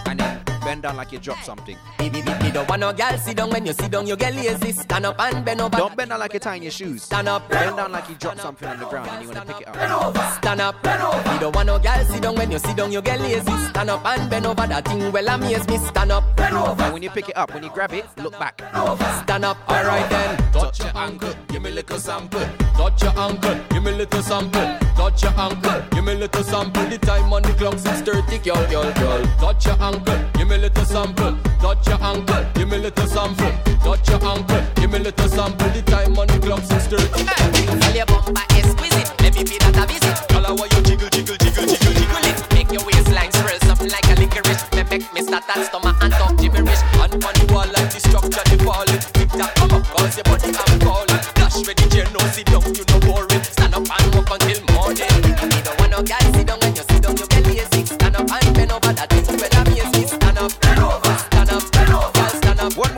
[0.05, 1.78] And then Bend down like you drop something.
[1.99, 4.16] Me, me, me, me don't want no girl sit down when you sit down, you
[4.16, 4.72] get lazy.
[4.72, 5.76] Stand up and bend over.
[5.76, 7.03] Don't bend down like you're tying your shoes.
[7.03, 7.49] Stand up.
[7.49, 9.68] Bend down like you drop something on the ground and you want to pick it
[9.68, 10.38] up.
[10.38, 10.82] Stand up.
[10.84, 13.57] Bend Me don't want no girl sit down when you sit down, you get lazy.
[13.70, 14.68] Stand up and bend over.
[14.68, 15.78] That thing well amaze me.
[15.78, 16.24] Stand up.
[16.39, 18.62] And when you pick it up, when you grab it, look back.
[19.24, 19.57] Stand up.
[19.70, 20.38] Alright then.
[20.51, 21.34] Touch your ankle.
[21.47, 22.41] Give me a little sample.
[22.76, 23.59] Touch your ankle.
[23.70, 24.78] Give me a little sample.
[24.95, 25.84] Touch your ankle.
[25.91, 26.86] Give me a little sample.
[26.88, 29.26] The time on the clock 6:30, girl, girl, girl.
[29.39, 30.20] Touch your ankle.
[30.34, 31.36] Give me little sample.
[31.59, 32.45] Touch your ankle.
[32.53, 33.51] Give me a little sample.
[33.82, 34.62] Touch your ankle.
[34.76, 35.70] Give me a little sample.
[35.70, 37.01] The time on the clock 6:30.
[37.18, 39.09] Hey, girl, your bumper exquisite.
[39.22, 40.18] Let me be that a visit.
[40.30, 42.38] Girl, how you jiggle, jiggle, jiggle, jiggle, jiggle it.
[42.53, 44.64] Make your waistline swirl something like a licorice.
[44.78, 46.84] Me make me start that stomach and talk gibberish.
[47.01, 49.01] And on the wall like the structure they falling.
[49.18, 51.22] Tick tock, come up, cause your body I'm calling.
[51.34, 52.90] Dash the chair, no sit down, you no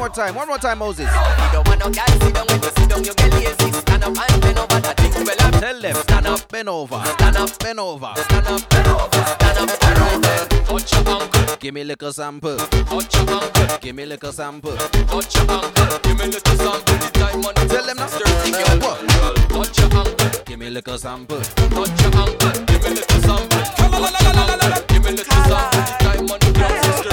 [0.04, 1.06] more time, one more time, Moses.
[1.08, 3.72] Me don't want no guy sit down when you sit down, you get lazy.
[3.72, 7.38] Stand up bend over that thing when I'm Tell them, stand up, bend over, stand
[7.38, 8.12] up, bend over.
[8.18, 10.66] stand up, bend over, stand up, alright then.
[10.68, 12.58] Touch your ankle, Give me a little sample.
[12.58, 14.76] touch your ankle, Give me a little sample.
[14.76, 16.00] touch your ankle.
[16.04, 16.96] Give me little sample.
[17.00, 18.00] The time on the Tell them.
[18.12, 19.34] Sturdy Uh, girl.
[19.56, 21.40] Touch your ankle, Give me a little sample.
[21.40, 22.52] touch your ankle.
[22.68, 23.64] Give me little sample.
[23.80, 24.84] Touch your ankle.
[24.92, 25.80] Give me little sample.
[25.80, 26.52] The time on the
[26.92, 27.13] is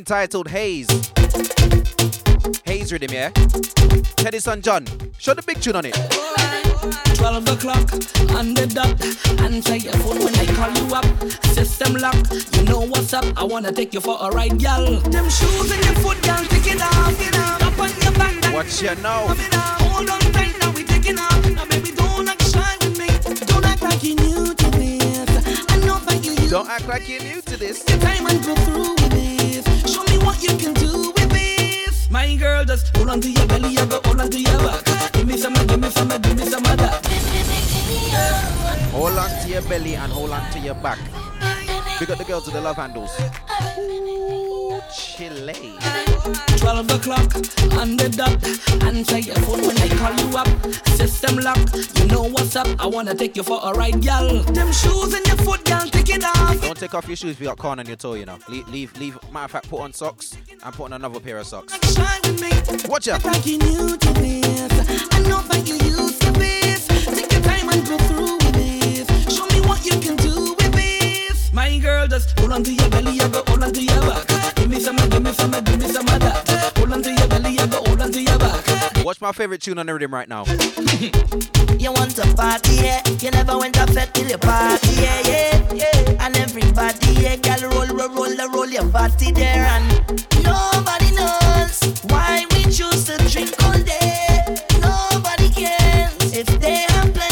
[0.00, 0.88] entitled Haze.
[2.64, 3.28] Haze rhythm, yeah?
[4.16, 4.86] Teddyson John.
[5.18, 5.92] Show the big tune on it.
[7.16, 7.92] 12 o'clock
[8.34, 8.96] on the dot.
[9.44, 11.04] Answer your phone when I call you up.
[11.52, 12.16] System lock,
[12.56, 13.26] you know what's up.
[13.36, 14.86] I wanna take you for a ride, gal.
[15.12, 17.18] Them shoes in your foot, gal, take it off.
[17.18, 17.62] Get off.
[17.62, 19.30] Up on your back, Watch you now.
[19.32, 19.54] It.
[19.84, 21.44] Hold on tight, now we taking off.
[21.50, 23.08] Now baby, don't act shy with me.
[23.44, 25.28] Don't act like you new to this.
[25.68, 27.84] I know that you Don't act like you're new to this.
[27.86, 28.99] your time and go through
[30.42, 32.10] you can do with this.
[32.10, 35.12] My girl, just hold on to your belly, I go hold on to your back.
[35.12, 37.06] Give me some, give me some, give me some of that.
[38.92, 40.98] Hold on to your belly and hold on to your back.
[42.00, 43.10] Big up the girls with the love handles.
[43.78, 45.76] Ooh, Chile.
[46.56, 47.34] 12 o'clock
[47.76, 48.42] on the dot.
[48.82, 50.48] Answer your phone when I call you up.
[50.96, 51.58] System lock,
[51.98, 52.68] you know what's up.
[52.80, 54.42] I wanna take you for a ride, gal.
[54.44, 56.58] Them shoes in your foot, gal, take it off.
[56.62, 58.38] Don't take off your shoes if you got corn on your toe, you know.
[58.48, 59.18] Leave, leave, leave.
[59.30, 61.74] Matter of fact, put on socks and put on another pair of socks.
[61.94, 62.88] Shine with me.
[62.88, 63.22] Watch out.
[63.26, 65.12] Like you new to this.
[65.12, 66.86] I know that you used to this.
[66.86, 69.36] Take your time and go through with this.
[69.36, 70.59] Show me what you can do.
[71.52, 74.54] My girl, just hold on to your belly, I go hold on to your back.
[74.56, 76.72] Give me some, give me some, give me some of that.
[76.78, 79.04] Hold on to your belly, I go hold on to your back.
[79.04, 80.44] Watch my favorite tune on the rhythm right now.
[81.80, 83.00] You want to party, yeah?
[83.20, 86.26] You never went to fed till you party, yeah, yeah, yeah.
[86.26, 89.88] And everybody, yeah, girl, roll, roll, roll, roll your body there, and
[90.44, 91.80] nobody knows
[92.10, 94.44] why we choose to drink all day.
[94.82, 97.29] Nobody cares if they have plenty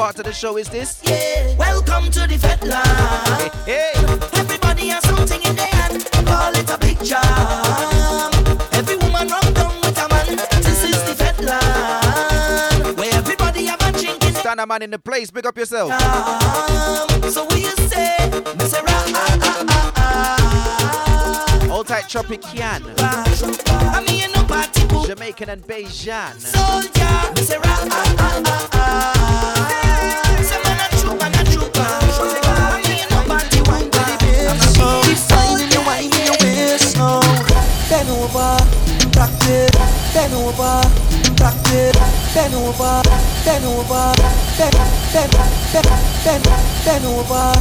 [0.00, 0.98] part of the show is this?
[1.04, 3.52] Yeah, welcome to the Fed Land.
[3.66, 3.92] Hey,
[4.32, 6.08] Everybody has something in their hand.
[6.26, 8.32] Call it a big jam.
[8.72, 10.36] Every woman run down with a man.
[10.64, 12.96] This is the Land.
[12.96, 15.30] Where everybody have a drink in Stand a man in the place.
[15.30, 15.90] Big up yourself.
[15.90, 17.30] jam.
[17.30, 18.16] So what you say?
[18.70, 18.96] Say ra.
[19.12, 19.49] Ah, ah.
[21.80, 22.82] Hold tight, Tropician.
[25.06, 26.52] Jamaican and practice.
[42.34, 43.02] Bend over,
[43.44, 44.12] bend over,
[44.58, 44.76] bend,
[45.12, 45.32] bend,
[45.72, 45.88] bend,
[46.24, 46.44] bend,
[46.84, 47.52] bend over,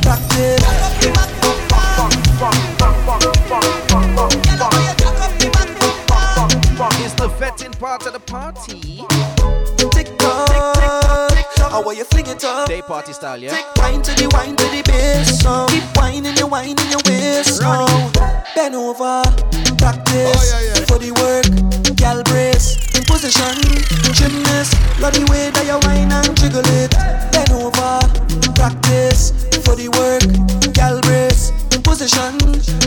[0.00, 1.43] practice.
[7.04, 9.06] It's the vetting part of the party.
[9.90, 10.50] Tick tock,
[11.70, 12.66] how are you fling it up?
[12.66, 13.62] Day party style, yeah?
[13.76, 15.42] Wine to the wine to the bass.
[15.70, 17.86] Keep whining your wine in your waist now.
[18.54, 19.22] Bend over,
[19.78, 21.46] practice oh, for the work.
[21.96, 22.74] Gal brace,
[23.06, 23.54] position,
[24.12, 24.74] gymnast.
[24.98, 26.90] Love the way that you whine and jiggle it.
[27.30, 28.02] Bend over,
[28.58, 29.30] practice
[29.62, 30.26] for the work.
[30.74, 31.52] Gal brace,
[31.94, 32.34] position,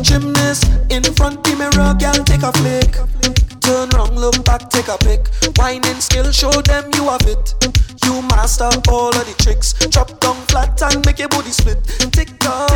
[0.04, 0.68] gymnast.
[0.92, 2.92] In front the mirror, gal take a flick.
[3.64, 3.88] Two,
[4.44, 5.32] back, take a pic.
[5.58, 7.56] Whining skill, show them you have it.
[8.04, 9.74] You master all of the tricks.
[9.88, 11.80] Drop down flat and make your booty split.
[12.12, 12.68] Tick tock,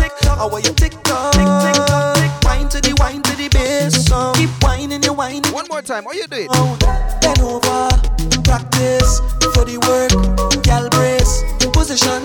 [0.00, 0.38] tick tock.
[0.38, 1.32] How are you tick tock?
[1.34, 2.32] Tick tick tock, tick.
[2.44, 4.06] Wine to the wine to the bass.
[4.06, 4.34] song.
[4.34, 5.52] Keep whining, you whining.
[5.52, 6.50] One more time, how you do it?
[7.20, 7.92] Bend over,
[8.40, 9.20] practice
[9.52, 10.12] for the work.
[10.72, 10.91] Brace,
[11.82, 12.22] position,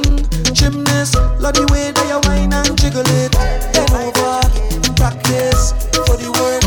[0.53, 1.15] gymnast.
[1.41, 3.31] Love the way that you whine and jiggle it.
[3.73, 4.37] Bend over,
[4.93, 5.73] practice
[6.05, 6.61] for the work.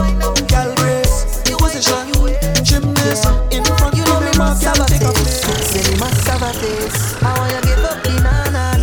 [0.50, 2.10] Gal brace, position,
[2.66, 3.30] gymnast.
[3.54, 5.44] In front You of know me, me must gal have a take a taste.
[5.46, 5.62] flick.
[5.70, 7.22] Say me must have a taste.
[7.22, 8.80] I wanna give up the nanan.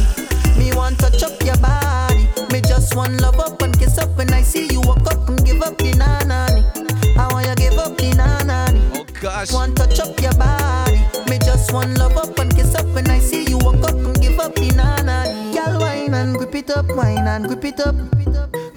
[0.57, 2.31] Me want touch up your body.
[2.53, 5.43] Me just want love up and kiss up when I see you walk up and
[5.43, 6.63] give up the nanani.
[7.19, 8.79] I wanna give up the nanani.
[8.95, 9.51] Oh gosh.
[9.51, 11.03] Want touch up your body.
[11.27, 12.46] Me just want love up and
[16.69, 17.95] it up, wine and grip it up.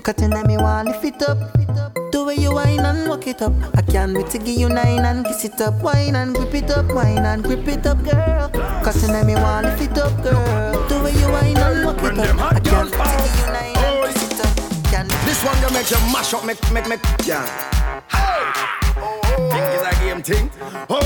[0.02, 1.38] Cutting at me want lift it up.
[2.12, 3.52] The way you wine and walk it up.
[3.74, 5.74] I can't wait to give you nine and kiss it up.
[5.82, 8.48] Wine and grip it up, wine and grip it up, girl.
[8.82, 10.88] Cutting at me want lift it up, girl.
[10.88, 12.52] The way you wine and walk it up.
[12.52, 14.52] I can't wait to give you nine and kiss it up.
[14.90, 17.44] Can't This one you make you mash up, make make make yeah.
[19.50, 20.50] Think is a game thing.
[20.88, 20.98] Oh,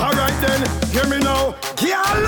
[0.00, 0.60] alright then,
[0.92, 2.22] hear me now, girl.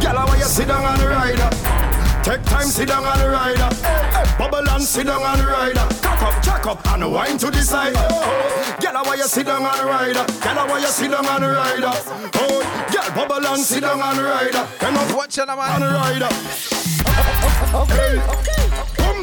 [0.00, 1.85] Girl, how you sit down on the rider?
[2.26, 3.68] Take time, sit down on the rider.
[4.36, 5.86] Bubble and sit down on the rider.
[6.02, 7.92] Cock up, jack up, and wind to the side.
[7.94, 10.26] Oh, girl, how you sit down on the rider?
[10.42, 11.92] Girl, how you sit down on the rider?
[12.34, 14.66] Oh, girl, bubble and sit down on the rider.
[14.80, 16.28] Come up, watch on the on the rider.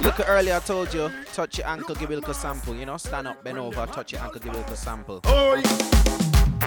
[0.01, 2.73] Look at earlier, I told you, touch your ankle, give it a little sample.
[2.73, 5.19] You know, stand up, bend over, touch your ankle, give it a little sample.
[5.25, 5.61] Oh,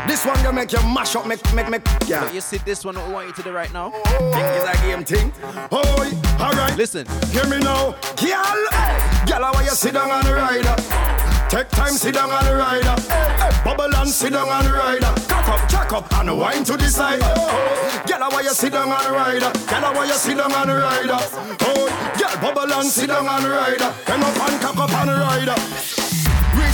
[0.06, 2.24] this one you make you mash up, make make make yeah.
[2.24, 3.90] But you see this one, what we want you to do right now?
[3.90, 5.32] Think is a game thing.
[5.70, 6.76] Oh, alright.
[6.76, 7.06] Listen.
[7.30, 8.60] Hear me now, girl.
[9.26, 10.76] Girl, how you sit down on the rider?
[11.48, 12.94] Take time, sit down on the rider.
[13.64, 15.12] Bubble and sit down on the rider.
[15.28, 17.20] Cock up, jack up, and wind to the side.
[17.22, 19.52] Oh, girl, how you sit down on the rider?
[19.66, 21.18] Girl, how you sit down on the rider?
[21.62, 23.94] Oh, girl, bubble and sit down on the rider.
[24.04, 26.05] Come up and cock up on the rider.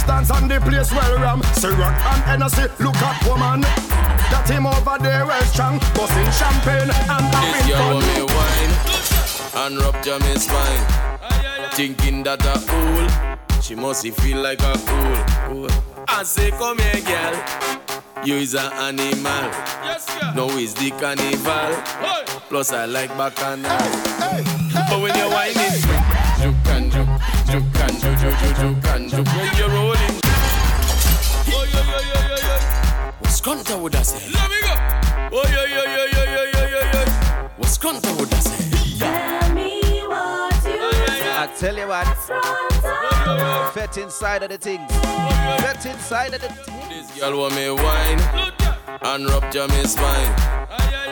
[0.03, 3.61] Reach dance on the place well ram Ciroc and Hennessy, look at woman
[4.30, 8.22] That him over there well strong Busting champagne and This having girl fun want me
[8.34, 8.92] wine
[9.55, 11.70] and rupture me spine.
[11.72, 15.68] Thinking that a fool, she must feel like a fool.
[15.68, 15.70] fool.
[16.09, 18.24] I say, come here, girl.
[18.24, 19.50] You is an animal.
[20.34, 21.76] No is the carnival.
[22.48, 23.78] Plus I like bacchanal.
[24.88, 25.80] But when you're whining,
[26.40, 26.91] juke and
[27.53, 29.26] juke, and juke, juke, juke, juke and juke.
[29.26, 30.14] When you're rolling.
[33.20, 34.32] What's Conta would I say?
[34.32, 34.74] Let me go.
[35.36, 37.05] Oh yo yo yo yo yo yo yo.
[37.59, 38.98] What's Conta would I say?
[38.98, 42.07] Tell me what you I tell you what,
[43.74, 44.90] fet inside of the things.
[45.61, 46.88] Fet inside of the things.
[46.88, 48.20] This girl want me wine
[49.03, 50.34] and rupture me spine.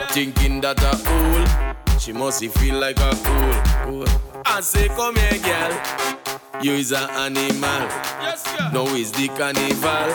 [0.09, 1.45] Thinking that a fool,
[1.99, 4.05] she must feel like a fool.
[4.45, 6.20] I say, come here, girl.
[6.63, 7.89] You is an animal.
[8.71, 10.13] No is the carnival.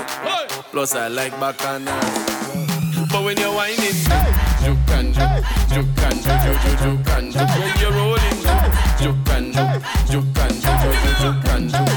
[0.71, 1.99] Plus I like bacchanal.
[3.11, 3.79] But when you're whining,
[4.63, 5.43] juke and juke,
[5.75, 7.51] juke and juke, juke, juke, and juke.
[7.51, 8.39] When you're rolling,
[9.01, 11.95] juke and juke, juke and juke, juke, juke, and juke.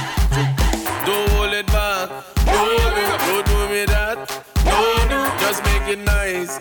[1.05, 2.09] Don't hold it back.
[2.47, 4.17] No, no, don't do me that.
[4.65, 4.79] No,
[5.09, 6.57] no, just make it nice.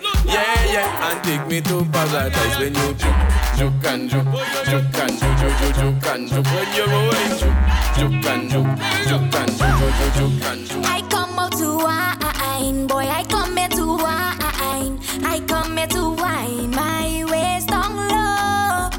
[0.78, 3.18] Yeah, yeah, and take me to paradise when you juke,
[3.56, 4.30] juke and juke,
[4.64, 6.46] juke and juke, juke, juke, juke and juke.
[6.46, 7.58] When you're rolling, juke,
[7.96, 8.72] juke and juke,
[9.08, 10.84] juke and juke, juke, juke, juke and juke.
[10.86, 13.08] I come out to wine, boy.
[13.08, 15.00] I come here to wine.
[15.24, 18.90] I come here to wine my waist down low.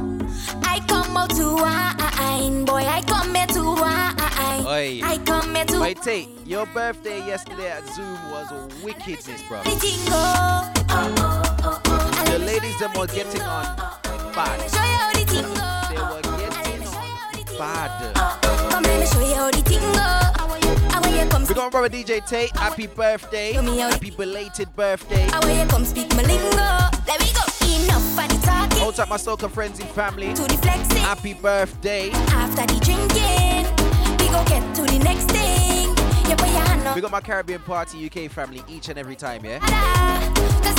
[0.63, 2.83] I come out to wine, boy.
[2.83, 4.15] I come here to wine.
[5.01, 5.18] I
[5.59, 8.49] my Tate, your birthday yesterday at Zoom was
[8.81, 9.61] wickedness, bro.
[12.23, 13.75] The ladies them were getting on
[14.33, 14.69] bad.
[14.69, 17.91] They were getting on bad.
[18.71, 19.61] Come let me show you how they
[21.45, 22.55] We're going brother DJ Tate.
[22.55, 23.51] Happy birthday.
[23.51, 25.27] Happy belated birthday.
[28.79, 30.27] Hold up my soccer friends and family.
[31.01, 32.11] Happy birthday.
[32.11, 33.78] After the drinking
[34.47, 35.89] get to the next thing.
[36.29, 36.95] You put your hand up.
[36.95, 39.59] We got my Caribbean Party UK family each and every time, yeah?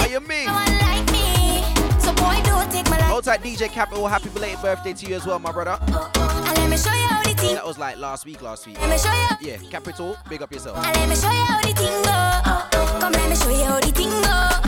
[0.00, 0.46] Are you me?
[0.46, 1.62] no one like me.
[2.00, 3.06] So boy, don't take my life.
[3.06, 4.06] Hold tight, DJ Capital.
[4.06, 5.78] Happy belated birthday to you as well, my brother.
[5.92, 7.54] Uh, uh, and let me show you how the thing.
[7.54, 8.80] That was like last week, last week.
[8.80, 9.50] Let me show you.
[9.50, 10.76] Yeah, Capital, big up yourself.
[10.78, 12.10] And let me show you how the thing go.
[12.10, 14.60] Uh, come let me show you how the thing go.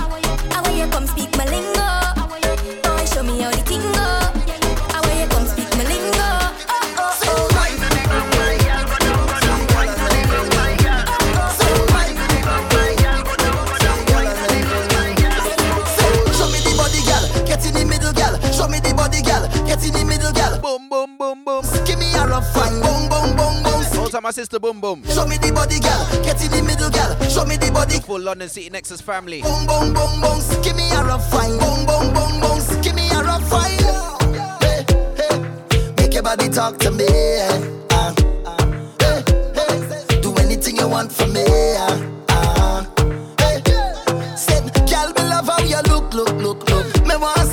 [0.50, 1.82] How you come speak my lingo.
[2.82, 4.01] Boy, show me how the thing go.
[22.80, 23.82] Boom, boom, boom, boom.
[23.98, 25.02] Hold time, my sister boom boom.
[25.04, 26.06] Show me the body, girl.
[26.24, 27.16] Get in the middle, girl.
[27.28, 28.00] Show me the body.
[28.00, 29.42] Full London City Nexus family.
[29.42, 30.38] Boom, boom, boom, boom.
[30.62, 31.58] Give me a rough fine.
[31.58, 32.58] Boom, boom, boom, boom.
[32.80, 33.78] Give me a rough fine.
[34.62, 34.84] Hey,
[35.16, 35.38] hey.
[35.98, 37.06] Make your body talk to me.
[37.90, 38.12] Uh,
[39.00, 39.22] hey,
[39.54, 40.20] hey.
[40.20, 41.44] Do anything you want from me.
[42.28, 42.84] Uh,
[43.38, 43.62] hey.
[44.36, 47.06] Said, girl, me love how you look, look, look, look.
[47.06, 47.46] Me wanna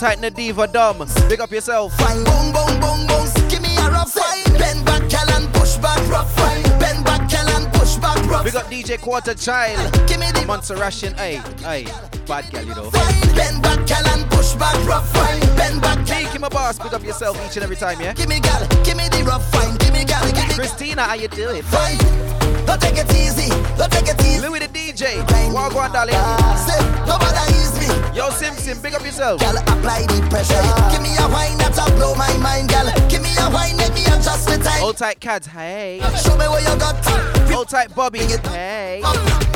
[0.00, 0.10] middle.
[0.10, 1.06] Hold tight, Nadiva Dom.
[1.28, 1.92] Big up yourself.
[1.96, 2.24] Fine.
[2.24, 3.26] Boom, boom, boom, boom.
[3.48, 4.44] Give me a rough fine.
[4.58, 6.00] Bend back, girl, and push back.
[6.08, 6.62] Rough fine.
[6.78, 8.18] Bend back, girl, and push back.
[8.26, 9.92] Rough Big up DJ Quarter Child.
[10.08, 11.16] Give me the Montserratian.
[11.18, 11.84] Hey, hey.
[12.26, 12.90] Bad girl, you know.
[12.90, 14.76] Bend back, girl, and push back.
[14.86, 15.40] Rough fine.
[15.56, 16.22] Bend back, girl.
[16.22, 16.78] Make him a boss.
[16.78, 18.14] Big up yourself each and every time, yeah?
[18.14, 18.66] Give me, girl.
[18.84, 19.76] Give me the rough fine.
[19.76, 20.22] Give me, girl.
[20.32, 20.54] Give me.
[20.54, 21.62] Christina, how you doing?
[21.62, 21.98] Fine.
[22.66, 23.48] Don't take it easy.
[23.76, 24.40] Don't take it easy.
[24.40, 25.20] Louis the DJ.
[25.52, 26.14] Walk on, darling.
[26.16, 27.69] Ah, say, nobody ease me.
[28.14, 29.40] Yo, Simpson, big up yourself.
[29.40, 30.58] Girl, apply the pressure.
[30.90, 32.90] Give me a wine that'll blow my mind, girl.
[33.08, 34.82] Give me a wine, let me adjust the time.
[34.82, 35.46] Hold tight, Cads.
[35.46, 36.00] Hey.
[36.22, 36.98] Show me where you got.
[37.54, 38.18] Hold tight, Bobby.
[38.50, 39.00] Hey.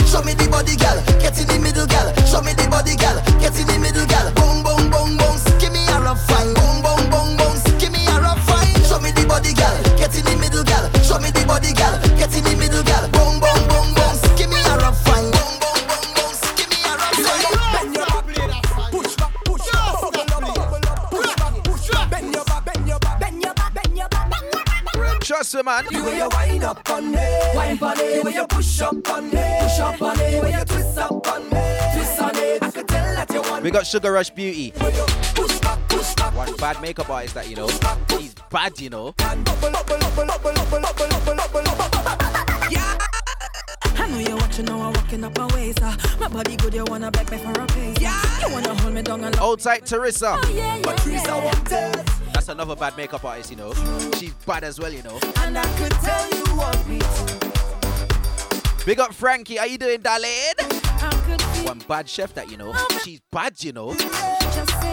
[0.07, 1.03] Show me the body, girl.
[1.19, 2.15] Get in the middle, girl.
[2.31, 3.19] Show me the body, girl.
[3.43, 4.31] Get in the middle, girl.
[4.39, 5.37] Boom, boom, boom, boom.
[5.59, 6.55] Give me a rough fine.
[6.55, 7.55] Boom, boom, boom, boom.
[7.83, 8.71] Give me a rough fine.
[8.87, 9.75] Show me the body, girl.
[9.99, 10.87] Get in the middle, girl.
[11.03, 11.99] Show me the body, girl.
[12.15, 12.64] Get in the middle,
[25.63, 25.91] back.
[25.91, 26.03] Man.
[26.03, 27.19] The way you wind up on me,
[27.55, 28.15] wind on it.
[28.17, 30.31] The way you push up on me, push up on it.
[30.31, 32.63] The way you twist up on me, twist on it.
[32.63, 34.73] I could tell that you want We got Sugar Rush Beauty.
[34.73, 36.35] push back, push back.
[36.35, 37.69] One bad makeup artist that you know.
[38.19, 39.15] He's bad, you know.
[43.97, 45.83] I know you're watching now, I'm walking up my waist.
[45.83, 45.97] Uh.
[46.21, 47.99] My body good, you wanna beg me for a pace.
[48.01, 48.21] Yeah.
[48.41, 50.37] You wanna hold me down and Hold tight, Teresa.
[50.39, 51.45] Oh, yeah, yeah, Teresa yeah.
[51.45, 52.14] wanted.
[52.45, 53.73] That's another bad makeup artist, you know.
[54.19, 55.19] She's bad as well, you know.
[55.39, 56.45] And I could tell you.
[58.85, 59.57] Big up Frankie.
[59.57, 60.29] How you doing, darling?
[60.59, 62.75] I could feel One bad chef that you know.
[63.03, 63.95] She's bad, you know.
[63.95, 64.85] just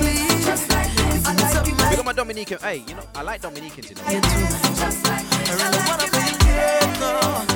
[0.00, 0.46] this.
[0.46, 1.26] Just like this.
[1.26, 2.56] I like you Big up my Dominican.
[2.62, 4.02] Hey, you know, I like Dominicans, you know.
[4.02, 5.60] just like this.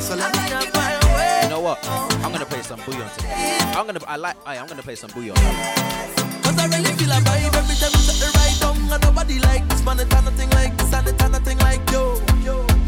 [0.04, 1.40] So let me have my way.
[1.44, 1.78] You know what?
[2.22, 3.58] I'm gonna play some bouillon today.
[3.74, 5.36] I'm gonna, I like, I'm gonna play some bouillon.
[5.36, 9.38] Cause I really feel a vibe every time you set the right down And nobody
[9.38, 12.20] like this man, it ain't nothing like this And it ain't nothing like you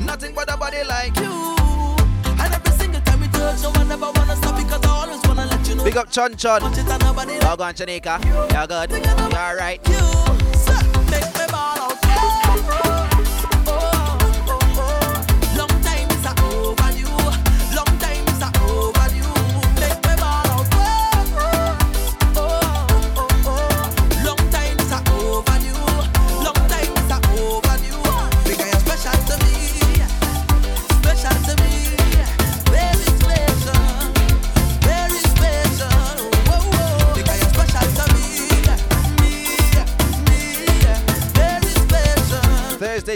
[0.05, 1.56] Nothing but a body like you
[5.85, 6.63] Big up Chon Chon.
[6.63, 8.21] Much it and nobody Y'all gone Jamaica.
[8.53, 8.91] Y'all good.
[8.91, 10.26] You alright?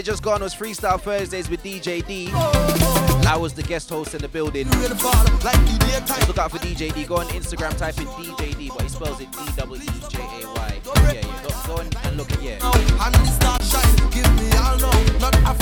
[0.01, 2.29] Special just gone was Freestyle Thursdays with DJ D.
[2.33, 4.67] I was the guest host in the building.
[4.67, 7.03] Look out for DJ D.
[7.03, 10.19] Go on Instagram, type in DJ D, but he spells it D W E J
[10.19, 10.81] A Y.
[10.95, 11.43] Yeah, yeah.
[11.43, 13.05] Go, go and, and look at yeah.
[13.05, 15.53] And the star shine Give me all now Not a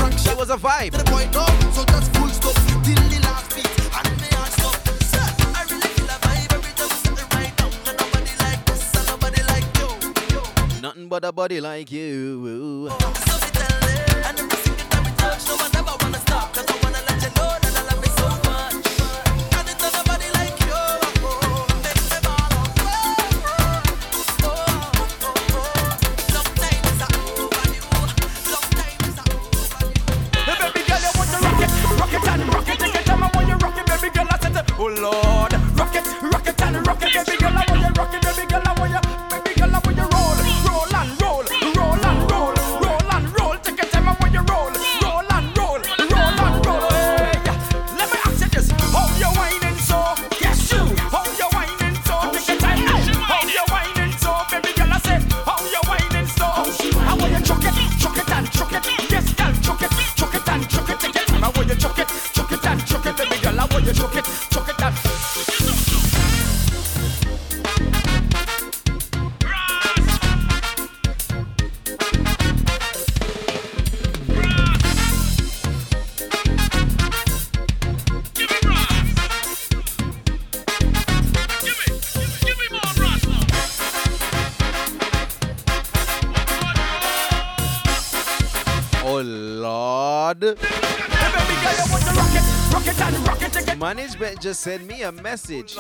[94.20, 95.78] Management just sent me a message.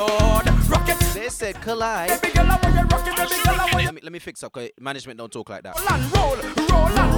[1.14, 2.10] They said collide.
[2.10, 4.54] Let me, let me fix up.
[4.54, 5.76] Cause management don't talk like that.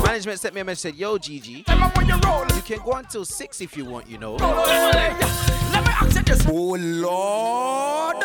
[0.04, 0.82] Management sent me a message.
[0.82, 1.64] Said, Yo, Gigi, you
[2.66, 4.10] can go until six if you want.
[4.10, 4.36] You know.
[6.50, 8.16] Oh Lord.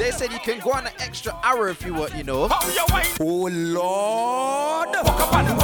[0.00, 2.16] They said you can go on an extra hour if you want.
[2.16, 2.48] You know.
[3.20, 4.88] Oh Lord.
[4.96, 5.60] Oh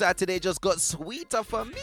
[0.00, 1.74] Saturday just got sweeter for me.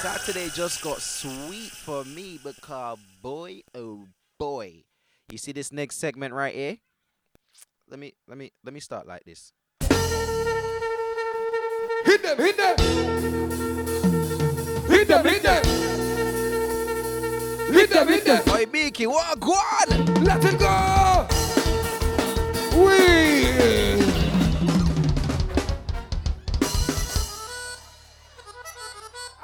[0.00, 4.06] Saturday just got sweet for me because boy oh
[4.38, 4.84] boy.
[5.28, 6.76] You see this next segment right here?
[7.90, 9.52] Let me let me let me start like this.
[12.04, 12.76] Hit them, hit them.
[14.86, 16.13] Hit them, hit them.
[17.72, 18.42] Hit them, hit them.
[18.48, 20.24] Oi, Mickey, go on?
[20.24, 21.26] Let it go.
[22.76, 23.04] We.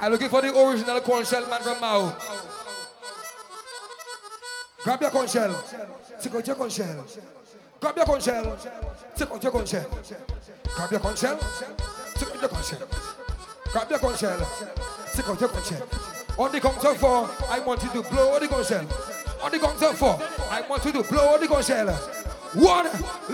[0.02, 2.16] I'm looking for the original corn shell man from Mao.
[4.82, 5.64] Grab your corn shell.
[6.22, 7.06] Take out your corn shell.
[7.80, 8.58] Grab your corn shell.
[9.14, 9.86] Take out your corn shell.
[10.74, 11.38] Grab your corn shell.
[12.14, 12.88] Take out your corn shell.
[13.72, 14.48] Grab your corn shell.
[15.14, 16.09] Take out your corn shell.
[16.38, 18.86] On the of four, I want you to blow the corn shell.
[19.42, 20.18] On the of four,
[20.50, 21.88] I want you to blow the corn shell.
[22.54, 22.86] One,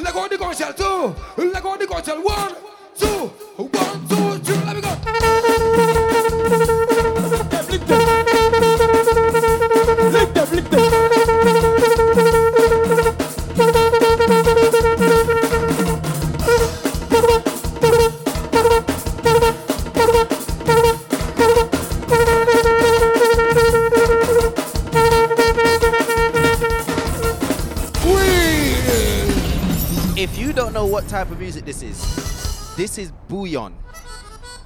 [0.02, 0.72] let go the corn shell.
[0.74, 2.22] Two, let go the corn shell.
[2.22, 2.54] One,
[2.96, 3.06] two,
[3.56, 4.56] one, two, three.
[4.64, 4.82] Let me
[8.28, 8.35] go.
[31.46, 33.72] Music this is, this is bouillon.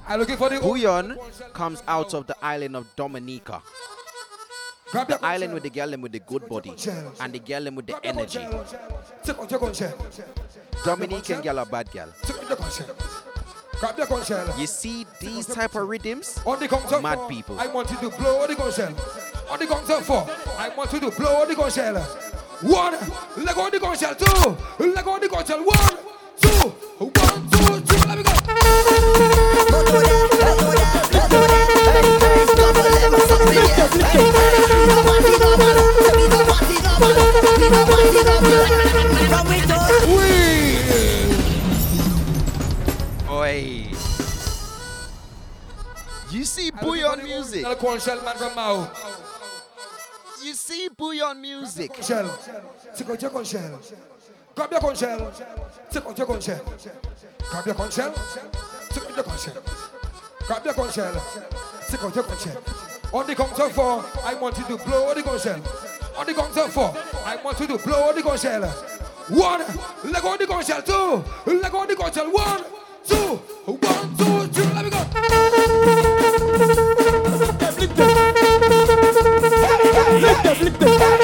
[0.07, 1.15] I'm looking for the Bouillon
[1.53, 3.61] comes out of the island of Dominica.
[4.91, 6.73] The island with the girl them with the good body
[7.19, 8.39] and the girl them with the energy.
[9.23, 9.95] Take out your corn shell.
[10.83, 12.11] Dominican girl are bad girl.
[12.23, 12.95] Take out your corn shell.
[13.79, 14.57] Grab your.
[14.57, 16.39] You see these type of rhythms?
[16.47, 17.59] On the count of Mad people.
[17.59, 18.95] I want you to blow the corn shell.
[19.51, 20.27] On the count of four,
[20.57, 22.01] I want you to blow the corn shell.
[22.61, 22.93] One,
[23.37, 24.15] let go the corn shell.
[24.15, 25.63] Two, let go the corn shell.
[25.63, 26.10] One,
[26.41, 26.69] two,
[26.99, 28.01] one, two, three.
[28.07, 28.31] Let me go.
[43.29, 43.87] Oi.
[46.31, 47.65] You see bouillon music.
[47.99, 48.91] Shell man from Mao.
[50.43, 51.91] You see bouillon music.
[54.55, 55.31] Grab your corn shell.
[55.89, 56.61] Take out your corn shell.
[57.49, 58.13] Grab your corn shell.
[58.89, 59.63] Take out your corn shell.
[60.47, 61.23] Grab your corn shell.
[61.89, 62.63] Take out your corn shell.
[63.13, 65.61] On the count of four, I want you to blow the corn shell.
[66.17, 66.93] On the count of four,
[67.25, 68.63] I want you to blow the corn shell.
[69.29, 69.61] One,
[70.11, 70.81] let go the corn shell.
[70.81, 72.29] Two, let go the corn shell.
[72.31, 72.63] One,
[73.05, 74.65] two, one, two, three.
[74.73, 75.05] Let me go.
[80.21, 81.20] Wait,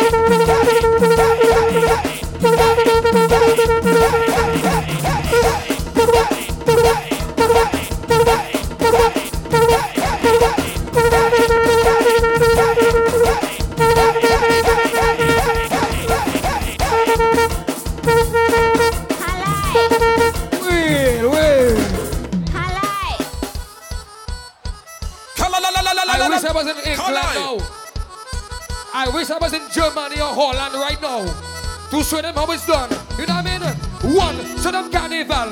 [31.91, 32.89] to show them how it's done.
[33.17, 34.15] You know what I mean?
[34.15, 35.51] One, show them carnival.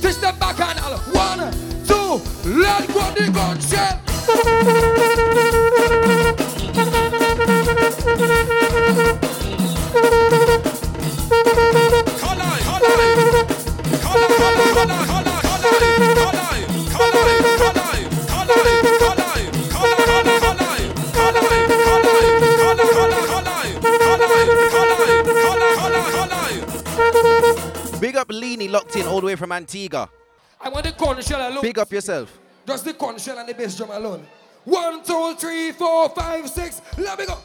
[0.00, 0.98] Teach them bacchanal.
[1.14, 1.52] One,
[1.86, 4.02] two, let go the gun shell.
[13.16, 13.25] Big
[28.76, 30.06] locked in all the way from Antigua.
[30.60, 31.62] I want the corn shell alone.
[31.62, 32.38] Big up yourself.
[32.66, 34.26] Just the corn shell and the bass drum alone.
[34.64, 36.82] One, two, three, four, five, six.
[36.98, 37.38] Let me go.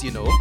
[0.00, 0.31] you know.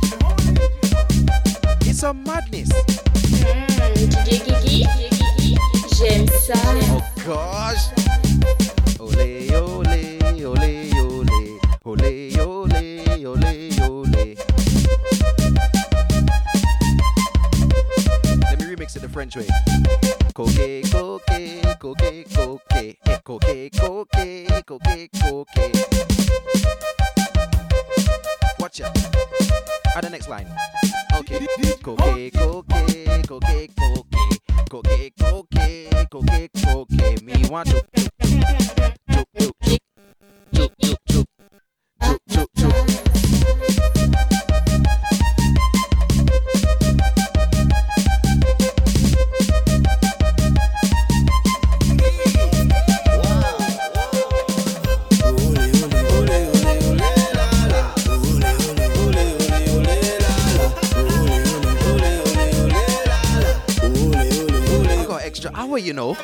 [65.81, 66.15] You know.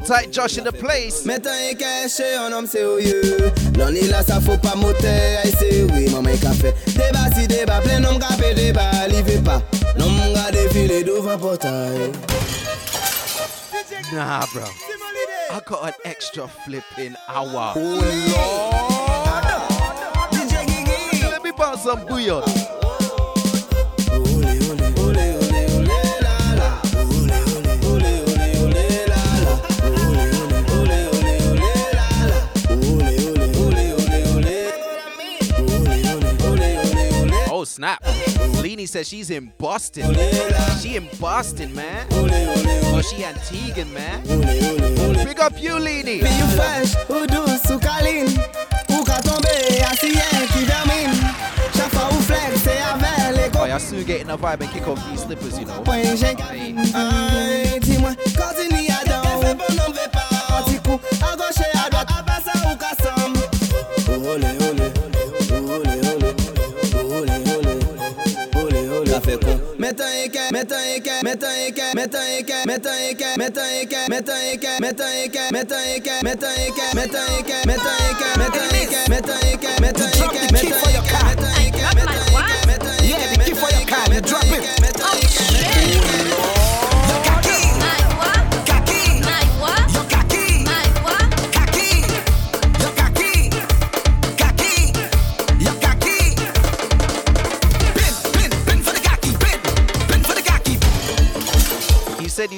[0.04, 1.24] tight Josh in the place.
[1.24, 3.50] Metan e kèche yon om se ou yu.
[3.78, 6.72] Lon ni la sa fò pa mote, ay se ou yi maman a fe.
[6.92, 9.60] Deba si deba, ple nom gape pe deba, li ve pa.
[9.98, 12.12] Nom mga defile dovan potay.
[14.12, 14.68] Nah, bro.
[15.50, 17.72] I got an extra flipping hour.
[17.76, 18.00] Oh,
[18.30, 19.44] Lord.
[21.30, 22.42] Let me bounce some bouillon.
[24.12, 25.43] Ole, ole, ole, ole.
[38.74, 40.12] Beanie says she's in Boston.
[40.80, 42.06] She in Boston, man.
[42.92, 44.20] Or she Antiguan, man.
[45.24, 46.18] We up you, Lini.
[46.18, 47.46] you fresh, o do
[53.84, 55.84] flex, oh, getting a vibe and kick off these slippers, you know.
[70.50, 75.06] Un quai, mettons un quai, mettons un quai, mettons un quai, mettons un quai, mettons
[75.08, 76.24] un quai,
[83.04, 85.43] Yeah, the key for your car, drop it.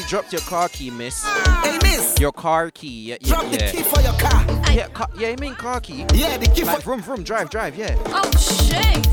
[0.09, 1.25] Dropped your car key, miss.
[1.25, 2.19] Hey, miss.
[2.19, 2.89] Your car key.
[2.89, 4.45] Yeah, yeah, Drop the key for your car.
[4.73, 6.05] Yeah, car, yeah, you mean car key?
[6.15, 7.97] Yeah, the key like, for- Vroom, vroom, drive, drive, yeah.
[8.07, 9.05] Oh shit.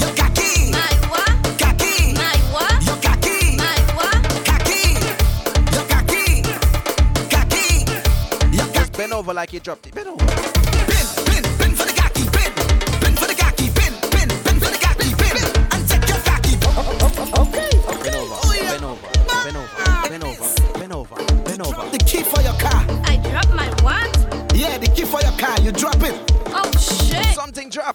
[0.00, 0.70] Your car key.
[0.70, 1.58] My what?
[1.58, 2.12] Car key.
[2.14, 2.84] My what?
[2.84, 3.56] Your car key.
[3.56, 4.46] My what?
[4.46, 4.92] Car key.
[5.74, 6.42] Your car key.
[7.30, 8.56] Car key.
[8.56, 9.94] Your car Just bend over like you dropped it.
[9.94, 10.27] Bend over.
[25.68, 26.32] You drop it.
[26.46, 27.26] Oh shit.
[27.34, 27.94] Something drop.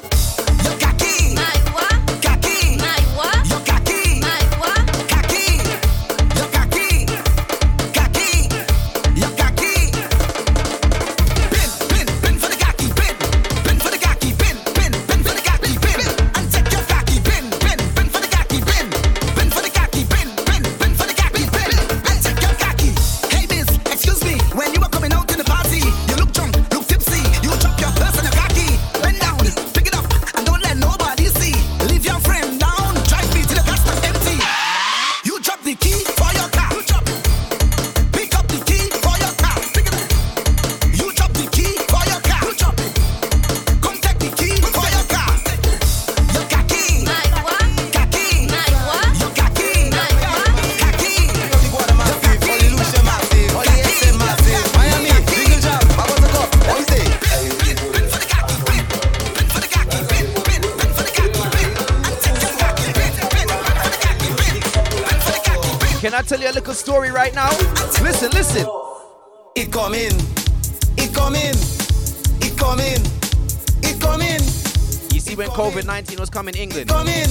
[76.34, 76.90] Coming England?
[76.90, 77.30] Coming.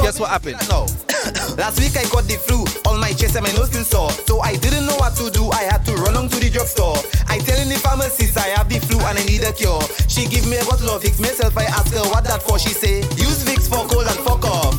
[0.00, 0.56] Guess what happened?
[0.70, 0.88] No.
[1.60, 4.10] Last week I got the flu, all my chest and my nose still sore.
[4.24, 6.96] So I didn't know what to do, I had to run on to the drugstore.
[7.28, 9.82] I telling the pharmacist I have the flu and I need a cure.
[10.08, 12.58] She give me a bottle of Vicks, myself I ask her what that for.
[12.58, 14.74] She say, use Vicks for cold and fuck off.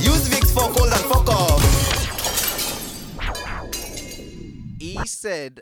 [0.00, 1.60] Use Vicks for cold and fuck off.
[4.80, 5.60] He said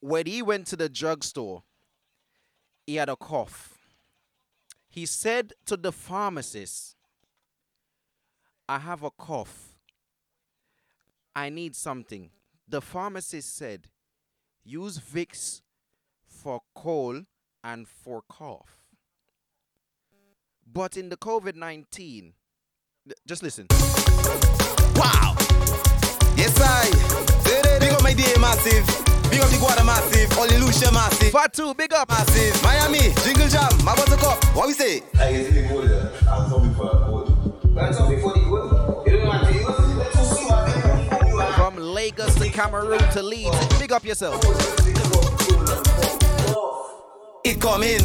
[0.00, 1.62] when he went to the drugstore,
[2.86, 3.65] he had a cough.
[4.96, 6.96] He said to the pharmacist,
[8.66, 9.76] I have a cough.
[11.34, 12.30] I need something.
[12.66, 13.88] The pharmacist said,
[14.64, 15.60] use Vicks
[16.26, 17.26] for cold
[17.62, 18.86] and for cough.
[20.66, 22.32] But in the COVID 19,
[23.26, 23.66] just listen.
[24.96, 25.36] Wow.
[26.38, 27.78] Yes, I.
[27.80, 29.15] Big up my day massive.
[29.30, 30.38] Big up the Guada massive.
[30.38, 31.32] Only Lucia massive.
[31.32, 32.08] Fatu, big up.
[32.08, 32.62] Massive.
[32.62, 33.68] Miami, Jingle Jam.
[33.84, 34.40] My buttercup.
[34.40, 34.56] cup.
[34.56, 35.02] What we say?
[35.18, 36.10] I guess the goal there.
[36.30, 37.24] I'm sorry for a goal.
[37.78, 39.02] I'm sorry for the goal.
[39.06, 39.66] You don't want to use
[41.56, 44.42] From Lagos to Cameroon to Leeds, big up yourself.
[47.44, 48.00] It coming.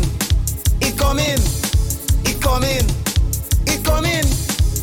[0.81, 1.39] It coming.
[2.25, 2.85] It coming.
[3.65, 4.25] It coming.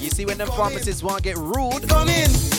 [0.02, 2.57] You see when them pharmacists want to get rude, coming.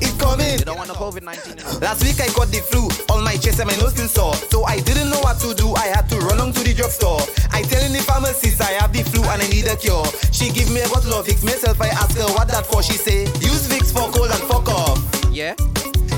[0.00, 0.56] It coming.
[0.58, 1.80] They don't want no COVID 19.
[1.80, 4.34] Last week I got the flu, all my chest and my nose still sore.
[4.50, 7.20] So I didn't know what to do, I had to run on to the drugstore.
[7.50, 10.06] I telling the pharmacist I have the flu and I need a cure.
[10.32, 12.82] She give me a bottle of Vicks, myself I ask her what that for.
[12.82, 14.98] She say, use Vicks for cold and fuck off.
[15.32, 15.54] Yeah?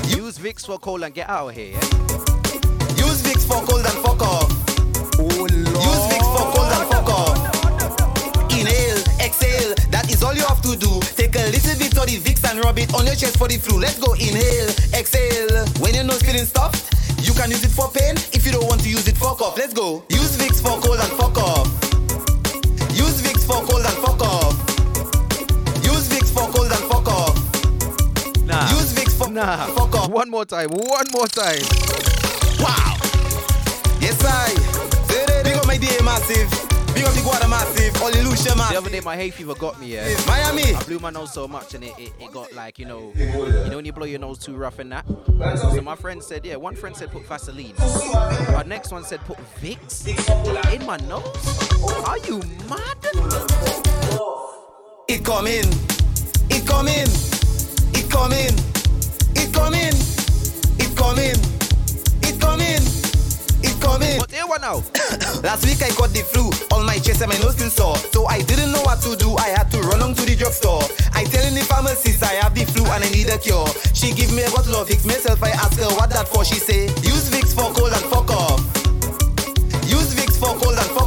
[0.07, 1.81] Use Vicks for cold and get out of here, yeah?
[2.97, 4.49] Use Vicks for cold and fuck off.
[5.17, 5.51] Oh Lord.
[5.51, 7.37] Use Vicks for cold and fuck off.
[8.51, 11.01] Inhale, exhale, that is all you have to do.
[12.01, 13.57] Take a little bit of the Vicks and rub it on your chest for the
[13.57, 13.79] flu.
[13.79, 15.65] Let's go, inhale, exhale.
[15.79, 16.89] When your nose feeling stuffed,
[17.21, 18.15] you can use it for pain.
[18.33, 19.57] If you don't want to use it, fuck off.
[19.57, 20.03] Let's go.
[20.09, 21.67] Use Vicks for cold and fuck off.
[22.97, 24.57] Use Vicks for cold and fuck off.
[25.85, 27.37] Use Vicks for cold and fuck off.
[28.45, 28.69] Nah.
[28.71, 29.67] Use Vicks for nah.
[29.75, 30.09] fuck off.
[30.09, 31.61] One more time, one more time.
[32.57, 32.97] Wow.
[34.01, 34.57] Yes, I.
[35.43, 36.70] Big up my day massive.
[37.01, 37.99] Big up the Guada massive.
[37.99, 40.15] Only Lucia The other day, my hay fever got me, yeah.
[40.27, 40.75] Miami.
[40.75, 43.25] I blew my nose so much and it, it, it got like, you know, you
[43.25, 45.07] know when you blow your nose too rough and that?
[45.57, 47.73] So my friend said, yeah, one friend said put Vaseline.
[48.55, 51.25] Our next one said put Vicks in my nose.
[52.05, 52.37] Are you
[52.69, 52.97] mad?
[55.07, 55.65] It come in.
[56.51, 57.07] It come in.
[57.97, 58.53] It come in.
[59.35, 59.95] It come in.
[60.77, 61.35] It come in.
[62.21, 62.81] It coming.
[62.83, 63.00] It
[63.81, 64.21] coming.
[64.21, 64.85] What there one now?
[65.41, 67.97] Last week I got the flu, all my chest and my nose still sore.
[68.13, 70.85] So I didn't know what to do, I had to run on to the drugstore.
[71.17, 73.67] I telling the pharmacist I have the flu and I need a cure.
[73.97, 76.45] She give me a bottle of Vicks, myself I ask her what that for.
[76.45, 78.61] She say, use Vicks for cold and fuck off.
[79.89, 81.00] Use Vicks for cold and fuck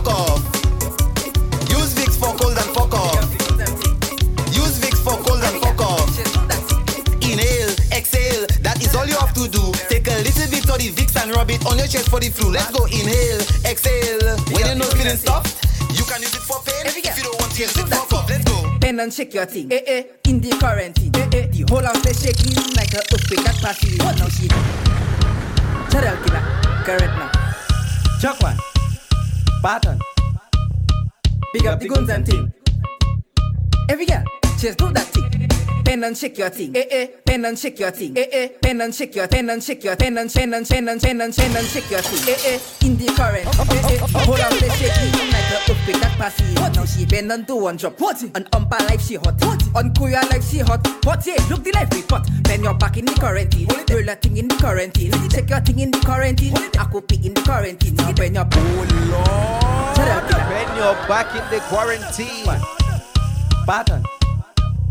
[10.50, 12.50] the Vicks and rub it on your chest for the flu.
[12.50, 14.36] Let's go inhale, exhale.
[14.52, 15.46] When you're not feeling stuff,
[15.94, 16.86] you can use it for pain.
[16.86, 18.78] If you don't want to use it for cough, let's go.
[18.78, 21.46] Bend and shake your thing, eh eh, in the quarantine, eh eh.
[21.48, 23.98] The whole house they shaking like a earthquake that passes.
[23.98, 24.48] What now she?
[25.88, 26.42] Cheryl killer,
[26.84, 27.30] correct now.
[28.20, 28.58] Chuck one,
[29.62, 29.98] pattern.
[31.52, 32.52] Big up the guns and thing.
[33.88, 34.24] Every girl,
[34.58, 35.24] just do that thing.
[35.84, 37.06] Bend and shake your thing, eh eh.
[37.26, 38.48] Bend and shake your thing, eh eh.
[38.62, 41.22] Bend and shake your, bend and shake your, bend and bend and bend and bend
[41.22, 42.86] and bend and shake your thing, eh eh.
[42.86, 43.98] In the current, eh eh.
[44.24, 46.54] Hold on, they shaking like a earthquake that passes.
[46.58, 48.00] What now she bend and do one drop.
[48.00, 48.22] What?
[48.22, 49.34] An umpire like she hot.
[49.44, 49.62] What?
[49.76, 50.86] On Kuya like she hot.
[51.04, 51.26] What?
[51.26, 52.26] Yeah, look the life report.
[52.44, 53.68] Bend your back in the quarantine.
[53.90, 55.12] Roll a thing in the quarantine.
[55.28, 56.54] Check your thing in the quarantine.
[56.56, 57.94] I could be in the quarantine.
[57.96, 59.96] Now bend your, oh Lord.
[60.48, 62.46] Bend your back in the quarantine.
[63.66, 64.02] Pattern.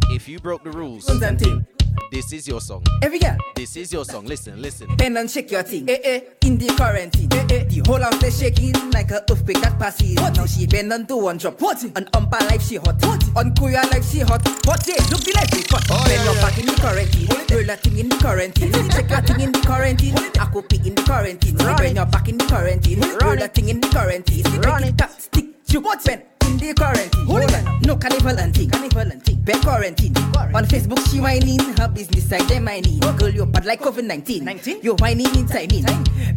[0.09, 1.65] If you broke the rules, Guns and thing.
[2.11, 2.84] this is your song.
[3.01, 3.35] Every girl.
[3.55, 4.25] This is your song.
[4.25, 4.95] Listen, listen.
[4.95, 7.63] Bend and shake your thing, eh eh, in the quarantine, eh eh.
[7.65, 10.15] The whole house they shaking like a earthquake that passes.
[10.21, 10.35] What?
[10.38, 11.59] Now she bend and do one drop.
[11.61, 11.84] What?
[11.84, 13.01] An umpire like she hot.
[13.05, 13.23] What?
[13.35, 14.45] On Kuya like she hot.
[14.65, 14.85] What?
[14.88, 15.88] Yeah, look the life report.
[16.07, 17.27] bend your back in the quarantine.
[17.51, 18.71] Roll a thing in the quarantine.
[18.91, 20.15] Check your thing in the quarantine.
[20.39, 21.55] I could be in the quarantine.
[21.57, 23.01] Bend your back in the quarantine.
[23.21, 24.43] Roll a thing in the quarantine.
[24.61, 25.45] Run it stick.
[25.69, 26.03] You what?
[26.05, 26.21] Bend
[26.53, 27.81] in the quarantine.
[27.81, 28.69] No carnival and thing.
[28.69, 29.39] Carnival and thing.
[29.41, 30.15] Bend quarantine.
[30.53, 31.59] On Facebook she whining.
[31.77, 32.99] Her business side they mining.
[32.99, 34.43] Girl you bad like COVID 19.
[34.45, 34.80] 19.
[34.81, 35.84] You whining inside me.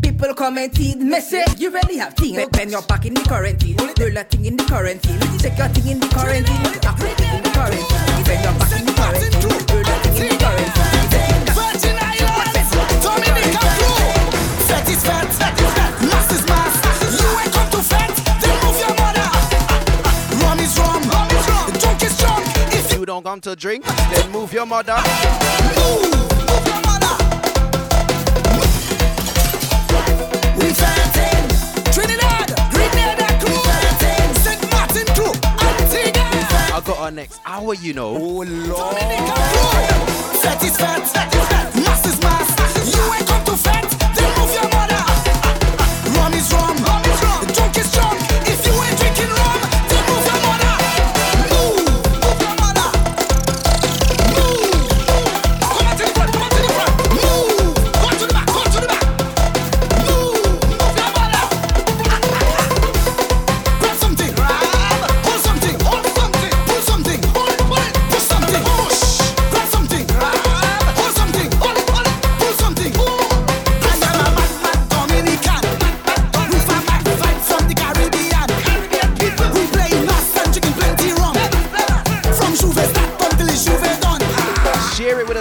[0.02, 1.08] People commenting.
[1.08, 2.36] Message you really have thing.
[2.36, 3.76] When you're back in the quarantine.
[3.76, 5.20] Roll a thing in the quarantine.
[5.38, 6.54] Check your thing in the quarantine.
[6.56, 8.24] I put it in the quarantine.
[8.24, 9.32] Bend your back in the quarantine.
[9.70, 10.76] Roll a thing in the quarantine.
[11.56, 12.70] Virgin Islands,
[13.04, 14.32] Dominica crew.
[14.66, 15.85] Fat is
[23.16, 24.92] don't come to drink, then move your mother.
[24.92, 25.06] Antigua.
[36.74, 38.14] I got our next hour, you know.
[38.14, 38.98] Oh Lord.
[40.42, 41.00] Fat is fat,
[41.74, 42.94] mass is mass.
[42.94, 43.95] You ain't come to fat,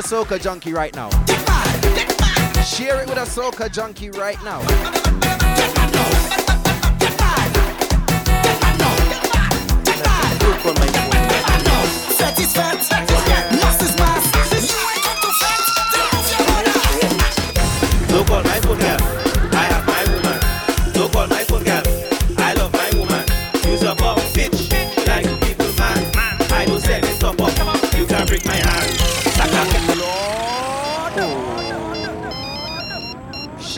[0.06, 1.10] soca junkie right now.
[2.62, 4.62] Share it with a soca junkie right now.
[13.26, 13.45] Fat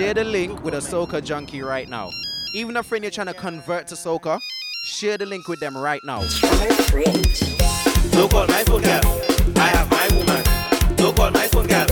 [0.08, 2.12] Share the link with a soca junkie right now.
[2.54, 4.40] Even a friend you're trying to convert to soca,
[4.82, 6.22] share the link with them right now.
[8.14, 9.02] Look on my phone, girl.
[9.58, 10.96] I have my woman.
[10.96, 11.86] Look on my phone, girl.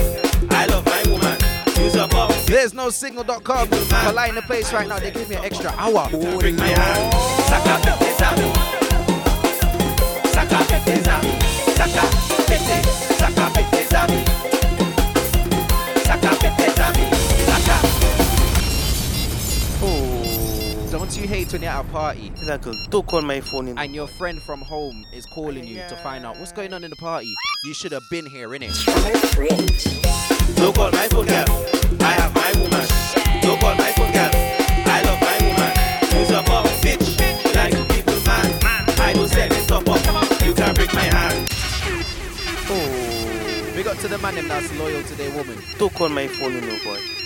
[0.48, 1.36] I love my woman.
[1.78, 2.32] Use your bum.
[2.46, 3.68] There's no signal.com.
[3.68, 4.98] Collide in the place right now.
[4.98, 6.08] They give me an extra hour.
[6.08, 7.12] Bring my hand.
[7.44, 8.34] Saka pesa.
[10.32, 10.64] Saka.
[11.76, 12.06] Saka.
[13.36, 14.65] Saka.
[21.16, 22.26] You hate when you're at a party?
[22.26, 22.74] Exactly.
[22.90, 23.78] Don't call my phone in.
[23.78, 26.90] And your friend from home is calling you to find out what's going on in
[26.90, 27.34] the party.
[27.64, 28.74] You should have been here, innit?
[30.58, 31.44] Look on my phone, girl.
[32.00, 32.86] I have my woman.
[33.42, 34.30] Look on my phone, girl.
[34.86, 36.20] I love my woman.
[36.20, 37.54] Use your bum, bitch.
[37.54, 38.50] Like people, man.
[39.00, 40.44] I don't sell it up, up.
[40.44, 41.48] You can break my hand.
[42.68, 45.56] Oh, big up to the man them that's loyal to their woman.
[45.78, 47.25] Don't call my phone in, no boy.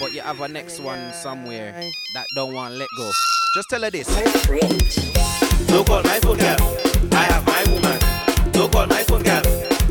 [0.00, 1.72] But you have a next one somewhere
[2.14, 3.10] that don't want to let go.
[3.54, 4.08] Just tell her this.
[5.70, 6.56] Look on my phone, girl.
[7.12, 8.52] I have my woman.
[8.54, 9.42] Look on my phone, girl.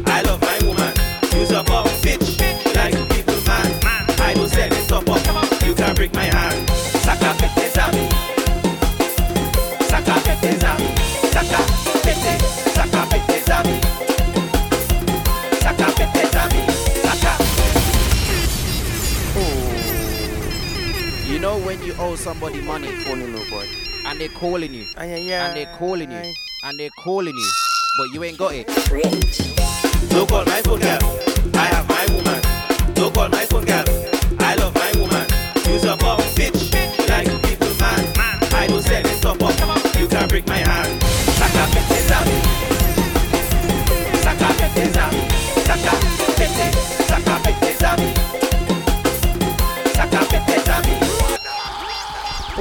[0.08, 0.94] I love my woman.
[1.40, 2.40] Use your bum, bitch.
[2.76, 3.70] Like people, man.
[4.20, 5.68] I don't sell it up, up.
[5.68, 6.68] You can break my hand.
[7.06, 8.10] Saka pete zami.
[9.90, 10.90] Saka pete zami.
[11.30, 11.60] Saka
[12.02, 12.42] pete.
[12.74, 14.19] Saka pete zami.
[21.40, 23.66] You know when you owe somebody money, Phone no boy.
[24.08, 25.32] and they're calling you, Aye, aye, aye.
[25.48, 26.34] and they're calling you,
[26.66, 27.52] and they're calling you,
[27.98, 28.68] but you ain't got it.
[30.10, 31.00] Don't call my phone girl.
[31.56, 32.94] I have my woman.
[32.94, 33.86] Don't call my phone girl.
[34.42, 35.26] I love my woman.
[35.72, 36.74] Use a pop bitch.
[37.08, 38.04] Like people man.
[38.54, 39.98] I don't sell it top up.
[39.98, 41.02] You can break my hand.
[41.40, 42.36] Saka pete zami.
[44.24, 45.22] Saka pete zami.
[45.64, 45.94] Saka
[46.36, 46.74] pete.
[47.08, 48.29] Saka pete zami.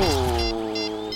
[0.00, 1.10] Oh.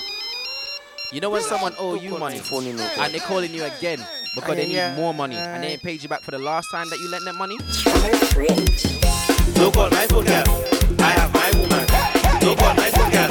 [1.12, 3.02] You know when someone owe you money Phone no boy.
[3.02, 4.04] and they're calling you again
[4.34, 6.88] because they need more money and they ain't paid you back for the last time
[6.90, 7.56] that you lent them money?
[9.54, 10.44] Don't call my phone girl.
[10.98, 11.86] I have my woman.
[12.40, 13.28] Don't call my phone girl.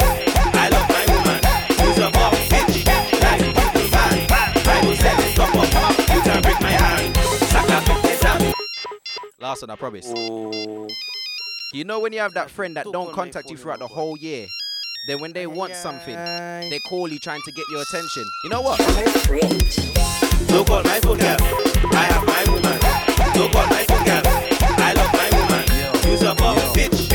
[0.54, 1.40] I love my woman.
[1.90, 2.86] Use a pop bitch.
[3.20, 4.28] Like people man.
[4.32, 6.16] I don't sell it top up.
[6.16, 7.16] You can break my hand.
[7.50, 8.54] Saka pete zami.
[9.40, 10.06] Last one, I promise.
[10.16, 10.88] Oh.
[11.74, 14.46] You know when you have that friend that don't contact you throughout the whole year,
[15.08, 18.24] then when they want something, they call you trying to get your attention.
[18.44, 18.78] You know what?
[20.48, 21.38] Don't call my phone girl.
[21.92, 22.80] I have my woman.
[23.34, 24.22] Don't call my phone girl.
[24.78, 26.12] I love my woman.
[26.12, 27.11] Use a pop bitch.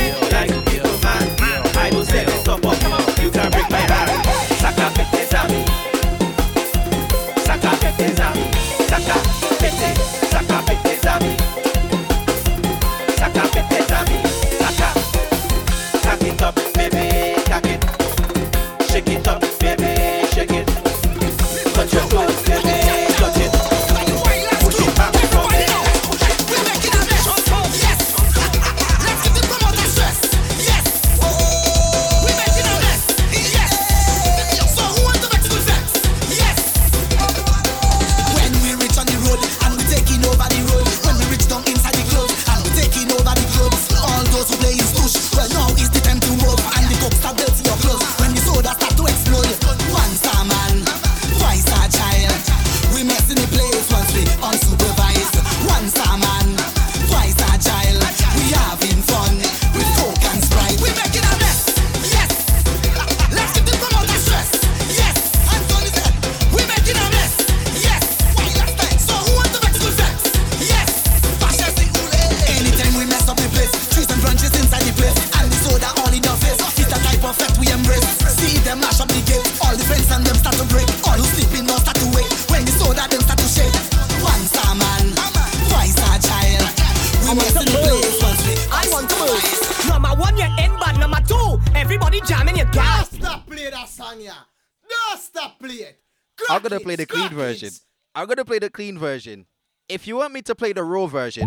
[98.56, 99.46] Play the clean version.
[99.88, 101.46] If you want me to play the raw version,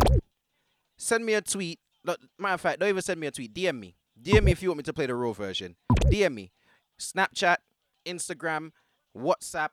[0.97, 1.79] send me a tweet.
[2.05, 3.53] Matter of fact, don't even send me a tweet.
[3.53, 3.95] DM me.
[4.21, 5.75] DM me if you want me to play the raw version.
[6.05, 6.51] DM me.
[6.99, 7.57] Snapchat,
[8.05, 8.71] Instagram,
[9.17, 9.69] WhatsApp,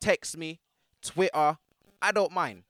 [0.00, 0.60] text me,
[1.02, 1.58] Twitter.
[2.00, 2.62] I don't mind.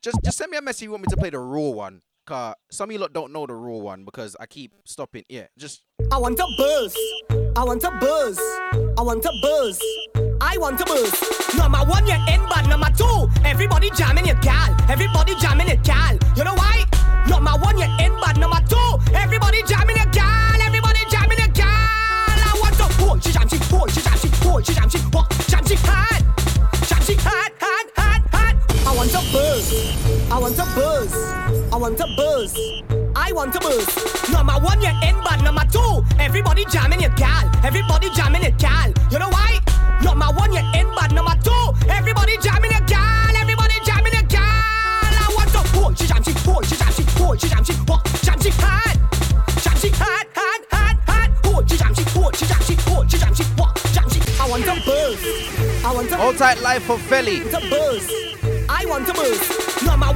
[0.00, 2.02] Just just send me a message you want me to play the raw one.
[2.26, 5.24] Cause some of you lot don't know the raw one because I keep stopping.
[5.28, 6.96] Yeah, just I want a buzz.
[7.56, 8.38] I want a buzz.
[8.96, 10.31] I want a buzz.
[10.44, 11.14] I want to buzz.
[11.56, 14.74] Number one, you're in, but number two, everybody jamming your gal.
[14.90, 16.18] Everybody jamming your gal.
[16.36, 16.84] You know why?
[17.28, 20.58] Number one, you're in, but number two, everybody jamming your gal.
[20.60, 21.70] Everybody jamming your gal.
[21.70, 24.98] I want to boy, she jam, she boy, she jam, she boy, she jam, she
[25.14, 26.22] boy, jam, she hot,
[26.90, 28.56] jam, she hot, hot, hot, hot.
[28.84, 29.70] I want to buzz.
[30.28, 31.14] I want to buzz.
[31.72, 33.01] I want a buzz.
[33.14, 33.86] I want a buzz.
[34.30, 37.50] Number one, you're in, but number two, everybody jamming your gal.
[37.64, 38.92] Everybody jamming your gal.
[39.10, 39.60] You know why?
[40.02, 43.36] Number one, you're in, but number two, everybody jamming your gal.
[43.36, 44.42] Everybody jamming your gal.
[44.42, 47.64] I want a boy, oh, she jam, she boy, she jam, she boy, she jam,
[47.64, 48.96] she boy, jam, she hot,
[49.62, 51.42] jam, she hot, hot, hot, hot.
[51.42, 54.20] Boy, she jam, she boy, she jam, she boy, she jam, she boy, jam, she.
[54.40, 55.20] I want a buzz.
[55.84, 57.40] I want a Hold tight life for Felly.
[57.40, 58.66] want a.
[58.68, 59.84] I want a buzz.
[59.84, 60.11] Number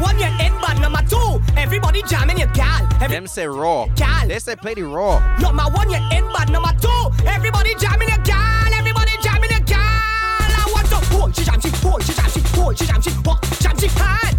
[2.08, 2.86] jamming your gal.
[3.00, 3.86] Every- Them say raw.
[3.96, 4.28] Gal.
[4.28, 5.18] They say play the raw.
[5.38, 8.72] Number one, you're in, but number two, everybody jamming your gal.
[8.74, 9.78] Everybody jamming your gal.
[9.80, 13.10] I want a boy, she jam, she boy, she jam, she boy, she jam, she
[13.22, 14.34] boy, jam, she hot,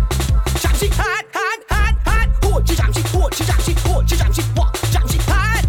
[0.61, 2.41] jam, she hot, hot, hot, hot.
[2.41, 5.17] Boy, she jam, she boy, she jam, she boy, she jam, she boy, jam, she
[5.29, 5.63] hot,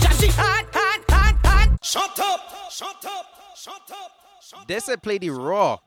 [0.00, 1.68] jam, she hot, hot, hot, hot.
[1.82, 2.40] Shut up!
[2.70, 3.26] Shut up!
[3.56, 4.66] Shut up!
[4.68, 5.78] They said play the raw.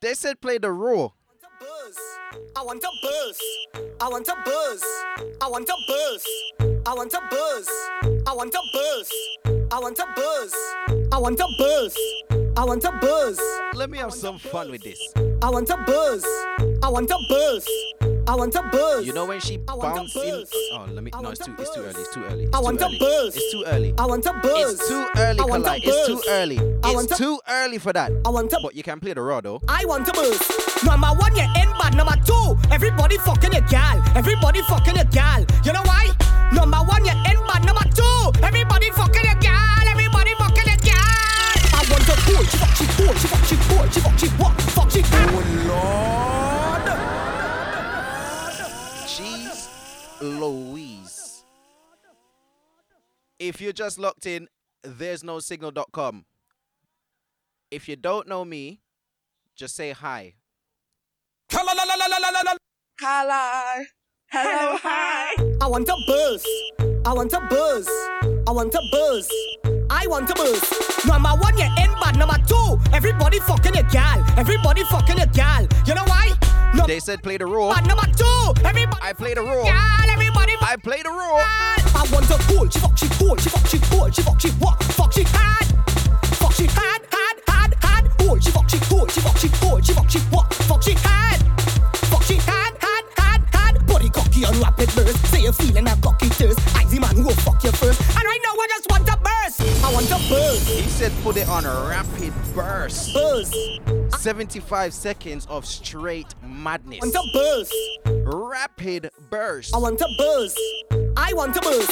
[0.00, 1.08] They said play the raw.
[2.56, 3.38] I want a buzz.
[4.00, 4.82] I want a buzz.
[5.40, 6.24] I want a buzz.
[6.86, 7.68] I want a buzz.
[8.26, 9.10] I want a buzz.
[9.70, 10.52] I want a buzz.
[11.12, 11.96] I want a buzz.
[12.56, 13.40] I want a buzz.
[13.74, 15.00] Let me have some fun with this.
[15.42, 16.24] I want a buzz.
[16.82, 17.66] I want a buzz.
[18.28, 19.06] I want a buzz.
[19.06, 20.44] You know when she I want bouncing?
[20.74, 21.10] Oh, let me.
[21.20, 21.54] No, it's too.
[21.58, 22.00] It's too early.
[22.00, 22.44] It's too early.
[22.44, 22.98] It's I too want a early.
[22.98, 23.36] buzz.
[23.36, 23.94] It's too early.
[23.98, 24.74] I want a buzz.
[24.74, 25.80] It's too early, I want a Kalai.
[25.82, 26.58] It's too early.
[26.84, 28.12] I want It's a- too early for that.
[28.26, 28.58] I want a.
[28.62, 29.60] But you can play the raw though.
[29.66, 30.38] I want a buzz.
[30.84, 31.94] Number one, you in bad.
[31.96, 34.02] Number two, everybody fucking a gal.
[34.14, 35.44] Everybody fucking a gal.
[35.64, 36.10] You know why?
[36.52, 37.64] Number one, you in bad.
[37.64, 39.88] Number two, everybody fucking a gal.
[39.88, 41.00] Everybody fucking a gal.
[41.72, 42.44] I want a cool.
[42.44, 43.14] She fuck, she cool.
[43.14, 43.88] She fuck, she cool.
[43.90, 44.52] She fuck, she what?
[44.76, 45.00] Fuck, she.
[45.04, 46.57] Oh Lord.
[50.20, 51.44] Louise.
[53.38, 54.48] If you're just locked in,
[54.82, 56.24] there's no signal.com.
[57.70, 58.80] If you don't know me,
[59.54, 60.34] just say hi.
[63.00, 63.84] Hello.
[64.30, 65.34] Hello, hi.
[65.60, 66.44] I want a buzz.
[67.06, 67.88] I want a buzz.
[68.46, 69.30] I want a buzz.
[69.90, 70.60] I want a buzz.
[71.06, 72.16] Number one, you in bad.
[72.18, 74.22] Number two, everybody fucking a gal.
[74.36, 75.66] Everybody fucking a gal.
[75.86, 76.32] You know why?
[76.74, 76.86] No.
[76.86, 77.74] They said play the raw.
[77.74, 79.00] Bad number two, everybody.
[79.02, 79.64] I play the raw.
[79.64, 80.52] Gal, everybody.
[80.60, 81.40] I play the raw.
[81.96, 82.68] I want a cool.
[82.68, 83.36] She fuck, she cool.
[83.36, 84.10] She fuck, she cool.
[84.10, 84.82] She fuck, she what?
[84.84, 85.64] Fuck, she had.
[86.36, 88.18] Fuck, she had, had, had, had.
[88.18, 88.38] Cool.
[88.40, 89.06] She fuck, she cool.
[89.08, 89.80] She fuck, she cool.
[89.80, 90.52] She fuck, she what?
[90.52, 91.38] Fuck, she had.
[92.12, 93.86] Fuck, she had, had, had, had.
[93.86, 95.26] Body cocky on rapid burst.
[95.28, 96.60] Say you're feeling a cocky thirst.
[96.76, 96.84] I
[97.28, 98.00] the man who will fuck you first.
[98.00, 99.84] And right now I just want a burst.
[99.84, 100.68] I want a burst.
[100.68, 103.14] He said put it on a rapid burst.
[103.14, 103.54] Buzz.
[104.18, 107.00] 75 seconds of straight madness.
[107.02, 107.72] I want a buzz.
[108.34, 109.74] Rapid burst.
[109.74, 110.54] I want a buzz.
[111.16, 111.88] I want a buzz.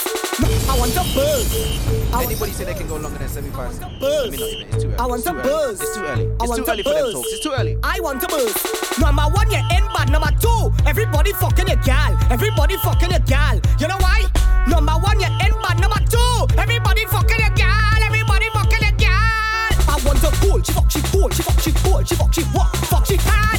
[0.68, 2.12] I want a buzz.
[2.12, 4.02] I Anybody say they can go longer than 75 seconds?
[4.02, 4.66] Let me not even.
[4.68, 4.98] It's too early.
[4.98, 5.80] I want a buzz.
[5.80, 6.26] It's too early.
[6.26, 7.28] I It's want too early for them talks.
[7.32, 7.76] It's too early.
[7.82, 8.98] I want a buzz.
[8.98, 10.10] Number one, you in bad.
[10.10, 12.16] Number two, everybody fucking a gal.
[12.30, 13.60] Everybody fucking a gal.
[13.78, 14.24] You know why?
[14.66, 15.80] Number one, you in bad.
[15.80, 18.00] Number two, everybody fucking a gal.
[18.02, 19.70] Everybody fucking a gal.
[19.88, 20.62] I want a cool.
[20.62, 21.30] She fuck, she cool.
[21.30, 22.02] She fuck, she cool.
[22.04, 22.76] She fuck, she what?
[22.90, 23.58] Fuck, she had.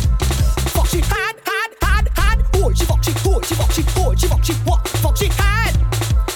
[0.76, 2.38] Fuck, she had, had, had, had.
[2.54, 2.74] Cool.
[2.74, 3.42] She fuck, she cool.
[3.42, 4.16] She fuck, she cool.
[4.16, 4.88] She fuck, she what?
[4.88, 5.74] Fuck, she had.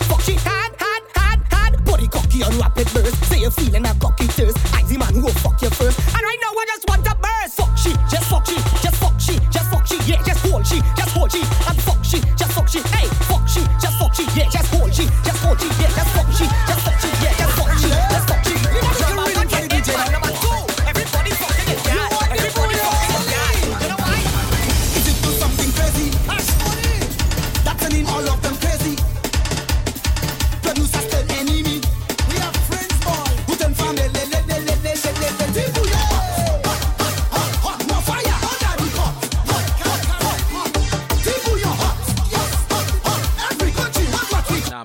[0.09, 1.85] Fuck, she had, had, had, had.
[1.85, 3.23] Body cocky on rapid burst.
[3.25, 4.57] Say you're feeling a cocky thirst.
[4.73, 5.99] I the man who will fuck you first.
[5.99, 7.55] And right now I just want a burst.
[7.55, 10.81] Fuck she, just fuck she, just fuck she, just fuck she, yeah, just hold she,
[10.99, 13.63] just hold she, and fuck she, just fuck she, hey, fuck she,
[14.11, 16.90] 4G, yeah, just 4G, just 4G, yeah, just 4G, just 4G.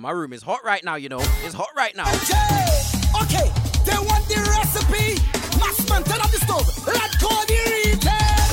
[0.07, 1.19] My room is hot right now, you know.
[1.43, 2.07] It's hot right now.
[3.25, 3.51] Okay,
[3.83, 5.19] they want the recipe.
[5.59, 6.63] Massman, turn up the stove.
[6.87, 8.47] Let's go the retail.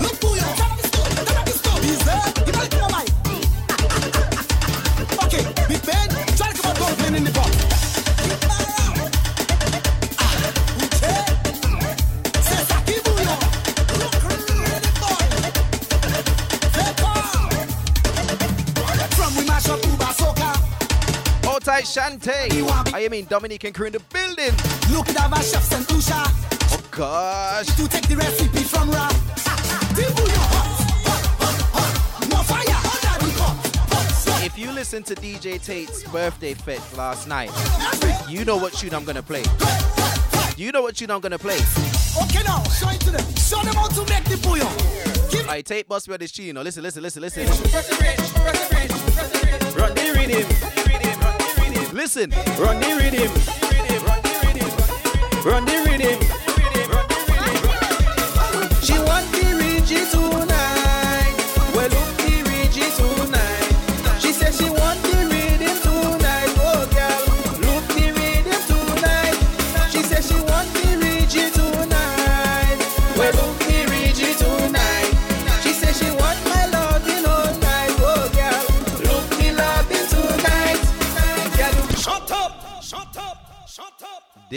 [0.00, 1.10] Look up the stove.
[1.38, 1.82] Up the stove.
[1.82, 2.28] He's there.
[5.26, 7.67] Okay, to in the box.
[21.68, 22.94] Hold tight, Shante.
[22.94, 24.54] I oh, mean Dominican crew in the building.
[24.90, 26.24] Look at our chefs and Usha.
[26.72, 27.66] Oh gosh.
[27.76, 29.08] To take the recipe from Ra.
[34.44, 37.50] If you listen to DJ Tate's birthday fit last night,
[38.28, 39.44] you know what tune I'm gonna play.
[40.56, 41.58] You know what tune I'm gonna play.
[42.22, 43.34] Okay now, show it to them.
[43.36, 45.48] Show them how to make the bouillon.
[45.50, 46.54] I Tate bust me on this tune.
[46.56, 47.46] Listen, listen, listen, listen.
[49.76, 50.68] Run the rhythm.
[51.98, 52.30] Listen.
[52.60, 53.32] Run the rhythm.
[54.06, 54.70] Run the rhythm.
[55.44, 56.18] Run the rhythm.
[58.84, 60.37] She want the Reggie tonight.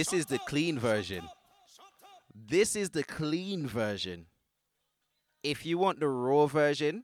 [0.02, 1.30] This is the clean version.
[2.34, 4.26] This is the clean version.
[5.44, 7.03] If you want the raw version,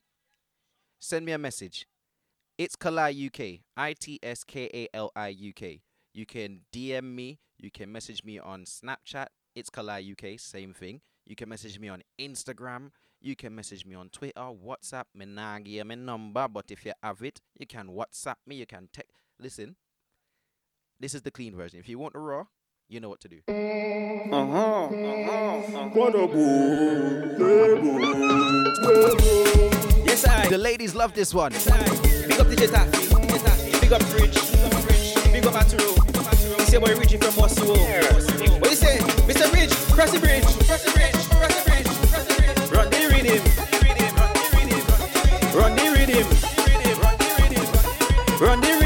[0.99, 1.85] send me a message.
[2.57, 3.59] It's Kali UK.
[3.77, 5.83] I T S K A L I U K.
[6.15, 7.37] You can DM me.
[7.59, 9.27] You can message me on Snapchat.
[9.53, 10.39] It's Kali UK.
[10.39, 11.01] Same thing.
[11.27, 12.89] You can message me on Instagram.
[13.21, 15.03] You can message me on Twitter, WhatsApp.
[15.13, 18.55] Me nah give my number, but if you have it, you can WhatsApp me.
[18.55, 19.11] You can text.
[19.39, 19.75] Listen,
[20.99, 21.79] this is the clean version.
[21.79, 22.45] If you want the raw,
[22.89, 23.37] you know what to do.
[23.47, 24.85] Uh-huh.
[24.85, 24.89] Uh-huh.
[30.05, 30.47] Yes, I.
[30.47, 31.51] The ladies love this one.
[31.51, 31.77] Yes, I.
[32.27, 33.09] Big up DJ Taffy.
[33.81, 34.35] Big up Rich.
[35.31, 35.95] Big up Aturo.
[36.57, 37.77] This your boy Richie from Mosuo.
[38.61, 38.97] What you say?
[39.27, 39.51] Mr.
[39.53, 40.43] Rich, cross the bridge.
[40.43, 41.15] Cross the bridge.
[41.29, 41.87] Cross the bridge.
[42.09, 42.71] Cross the bridge.
[42.71, 43.41] Run the rhythm.
[43.83, 43.91] Run
[44.55, 44.83] the rhythm.
[45.59, 46.27] Run the rhythm.
[47.01, 47.65] Run the rhythm.
[48.39, 48.76] Run the rhythm.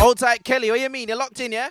[0.00, 0.70] Hold tight, Kelly.
[0.70, 1.08] What you mean?
[1.08, 1.68] You're locked in, yeah?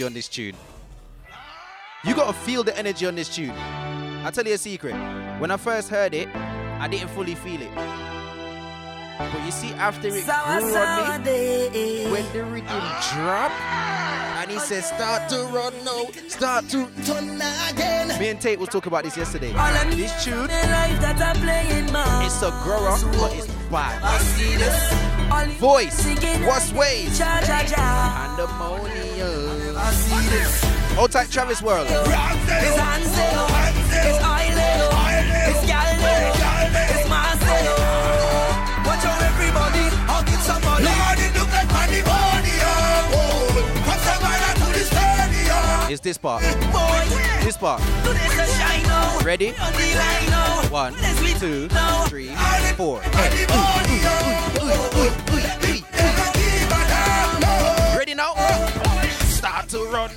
[0.00, 0.54] energy on this tune.
[2.04, 3.50] You gotta feel the energy on this tune.
[3.50, 4.94] i tell you a secret.
[5.38, 7.74] When I first heard it, I didn't fully feel it.
[7.74, 12.80] But you see, after it grew on me, when the rhythm
[13.12, 13.54] dropped,
[14.40, 18.08] and he says, Start to run now, start to turn again.
[18.18, 19.52] Me and Tate were talking about this yesterday.
[19.94, 24.00] This tune it's a grower, but it's bad.
[25.58, 26.06] Voice,
[26.46, 27.18] what's ways?
[27.20, 29.49] Pandemonium
[29.90, 30.64] can't see this.
[30.94, 31.86] Hold tight, Travis World.
[31.88, 33.46] It's Hansel,
[33.90, 34.90] it's Isle,
[35.50, 36.30] it's Galileo,
[36.94, 37.76] it's Marcel.
[38.86, 40.84] Watch out, everybody, I'll get somebody.
[40.84, 43.50] Lord, it look like money, money, oh.
[43.86, 45.92] From Savannah to the stadium.
[45.92, 46.42] It's this part.
[47.42, 47.80] This part.
[49.24, 49.52] Ready?
[50.70, 50.94] One,
[51.38, 51.68] two,
[52.08, 52.30] three,
[52.76, 53.00] four.
[53.00, 53.46] Hey.
[59.70, 60.09] to run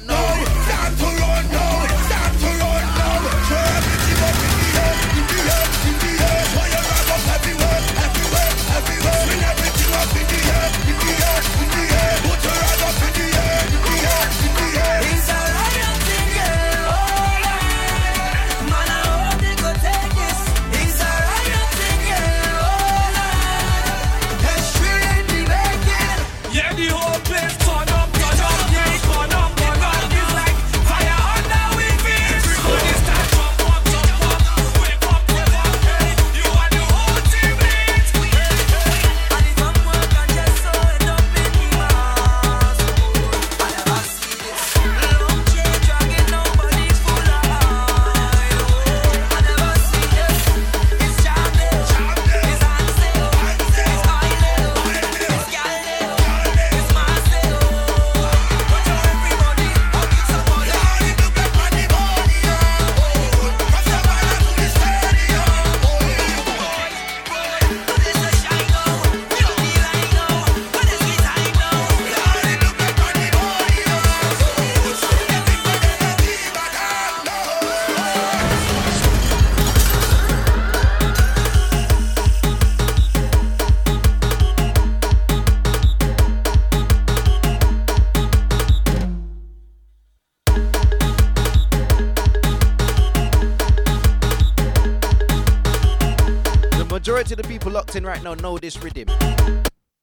[98.23, 99.07] right now know this rhythm.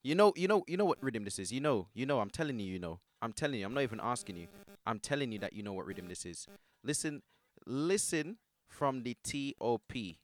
[0.02, 1.52] You know, you know, you know what rhythm this is.
[1.52, 2.20] You know, you know.
[2.20, 3.00] I'm telling you, you know.
[3.22, 3.66] I'm telling you.
[3.66, 4.48] I'm not even asking you.
[4.86, 6.46] I'm telling you that you know what rhythm this is.
[6.84, 7.22] Listen,
[7.66, 8.38] listen
[8.68, 9.98] from the T.O.P.
[9.98, 10.19] You know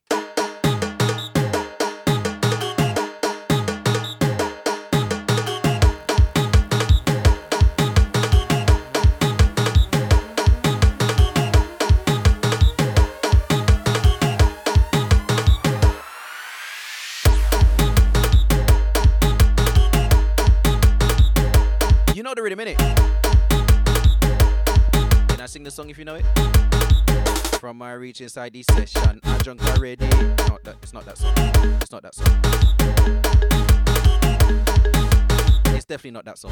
[22.49, 22.77] the rhythm, innit?
[25.29, 26.25] Can I sing the song if you know it?
[27.59, 30.07] From my reach inside this session, I drunk already.
[30.07, 31.33] No, that, it's not that song.
[31.81, 32.27] It's not that song.
[35.75, 36.51] It's definitely not that song.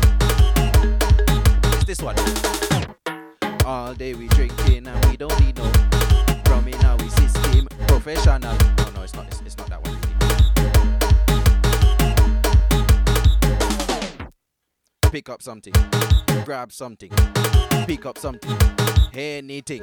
[1.75, 2.15] It's this one.
[3.65, 5.71] All day we drinking and we don't need no
[6.49, 7.67] rum in our system.
[7.87, 8.39] Professional.
[8.39, 9.27] No, no, it's not.
[9.27, 9.93] It's, it's not that one.
[9.93, 10.24] Really.
[15.15, 15.71] Pick up something,
[16.43, 17.09] grab something,
[17.85, 18.57] pick up something,
[19.13, 19.81] anything.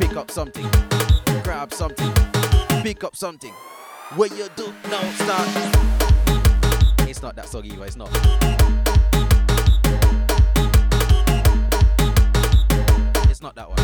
[0.00, 0.68] Pick up something,
[1.44, 2.12] grab something,
[2.82, 3.52] pick up something.
[4.16, 5.48] What you do now, start.
[7.08, 7.70] It's not that soggy.
[7.70, 8.10] It's not.
[13.30, 13.81] It's not that one.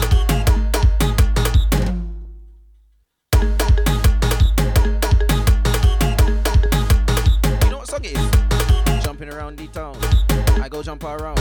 [10.89, 11.39] Jump around.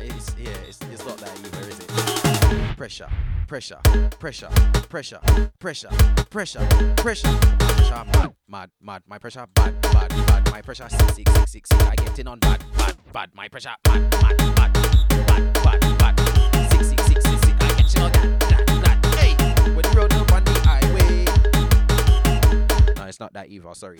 [0.00, 2.76] It's, yeah, it's, it's not that either, is it?
[2.76, 3.08] Pressure,
[3.48, 3.80] pressure,
[4.20, 4.48] pressure,
[4.88, 5.18] pressure,
[5.58, 5.88] pressure,
[6.30, 6.64] pressure,
[6.94, 7.36] pressure.
[7.58, 9.02] Pressure, mad, mad, mad.
[9.08, 10.50] My pressure, bad, bad, bad.
[10.52, 11.82] My pressure, six, six, six, six, six.
[11.82, 13.30] I get in on bad, bad, bad.
[13.34, 14.72] My pressure, mad, mad, mad,
[15.26, 16.20] bad, bad, bad.
[16.70, 17.56] Six, six, six, six, six.
[17.60, 19.14] I get in on that, that, that.
[19.16, 19.34] Hey,
[19.74, 21.24] when the road up on the highway.
[22.94, 23.74] No, it's not that either.
[23.74, 23.98] Sorry.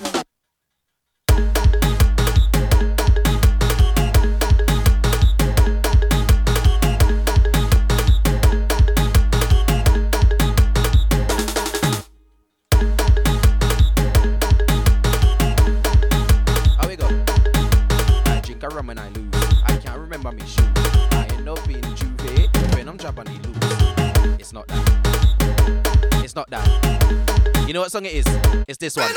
[18.64, 19.62] A rum and I lose.
[19.64, 20.66] I can't remember me shoes.
[21.12, 24.40] I end up in Juve when I'm dropping the loose.
[24.40, 26.10] It's not that.
[26.24, 27.64] It's not that.
[27.66, 28.24] You know what song it is?
[28.66, 29.08] It's this one.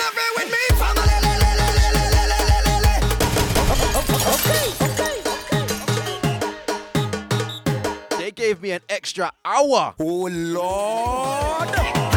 [8.19, 9.93] They gave me an extra hour.
[9.99, 12.16] Oh Lord.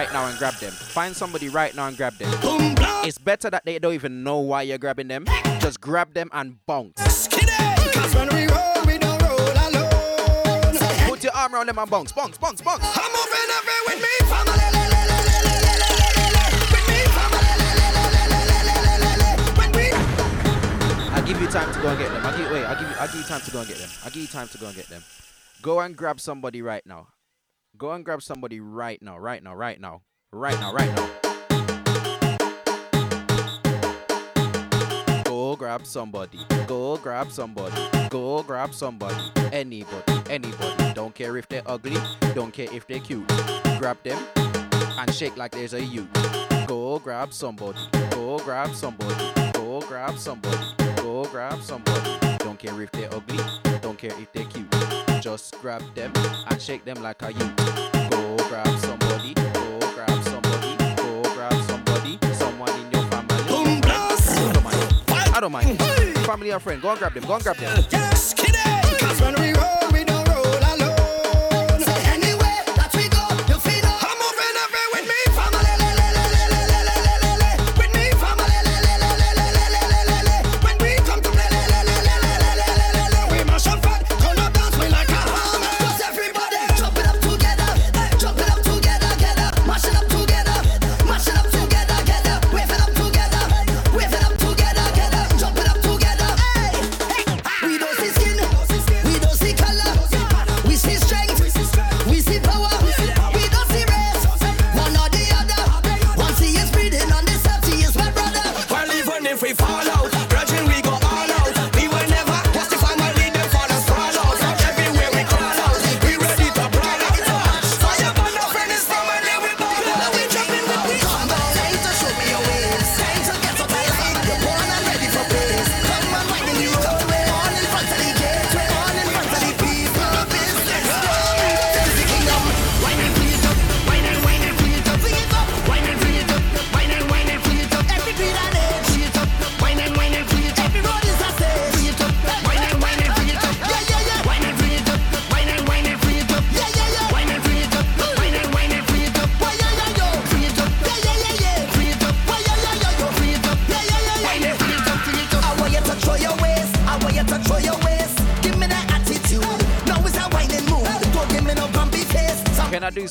[0.00, 0.72] Right now and grab them.
[0.72, 2.30] Find somebody right now and grab them.
[3.04, 5.26] It's better that they don't even know why you're grabbing them.
[5.60, 6.96] Just grab them and bounce.
[6.96, 10.72] Cause when we roll, we don't roll alone.
[10.74, 12.82] So Put your arm around them and bounce, bounce, bounce, bounce.
[12.82, 14.56] I'm moving every with me, family.
[16.72, 17.52] With me, family.
[19.60, 19.92] When we
[21.12, 22.24] I'll give you time to go and get them.
[22.24, 23.90] I'll give wait, I'll give you I'll give you time to go and get them.
[24.04, 25.04] I'll give you time to go and get them.
[25.60, 27.08] Go and grab somebody right now.
[27.80, 30.02] Go and grab somebody right now, right now, right now.
[30.34, 31.08] Right now, right now.
[35.24, 36.40] Go grab somebody.
[36.66, 37.88] Go grab somebody.
[38.10, 39.16] Go grab somebody.
[39.50, 40.12] Anybody.
[40.28, 40.92] Anybody.
[40.92, 41.96] Don't care if they're ugly.
[42.34, 43.26] Don't care if they're cute.
[43.78, 46.06] Grab them and shake like there's a you.
[46.66, 47.78] Go grab somebody.
[48.10, 49.32] Go grab somebody.
[49.54, 50.66] Go grab somebody.
[50.96, 52.18] Go grab somebody.
[52.40, 53.42] Don't care if they're ugly.
[53.80, 54.99] Don't care if they're cute.
[55.20, 56.10] Just grab them
[56.48, 57.38] and shake them like a you.
[58.08, 59.34] Go grab somebody.
[59.34, 60.76] Go grab somebody.
[60.96, 62.18] Go grab somebody.
[62.32, 63.34] Someone in your family.
[63.36, 65.36] I don't mind.
[65.36, 65.78] I don't mind.
[66.24, 66.80] Family or friend.
[66.80, 67.24] Go and grab them.
[67.24, 67.84] Go and grab them.
[67.90, 68.96] Yes, kid eh.
[68.98, 70.04] Cause when we roll, we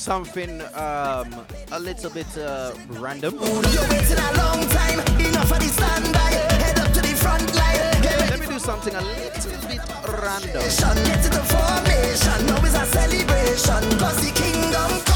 [0.09, 1.29] something um,
[1.71, 3.35] a little bit uh, random.
[3.35, 3.53] Let
[8.39, 10.63] me do something a little bit random.
[11.05, 15.08] Get to the formation, a celebration, cause the kingdom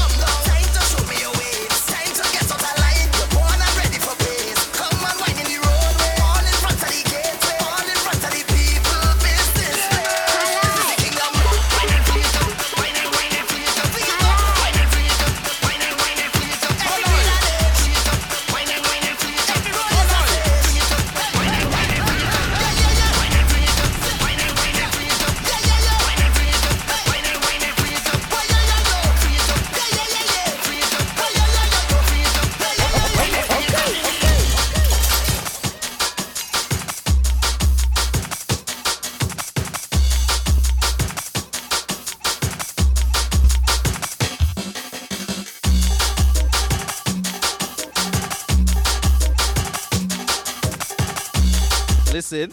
[52.34, 52.50] dancing,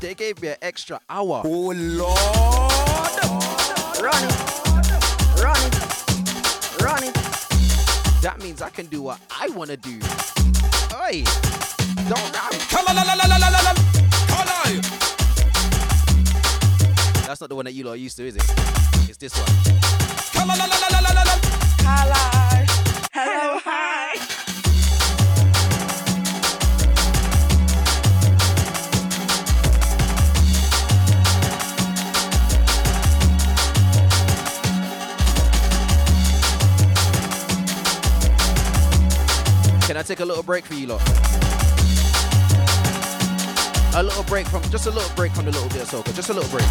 [0.00, 1.42] they gave me an extra hour.
[1.44, 2.12] Oh Lord!
[4.02, 4.34] Run it!
[5.42, 5.74] Run it!
[6.82, 7.14] Run it!
[8.22, 9.98] That means I can do what I wanna do.
[10.94, 11.24] Oi!
[12.08, 12.52] Don't run!
[12.68, 12.96] Come on!
[12.96, 13.74] La, la, la, la, la, la.
[17.26, 18.44] That's not the one that you lot are used to, is it?
[19.08, 19.46] It's this one.
[20.32, 20.58] Come on!
[20.58, 21.34] La, la, la, la, la, la.
[23.12, 23.60] Hello!
[23.64, 23.97] Hi!
[40.08, 41.02] take a little break for you lot.
[43.94, 46.14] A little break from, just a little break from the little bit of soca.
[46.14, 46.66] Just a little break.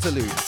[0.00, 0.39] interlude.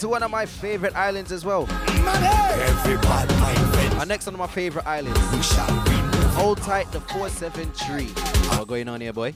[0.00, 1.68] To one of my favorite islands as well?
[1.68, 3.94] Every bad mind friend.
[3.98, 5.18] Our next one of my favorite islands.
[6.34, 8.06] Hold tight the 473.
[8.56, 9.34] What going on here, boy?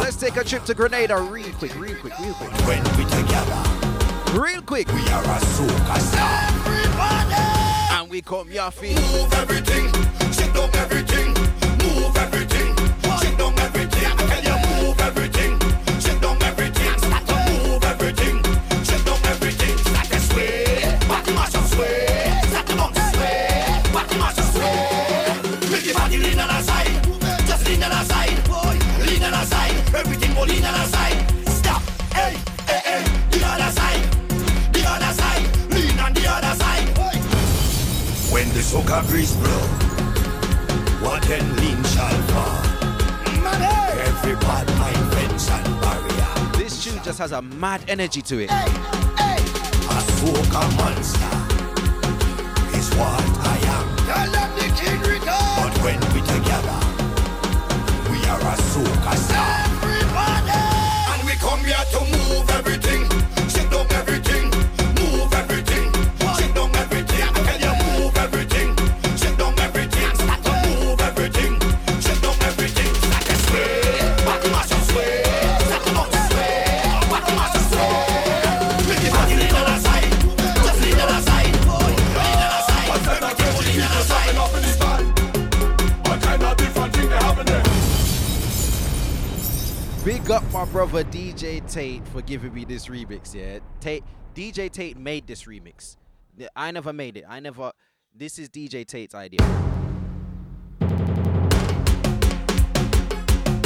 [0.00, 2.52] Let's take a trip to Grenada real quick, real quick, real quick.
[2.64, 4.86] When we together, real quick.
[4.92, 6.48] We are a star.
[7.90, 9.00] And we come your feet.
[9.00, 9.92] Move everything,
[10.32, 11.34] shake down everything,
[11.82, 12.76] move everything,
[13.18, 14.41] shake down everything.
[38.72, 39.64] Soca breeze blow,
[41.04, 42.64] what can lean shall fall.
[44.08, 46.32] Every bad mind fence and barrier.
[46.56, 48.50] This tune just has a mad energy to it.
[48.50, 51.34] A soca monster
[52.78, 53.86] is what I am.
[54.08, 55.52] Tell them the king return.
[55.60, 56.80] But when we together,
[58.10, 59.66] we are a soca star.
[59.68, 60.62] Everybody!
[61.12, 62.61] And we come here to move
[90.72, 93.58] brother DJ Tate for giving me this remix, yeah.
[93.78, 94.02] Tate
[94.34, 95.98] DJ Tate made this remix.
[96.56, 97.24] I never made it.
[97.28, 97.72] I never
[98.16, 99.40] this is DJ Tate's idea.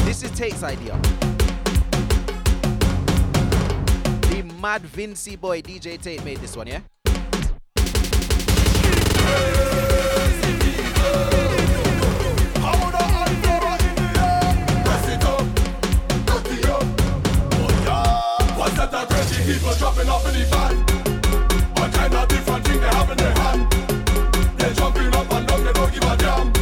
[0.05, 0.99] This is Tate's idea.
[4.23, 6.81] The mad Vincy boy DJ Tate made this one, yeah?
[19.47, 20.77] A crazy people dropping off in the van?
[21.75, 23.71] What kind of different thing they have in their hand?
[24.59, 26.53] They jumping up and down, they don't give a damn.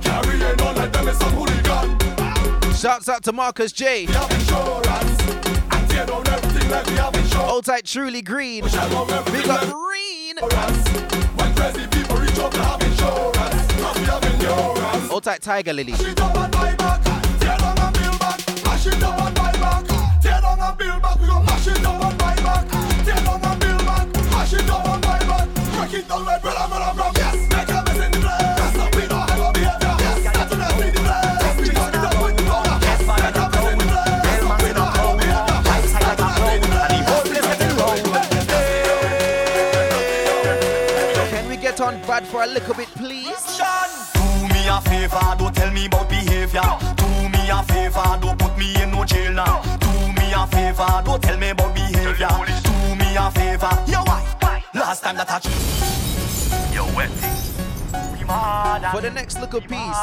[0.00, 2.74] Carrying on like them is some hooligan.
[2.74, 4.06] Shouts out to Marcus J.
[4.06, 5.20] Have insurance
[5.70, 7.50] and tear down everything like we have insurance.
[7.50, 8.64] Hold tight, truly green.
[8.64, 10.36] Big up green.
[10.38, 15.08] When crazy people reach out to have insurance, cause we have endurance.
[15.10, 15.92] Hold tight, Tiger Lily.
[15.92, 17.02] Mash it up and buy back,
[17.40, 18.64] tear down and build back.
[18.64, 19.87] Mash it up and buy back, tear down and back.
[42.28, 43.58] For a little bit, please?
[44.14, 45.88] Do me a favor, don't tell me
[50.98, 52.28] a don't tell me about behavior.
[52.62, 54.24] Do me a favor, yo why?
[54.74, 57.10] Last time that I ch- yo wet.
[58.92, 59.96] For the next little piece,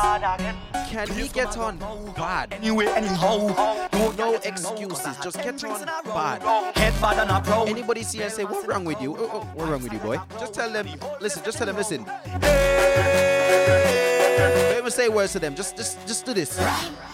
[0.90, 1.78] can we get on
[2.16, 2.54] bad?
[2.54, 6.42] Anyway, anyhow, no excuses, just get on bad.
[6.76, 7.66] Head bad and a.
[7.68, 9.16] Anybody see and say, what's wrong with you?
[9.18, 10.18] Oh, oh, what wrong with you, boy?
[10.40, 10.88] Just tell them,
[11.22, 12.04] listen, just tell them, listen.
[14.48, 16.60] Don't even say words to them, just just just do this.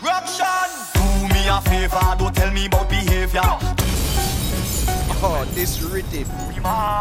[0.01, 1.30] Ruction!
[1.41, 3.41] Me a favor, don't tell me about behavior.
[5.23, 6.25] Oh, this rhythm.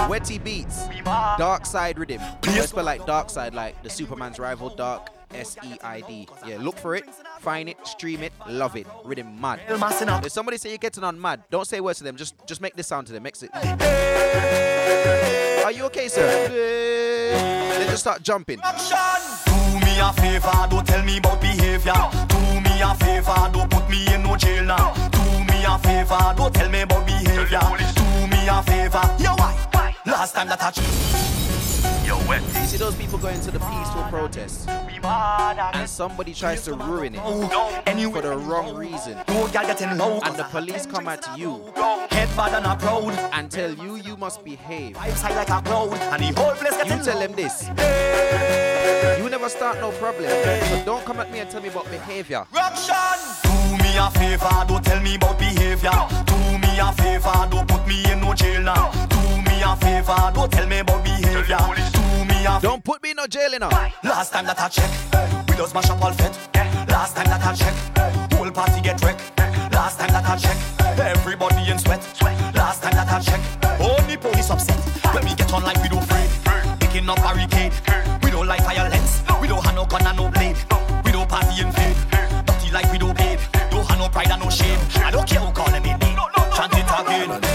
[0.08, 0.86] Wetty beats.
[1.04, 2.22] Dark side rhythm.
[2.44, 6.26] I spell like dark side, like the Superman's rival, dark S E I D.
[6.46, 7.04] Yeah, look for it,
[7.40, 8.86] find it, stream it, love it.
[9.04, 9.60] Rhythm mad.
[9.68, 12.16] If somebody say you're getting on mad, don't say words to them.
[12.16, 13.22] Just just make this sound to them.
[13.22, 13.50] Makes it.
[15.64, 16.48] Are you okay, sir?
[16.48, 18.56] Then just start jumping.
[18.56, 18.62] Do
[19.84, 22.29] me a favor, don't tell me about behavior.
[22.80, 24.94] Me a favor, don't put me in no jail now.
[25.10, 27.60] Do me a favor, don't tell me about behavior.
[27.94, 29.94] Do me a favor, yo why?
[30.06, 31.49] Last time that I ch-
[32.04, 32.42] yo wet.
[32.42, 37.20] You see those people going to the peaceful protests, and somebody tries to ruin it
[38.12, 41.62] for the wrong reason, and the police come at you
[42.10, 43.12] Head bad and a proud.
[43.32, 44.96] and tell you you must behave.
[44.96, 47.68] Vibes high like a cloud, and the whole place You getting tell them this.
[49.18, 52.44] You never start no problem, so don't come at me and tell me about behavior.
[52.52, 55.90] Do me a favor, don't tell me about behavior.
[56.26, 58.90] Do me a favor, don't put me in no jail now.
[59.06, 61.58] Do me a favor, don't tell me about behavior.
[61.92, 63.68] Do me a Don't put me in no jail, you know.
[64.02, 64.90] Last time that I check,
[65.48, 66.32] we just mash up all fit.
[66.88, 67.74] Last time that I check,
[68.34, 69.20] whole party get wrecked.
[69.72, 70.56] Last time that I check,
[70.98, 72.00] everybody in sweat.
[72.54, 73.40] Last time that I check,
[73.80, 74.80] only police upset.
[75.14, 76.30] When we get on like we don't afraid,
[76.80, 77.72] picking up barricade.
[78.22, 80.56] We don't like violence, we don't have no gun and no blade.
[81.04, 81.94] We don't party in vain,
[82.46, 83.40] dirty like we don't babe.
[83.70, 84.78] Don't have no pride and no shame.
[85.04, 86.18] I don't care who calling me name.
[86.56, 87.49] Chant it again.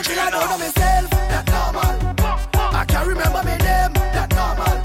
[0.00, 1.10] If I drink one chill, I don't know myself.
[1.10, 1.84] That normal.
[2.74, 3.92] I can't remember my name.
[4.14, 4.80] That normal.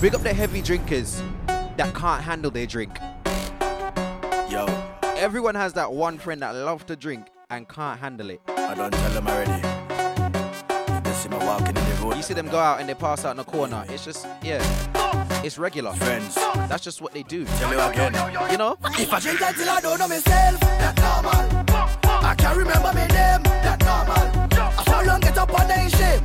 [0.00, 1.22] Big up the heavy drinkers
[1.76, 2.98] that can't handle their drink.
[4.48, 4.66] Yo,
[5.20, 8.40] Everyone has that one friend that love to drink and can't handle it.
[8.48, 9.99] I don't tell them already.
[11.30, 12.16] You just see me walking in the road.
[12.16, 13.84] You see them go out and they pass out in the corner.
[13.88, 14.60] It's just, yeah,
[15.44, 15.92] it's regular.
[15.92, 16.34] Friends.
[16.34, 17.44] That's just what they do.
[17.44, 18.14] Tell you again.
[18.50, 18.76] You know?
[18.98, 21.66] If I drink until I don't know myself, that normal.
[22.22, 24.50] I can't remember my name, that normal.
[24.52, 26.24] I fall down, get up on the shame,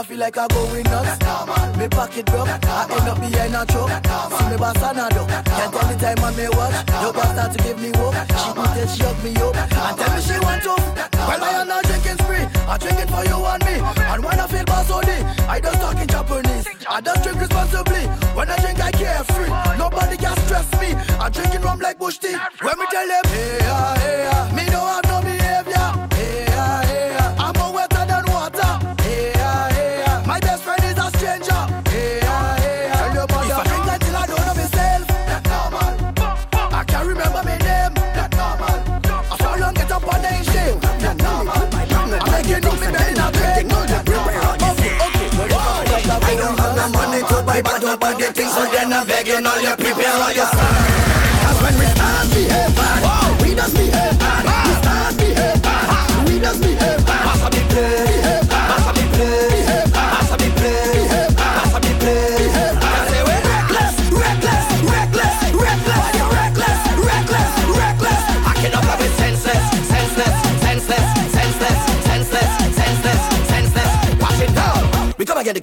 [0.00, 1.76] I feel like I'm going nuts.
[1.76, 3.92] Me pocket broke, I end up behind a truck.
[4.32, 5.28] See me boss and a dog.
[5.28, 6.72] Can't tell the time on me watch.
[7.04, 8.16] Your girl start to give me hope.
[8.16, 10.72] She it, she me up, and tell me she want to.
[11.20, 12.48] Well, I am not drinking spree.
[12.64, 13.76] I'm drinking for you and me.
[14.08, 16.66] And when I feel boss on it, I don't talk in Japanese.
[16.88, 18.04] I don't drink responsibly.
[18.32, 19.52] When I drink, I carefree.
[19.76, 20.96] Nobody can stress me.
[21.20, 22.40] I'm drinking rum like bush tea.
[22.64, 24.56] When me tell them, hey, yeah, hey, yeah.
[24.56, 24.99] me don't have
[47.50, 50.46] money to buy but nobody thinks so then I'm begging all you prepare all your
[50.46, 50.89] Cause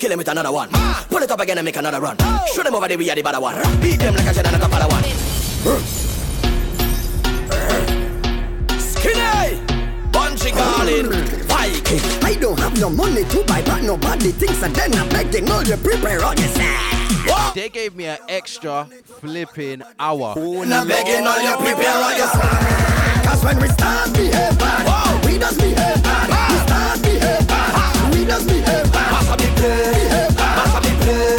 [0.08, 0.70] kill him with another one.
[1.10, 2.16] Pull it up again and make another run.
[2.54, 3.56] Shoot them over there, we are the better one.
[3.82, 5.04] Beat them like a jet and a top of the one.
[8.80, 9.60] Skinny!
[10.12, 11.12] Bunji Garlin!
[11.48, 12.00] Viking!
[12.24, 15.64] I don't have no money to buy, but nobody thinks and then I'm begging all
[15.64, 17.54] you prepare on yourself.
[17.54, 18.88] They gave me an extra
[19.20, 20.34] flipping hour.
[20.38, 23.26] And I'm begging all you prepare on yourself.
[23.26, 24.58] Cause when we start behave
[25.26, 26.30] we just behave bad.
[26.50, 27.27] We start behave bad, we
[28.28, 29.12] just behave bad.
[29.12, 29.56] Massa me eh?
[29.56, 30.58] play, bad.
[30.58, 31.00] massa me eh?
[31.02, 31.37] play,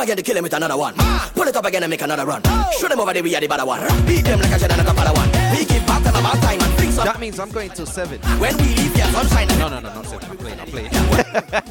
[0.00, 0.94] come again to kill him with another one.
[1.34, 2.42] Pull it up again and make another run.
[2.78, 3.80] Shoot them over there, we are the better one.
[4.06, 5.28] Beat them like a jet and a top of the one.
[5.52, 7.04] We give back them about time and bring some.
[7.04, 8.18] That means I'm going till seven.
[8.40, 9.48] When we leave here, sunshine.
[9.58, 10.30] No, no, no, not seven.
[10.30, 10.60] I'm playing.
[10.60, 10.90] I'm playing.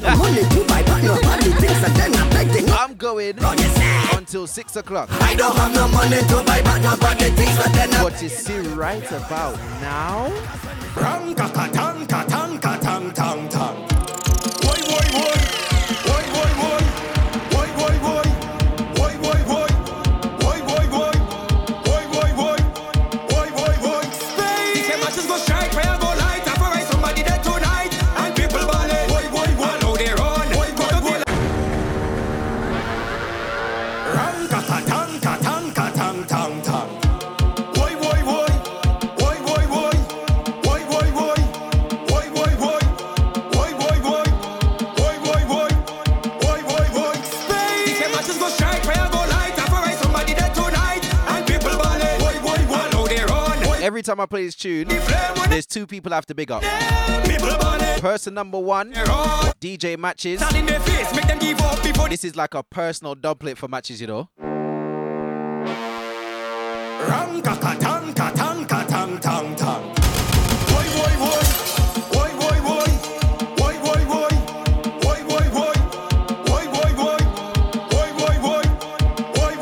[0.00, 3.36] No money to buy, but nobody thinks and then I'm going
[4.14, 5.08] until six o'clock.
[5.10, 8.28] I don't have no money to buy, but nobody thinks and then I'm But you
[8.28, 10.30] see, right about now,
[10.96, 13.89] Rang ka ka tang ka tang ka tang tang tang.
[54.00, 54.88] Every time I play this tune,
[55.50, 56.62] there's two people I have to big up.
[58.00, 58.94] Person number one,
[59.60, 60.40] DJ Matches.
[60.40, 63.58] Stand in their face, make them give up before This is like a personal dubplate
[63.58, 64.30] for Matches, you know.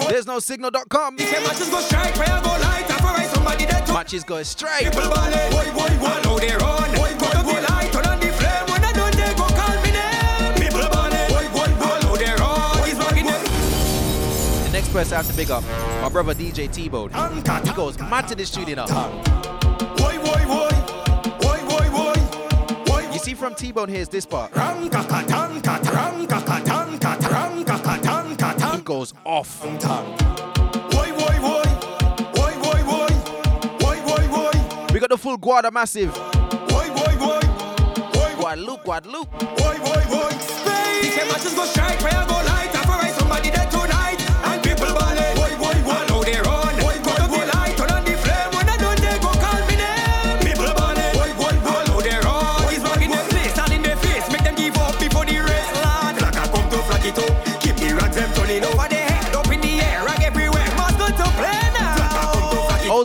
[0.08, 1.16] There's no signal.com.
[3.98, 4.84] Matches go straight.
[4.84, 6.38] People ballet, boy, boy, boy, know.
[6.38, 7.58] Boy, boy, boy,
[8.06, 10.54] on the flame when I done they go call me name.
[10.54, 11.98] People ballet, boy, boy, boy,
[12.38, 12.84] know.
[12.84, 12.96] He's.
[14.66, 15.64] The next person I have to pick up,
[16.00, 17.10] my brother DJ T-Bone.
[17.64, 18.86] He goes mad to this studio you know.
[19.96, 20.70] Boy, boy, boy.
[23.12, 24.52] You see from T-Bone here is this part.
[28.76, 30.47] He goes off.
[35.08, 36.12] at the full Guada massive.
[36.68, 37.40] Boy, boy, boy.
[38.12, 38.34] boy.
[38.36, 39.30] Guadeloupe, Guadeloupe.
[39.30, 40.30] Boy, boy, boy.
[40.38, 41.56] Spain.
[41.56, 42.47] Go strike, go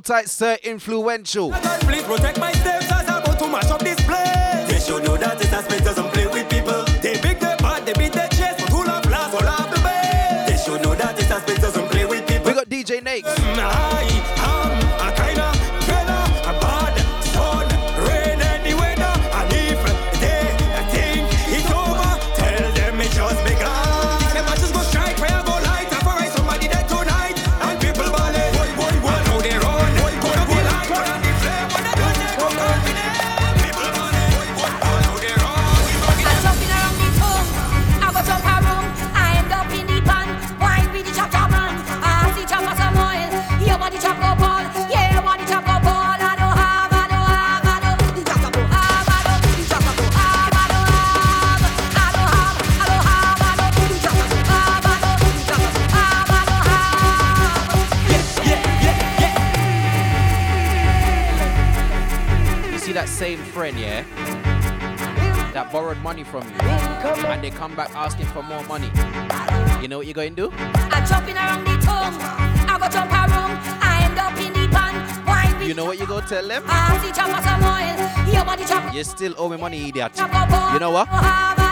[0.04, 1.54] tight, sir, influential.
[63.24, 64.04] same friend, yeah,
[65.54, 68.92] that borrowed money from you, and they come back asking for more money,
[69.82, 70.54] you know what you're going to do?
[70.92, 72.18] I jump in around the tongue,
[72.68, 75.64] I go jump around, I end up in the pan.
[75.66, 76.64] You know what you go tell them?
[76.68, 76.92] Ah,
[78.94, 80.12] you're still owe me money, idiot.
[80.18, 81.08] You know what?
[81.10, 81.63] Oh,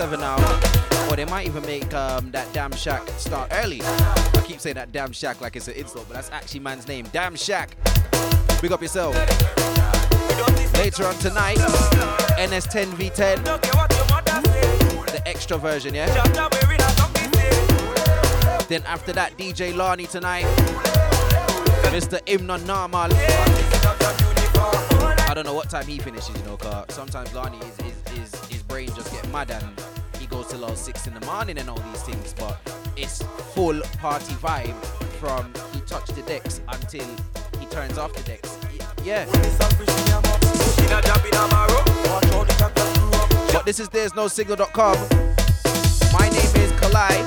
[0.00, 0.38] seven now,
[1.10, 3.82] or they might even make um, that damn shack start early.
[3.82, 7.06] I keep saying that damn shack like it's an insult, but that's actually man's name,
[7.12, 7.76] damn shack.
[8.62, 9.14] Big up yourself.
[10.78, 11.58] Later on tonight,
[12.38, 13.44] NS10 V10,
[15.04, 16.06] the extra version, yeah.
[18.68, 20.46] Then after that, DJ Lani tonight,
[21.92, 22.24] Mr.
[22.24, 23.10] Imnon Namal.
[25.28, 27.76] I don't know what time he finishes, you know, cause sometimes Lani is,
[28.48, 29.69] his brain just get mad and
[30.50, 32.58] till all six in the morning and all these things, but
[32.96, 33.22] it's
[33.54, 34.74] full party vibe
[35.20, 37.06] from he touched the decks until
[37.60, 38.58] he turns off the decks.
[39.04, 39.26] Yeah.
[43.52, 44.96] But this is there's no signal.com.
[46.12, 47.24] My name is Kali.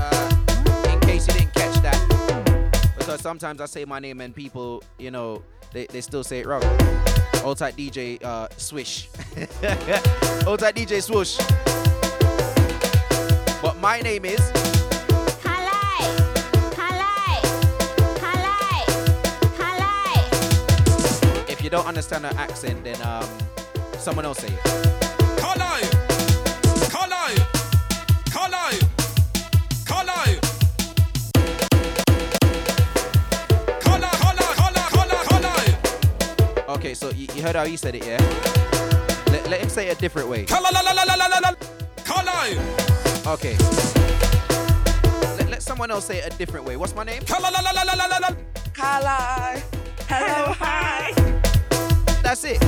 [0.00, 2.94] Uh, in case you didn't catch that.
[2.96, 6.46] Because sometimes I say my name and people, you know, they, they still say it
[6.46, 6.62] wrong.
[7.44, 9.08] Old type DJ uh, Swish.
[10.46, 11.38] Old type DJ Swoosh.
[13.78, 14.40] But my name is.
[21.48, 23.28] If you don't understand her accent, then um,
[23.98, 24.60] someone else say it.
[36.68, 38.18] Okay, so you, you heard how he said it, yeah?
[39.32, 40.44] Let, let him say it a different way.
[40.44, 40.68] Kala,
[43.28, 43.58] Okay.
[45.36, 46.78] Let, let someone else say it a different way.
[46.78, 47.22] What's my name?
[47.28, 47.50] Hello.
[50.08, 51.12] Hello, hi.
[52.22, 52.62] That's it.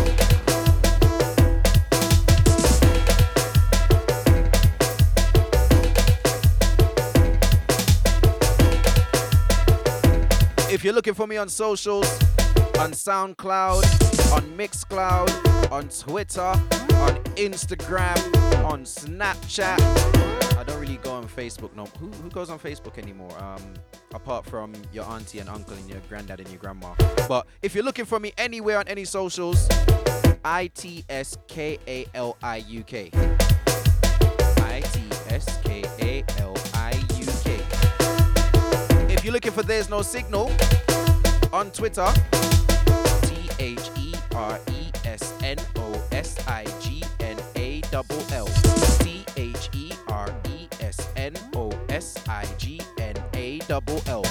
[10.70, 12.06] If you're looking for me on socials,
[12.78, 18.18] on SoundCloud, on Mixcloud, on Twitter, on Instagram,
[18.62, 20.49] on Snapchat.
[21.40, 21.86] Facebook no.
[21.98, 23.32] Who, who goes on Facebook anymore?
[23.42, 23.62] Um,
[24.12, 26.94] apart from your auntie and uncle and your granddad and your grandma.
[27.28, 29.66] But if you're looking for me anywhere on any socials,
[30.44, 33.10] I T S K A L I U K.
[33.14, 37.58] I T S K A L I U K.
[39.12, 40.52] If you're looking for There's No Signal
[41.54, 42.08] on Twitter,
[43.22, 46.64] T H E R E S N O S I
[53.70, 54.22] double L.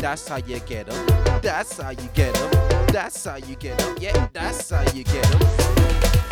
[0.00, 1.06] That's how you get them.
[1.40, 2.50] That's how you get them.
[2.88, 3.96] That's how you get them.
[3.98, 6.31] Yeah, that's how you get them.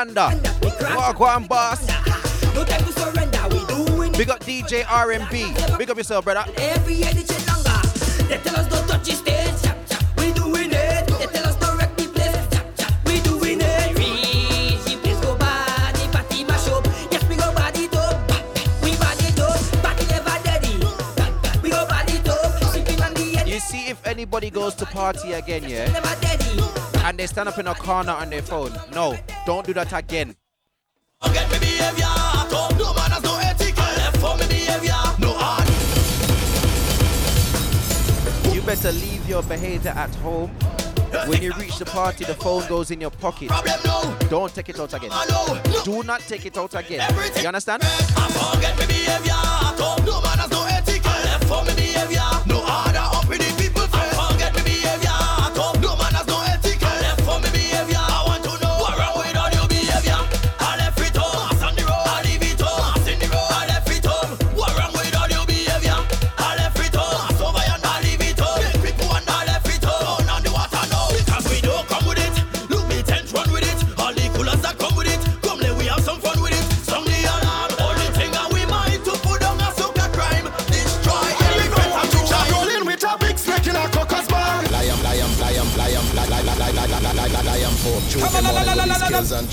[0.00, 0.96] Old tight Xander.
[0.96, 1.86] What on, boss.
[2.54, 5.52] No time to surrender, we doing Big up DJ R&B.
[5.76, 6.50] Big up yourself, brother.
[6.56, 8.26] every year the change longer.
[8.26, 10.02] They tell us don't touch the stage, chap chap.
[10.16, 11.06] We doing it.
[11.06, 12.92] They tell us don't wreck the place, chap chap.
[13.04, 13.98] We doing it.
[13.98, 16.86] Reach the place go body, party mash up.
[17.12, 18.20] Yes we go body dope,
[18.82, 19.82] we body dope.
[19.84, 20.80] Party never daddy.
[21.62, 25.64] We go body dope, sipping on the You see, if anybody goes to party again,
[25.68, 25.92] yeah,
[27.04, 29.16] and they stand up in a corner on their phone, no,
[29.46, 30.34] don't do that again.
[38.52, 40.50] You better leave your behavior at home.
[41.26, 43.50] When you reach the party, the phone goes in your pocket.
[44.28, 45.10] Don't take it out again.
[45.84, 47.02] Do not take it out again.
[47.40, 47.82] You understand?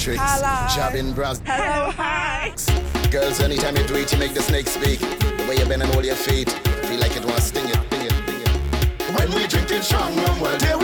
[0.07, 0.21] tricks.
[0.23, 0.67] Hello.
[0.73, 1.41] Jobbing bras.
[1.45, 2.53] Hello, hi.
[3.11, 4.99] Girls, anytime you do it, you make the snake speak.
[4.99, 6.49] The way you bend and hold your feet,
[6.87, 9.19] feel like it wants to sting it, sting it, sting it.
[9.19, 10.76] When we drinking strong rum, well, dear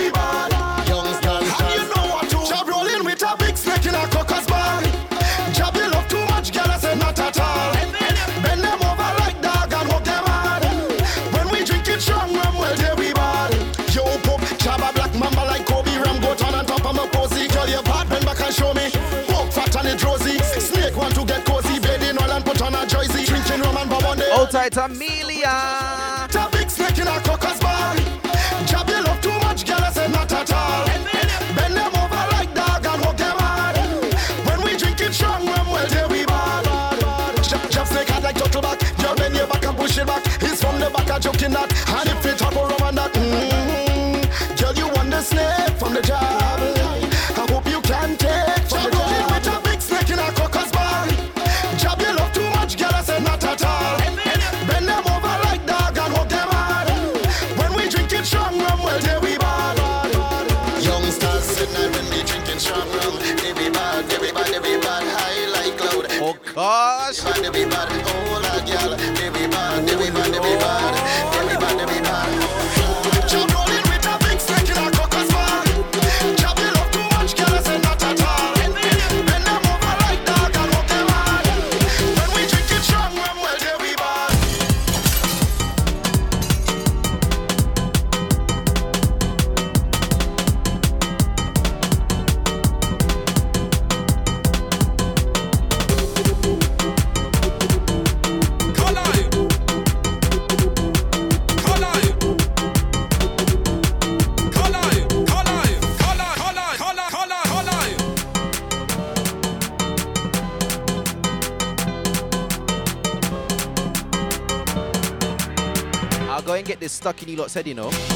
[117.53, 118.12] said, you know.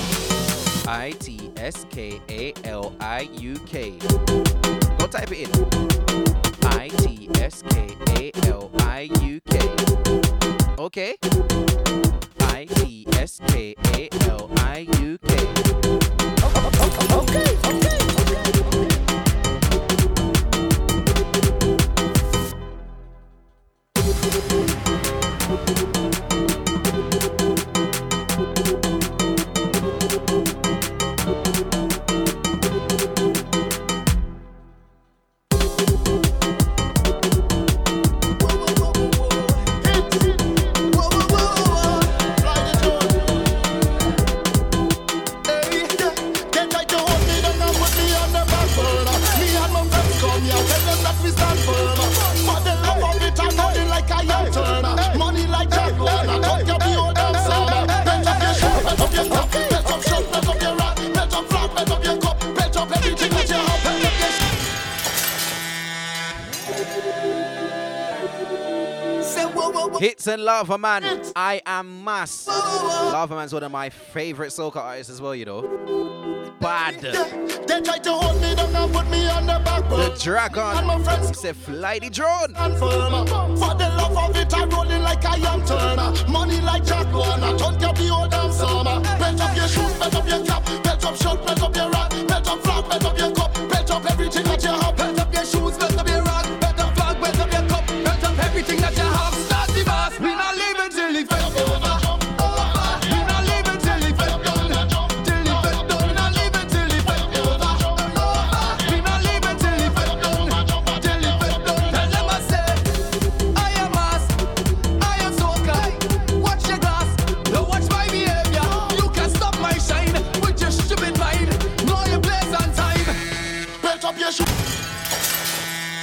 [70.37, 71.03] and Lava Man.
[71.35, 72.47] I am mass.
[72.47, 76.53] Lava Man's one of my favorite soca artists as well, you know.
[76.61, 77.01] Bad.
[77.01, 79.89] They tried to hold me down and put me on the back.
[79.89, 80.77] The dragon.
[80.77, 82.53] And my friends say fly the drone.
[82.53, 86.13] For the love of it, I'm rolling like I am Turner.
[86.29, 87.57] Money like Jack Warner.
[87.57, 89.01] Don't get the old damn summer.
[89.01, 92.09] Belt up your shoes, belt up your cap, belt up shirt, belt up your rock,
[92.27, 95.33] belt up flag, belt up your cup, belt up everything that you have, belt up
[95.33, 96.16] your shoes, belt up your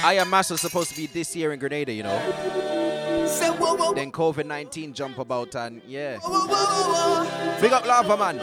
[0.05, 3.25] I am Master supposed to be this year in Grenada, you know.
[3.25, 3.91] Say, whoa, whoa.
[3.91, 6.19] Then COVID 19 jump about and yeah.
[6.21, 8.37] Whoa, Big up Lava Man.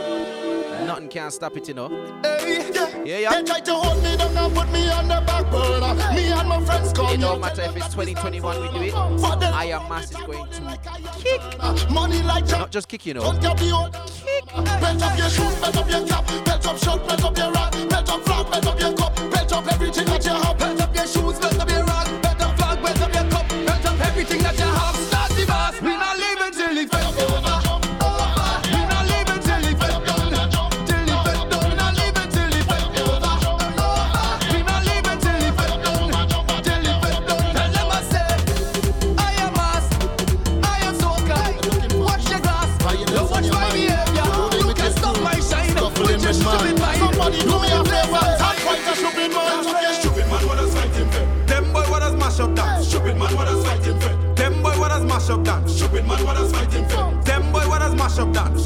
[0.84, 1.88] Nothing can stop it, you know.
[2.24, 3.18] Hey, yeah, yeah.
[3.18, 3.30] yeah.
[3.30, 5.94] They try to hold me down and put me on the back burner.
[6.14, 8.94] Me and my friends come It don't matter if it's 2021 we do it.
[8.94, 10.80] I am mass is going to
[11.20, 11.90] kick.
[11.92, 13.30] Money like Not just kick, you know.
[13.34, 13.40] Kick.
[13.40, 18.10] Belt up your shoes, belt up your cap, belt up shirt, belt up your belt
[18.10, 20.81] up belt up your cup, belt up everything that you have,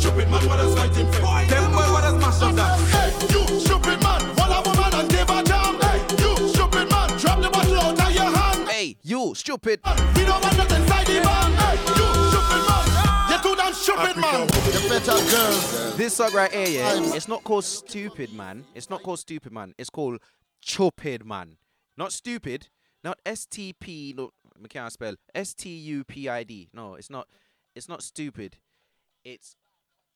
[0.06, 1.20] Stupid man, what does fighting for?
[1.50, 2.78] Them boy, what does mash up that?
[2.94, 5.80] Hey, you stupid man, hold a woman and give a jam.
[5.80, 8.68] Hey, you stupid man, drop the bottle out of your hand.
[8.68, 9.80] Hey, you stupid.
[10.14, 11.52] We don't want nothing inside the van.
[11.58, 12.86] Hey, you stupid man,
[13.30, 14.46] you too damn stupid man.
[14.46, 15.96] The better girls.
[15.96, 18.64] This song right here, yeah, it's not called Stupid Man.
[18.76, 19.74] It's not called Stupid Man.
[19.76, 20.20] It's called
[20.62, 21.56] Chupid Man.
[21.96, 22.68] Not stupid.
[23.02, 24.14] Not S T P.
[24.16, 24.30] No,
[24.64, 25.16] I can't spell.
[25.34, 26.68] S T U P I D.
[26.72, 27.26] No, it's not.
[27.74, 28.58] It's not stupid.
[29.24, 29.56] It's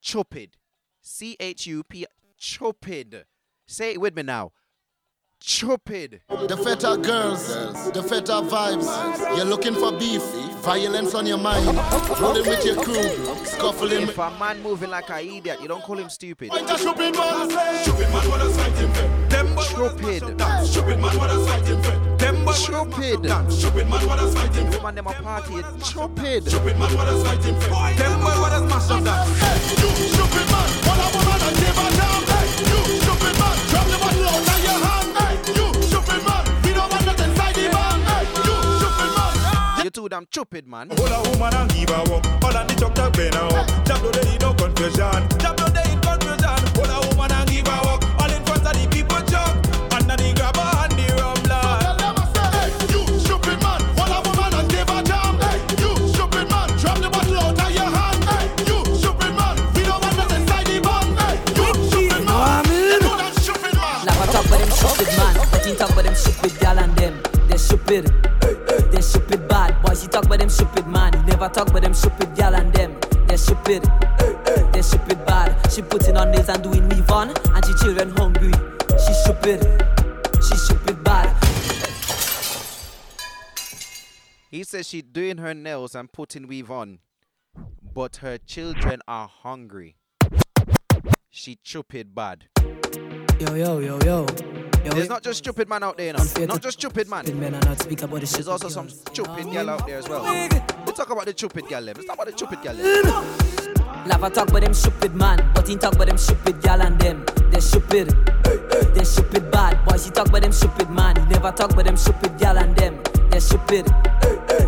[0.01, 0.57] chupid.
[1.03, 2.07] C H U P.
[2.39, 3.25] Chupid.
[3.67, 4.53] Say it with me now.
[5.43, 6.21] Chupid.
[6.29, 7.49] The feta girls,
[7.93, 8.87] the feta vibes.
[9.37, 10.23] You're looking for beef,
[10.63, 11.65] violence on your mind.
[12.21, 13.03] Rolling with your crew,
[13.47, 14.03] scuffling.
[14.03, 16.51] If a man moving like an idiot, you don't call him stupid.
[16.51, 17.51] Point a stupid man.
[17.83, 19.29] Stupid man, what does fighting for?
[19.31, 20.23] Them boy, Stupid.
[20.67, 22.55] Stupid man, what does fighting for?
[22.55, 23.53] Stupid.
[23.53, 24.83] Stupid man, what does fighting for?
[24.83, 25.63] Man, them a party.
[25.83, 26.49] Stupid.
[26.49, 27.71] Stupid man, what does fighting for?
[27.71, 29.27] Them boy, what does mash up that?
[29.39, 31.90] Hey, you stupid man, hold a woman and
[39.91, 40.89] You too damn stupid, man.
[40.91, 42.45] Hold a woman and give her up.
[42.45, 43.67] All on the chuck chuck bend her up.
[43.85, 45.27] Jab no day no confusion.
[45.43, 46.63] Jab no day in confusion.
[46.79, 47.99] Hold a woman and give her up.
[48.23, 49.51] All in front of the people chuck.
[49.91, 51.59] Under the grabber and the rumbler.
[52.55, 53.83] Hey, you stupid man.
[53.99, 55.35] Hold a woman and give her jam.
[55.43, 56.71] Hey, you stupid man.
[56.79, 58.23] Drop the bottle out of your hand.
[58.31, 59.59] Hey, you stupid man.
[59.75, 61.19] We don't want nothing inside the van.
[61.19, 62.63] Hey, you stupid man.
[62.71, 63.35] You know that.
[64.07, 66.95] Like I talk about them stupid man, but he talk about them stupid gal and
[66.95, 67.19] them.
[67.51, 68.30] They're stupid.
[69.01, 69.83] They're stupid bad.
[69.83, 71.15] Boys, he talk about them stupid man.
[71.15, 72.99] He never talk about them stupid gal and them.
[73.27, 73.83] They're stupid.
[74.75, 75.73] They're stupid bad.
[75.73, 78.53] She putting on nails and doing weave on, and she children hungry.
[78.91, 79.63] She stupid.
[80.47, 81.35] She stupid bad.
[84.51, 86.99] He says she doing her nails and putting weave on,
[87.95, 89.97] but her children are hungry.
[91.31, 92.49] She stupid bad.
[93.41, 94.27] Yo, yo, yo, yo.
[94.85, 96.45] Yo, There's not just stupid man out there, you know.
[96.45, 97.25] Not just stupid man.
[97.41, 100.23] men are not speak about the There's also some stupid gal out there as well.
[100.87, 101.81] We talk about the stupid gal.
[101.81, 102.75] Let's talk about the stupid gal.
[104.07, 107.25] Lava talk about them stupid man, but he talk about them stupid gal and them.
[107.51, 108.15] They're stupid.
[108.93, 109.87] They're stupid bad.
[109.87, 111.17] Boys, he talk about them stupid man.
[111.17, 113.01] He never talk about them stupid gal and them.
[113.31, 113.87] They're stupid.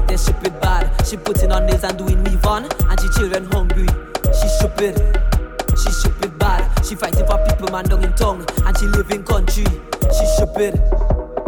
[0.09, 1.07] They're stupid bad.
[1.07, 3.89] She putting on nails and doing weave on, and she children hungry.
[4.33, 4.97] She stupid.
[5.77, 6.12] She stupid.
[6.93, 9.65] She fighting for people man down in tongue, and she live in country.
[10.13, 10.77] She stupid.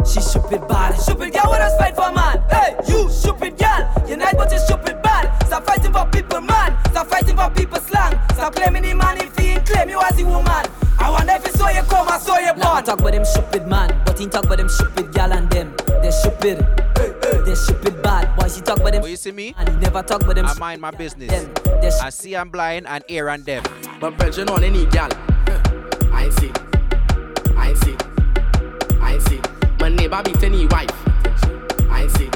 [0.03, 0.97] She stupid bad.
[0.99, 2.41] Stupid girl, what us fight for man?
[2.49, 4.07] Hey, you stupid girl.
[4.09, 5.37] You nice but you stupid bad.
[5.45, 6.75] Stop fighting for people man.
[6.89, 8.19] Stop fighting for people slang.
[8.33, 10.65] Stop claiming the man if he ain't claim you as a woman.
[10.97, 12.83] I wonder if it's so you come or so you born.
[12.83, 15.75] talk about them stupid man, but he talk about them stupid girl and them.
[15.85, 16.65] They're stupid.
[16.95, 18.35] They're stupid bad.
[18.35, 19.03] Boys, he talk about them.
[19.03, 19.53] But you see me?
[19.59, 20.47] And he never talk about them.
[20.47, 21.47] I mind my business.
[22.01, 23.63] I see I'm blind and hear and deaf.
[23.99, 25.11] But Belgian on any gal.
[26.25, 26.51] I see.
[27.55, 27.95] I see.
[28.99, 29.39] I see.
[29.79, 30.89] My neighbor beat any wife.
[31.87, 32.31] I see.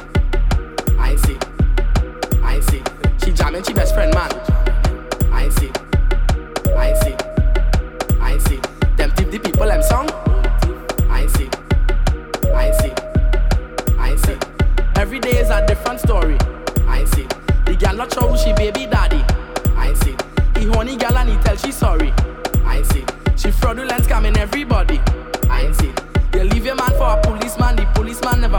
[0.99, 1.37] I see.
[2.43, 2.83] I see.
[3.17, 4.29] She jamming she best friend man.
[5.31, 5.71] I see.
[6.77, 7.15] I see.
[8.21, 8.59] I see.
[8.95, 10.07] Them 50 people them song.
[11.09, 11.49] I see.
[12.53, 12.93] I see.
[13.97, 14.37] I see.
[14.97, 16.37] Every day is a different story.
[16.87, 17.25] I see.
[17.65, 19.25] The gal not sure who she baby daddy.
[19.75, 20.15] I see.
[20.59, 22.13] He horny gal and he tell she sorry.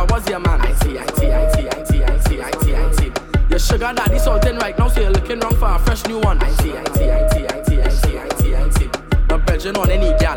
[0.01, 0.61] Policeman was your man.
[0.61, 0.99] I see.
[0.99, 1.31] I see.
[1.31, 1.69] I see.
[1.69, 2.05] I see.
[2.05, 2.41] I see.
[2.43, 2.75] I see.
[2.75, 3.13] I see.
[3.49, 6.43] Your sugar daddy salting right now, so you're looking wrong for a fresh new one.
[6.43, 6.73] I see.
[6.73, 7.11] I see.
[7.11, 7.47] I see.
[7.47, 7.81] I see.
[7.81, 8.19] I see.
[8.19, 8.55] I see.
[8.55, 8.91] I see.
[9.29, 10.37] Not Belgian on any gal.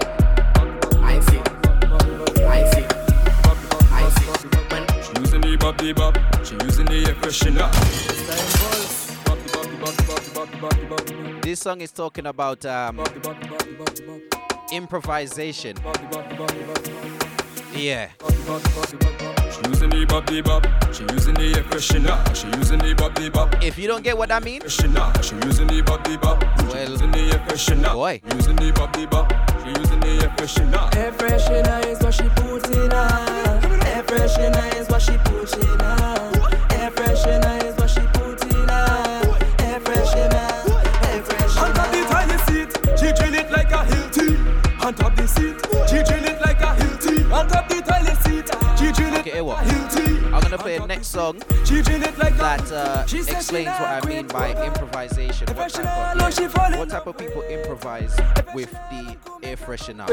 [1.01, 1.41] I see.
[2.43, 2.85] I see.
[3.91, 4.23] I see.
[5.03, 6.45] She using the bop bop.
[6.45, 7.69] She using the air freshener.
[11.41, 13.03] This song is talking about um,
[14.71, 15.75] improvisation.
[17.75, 18.09] Yeah.
[18.19, 20.93] She using the bop bop.
[20.93, 22.35] She using the air freshener.
[22.35, 23.63] She using the bop bop.
[23.63, 25.11] If you don't get what I mean, Freshener.
[25.23, 26.43] She using the bop bop.
[26.69, 27.93] Well, using the air freshener.
[27.93, 28.21] Boy.
[28.35, 29.31] Using the bop bop.
[29.63, 30.95] She using the air freshener.
[30.95, 33.59] Air freshener is what she puts in her.
[33.87, 36.31] Air freshener is what she puts in her.
[36.77, 38.85] Air freshener is what she puts in her.
[39.59, 40.49] Air freshener,
[41.09, 41.63] air freshener.
[41.63, 42.69] On top the toilet seat,
[42.99, 44.85] she drill it like a Hilti.
[44.85, 45.55] On top the seat,
[45.89, 46.32] she drill it
[51.03, 55.47] one song that uh, explains what I mean by improvisation.
[55.53, 58.15] What type, of, what type of people improvise
[58.53, 60.07] with the air freshener?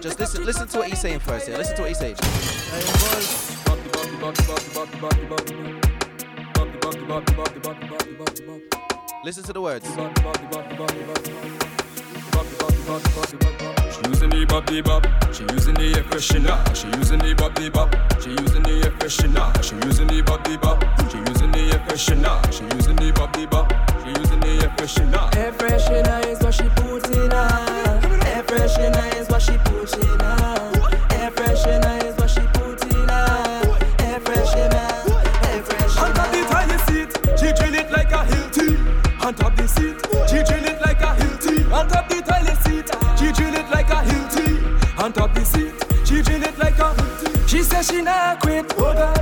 [0.00, 1.46] Just, just listen, listen to what he's saying first.
[1.46, 1.56] Here.
[1.56, 2.16] Listen to what he's saying.
[9.24, 9.86] Listen to the words.
[14.02, 15.06] She using the bop the bop.
[15.32, 16.74] She using the air freshener.
[16.74, 17.94] She using the bop the bop.
[18.20, 19.62] She using the air freshener.
[19.62, 20.82] She using the bop the bop.
[21.10, 22.52] She using the air freshener.
[22.52, 23.70] She using the bop the bop.
[24.02, 25.36] She using the air freshener.
[25.36, 28.00] Air freshener is what she puts in her.
[28.26, 30.70] Air freshener is what she puts in her.
[31.12, 33.78] Air freshener is what she puts in her.
[34.00, 34.88] Air freshener.
[35.46, 36.02] Air freshener.
[36.02, 39.24] On the tiny seat, she drill it like a Hilti.
[39.24, 40.01] On top the seat.
[47.82, 49.18] She not quit, oh God.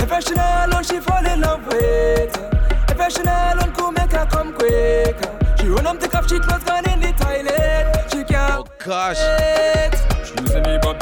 [0.00, 2.36] If she not alone, she fall in love with.
[2.90, 5.56] If she not alone, could make her come quicker.
[5.60, 8.10] She run up the off, she close gone in the toilet.
[8.10, 8.52] She can't.
[8.52, 9.18] Oh gosh.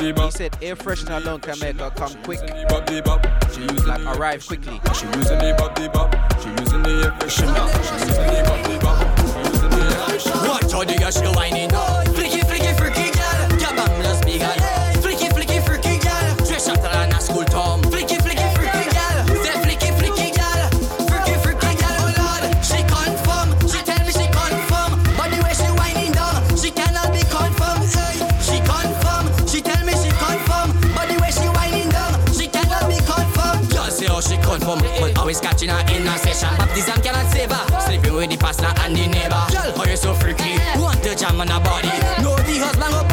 [0.02, 2.40] He said air freshener alone can make her come quick.
[2.40, 4.80] She using like arrive quickly.
[4.94, 6.14] She using the body bop.
[6.42, 7.68] She using the air freshener.
[7.86, 8.98] She using the body bop.
[10.46, 11.70] Watch all the girls she lining
[12.14, 12.40] freaky.
[12.40, 12.51] Flick
[35.32, 36.54] always catching her in a session.
[36.58, 37.80] Baptism cannot save her.
[37.80, 39.44] Sleeping with the pastor and the neighbor.
[39.48, 40.42] Girl, oh, how you so freaky?
[40.42, 40.78] Eh, eh.
[40.78, 41.88] Want to jam on her body?
[42.22, 43.11] No, the husband go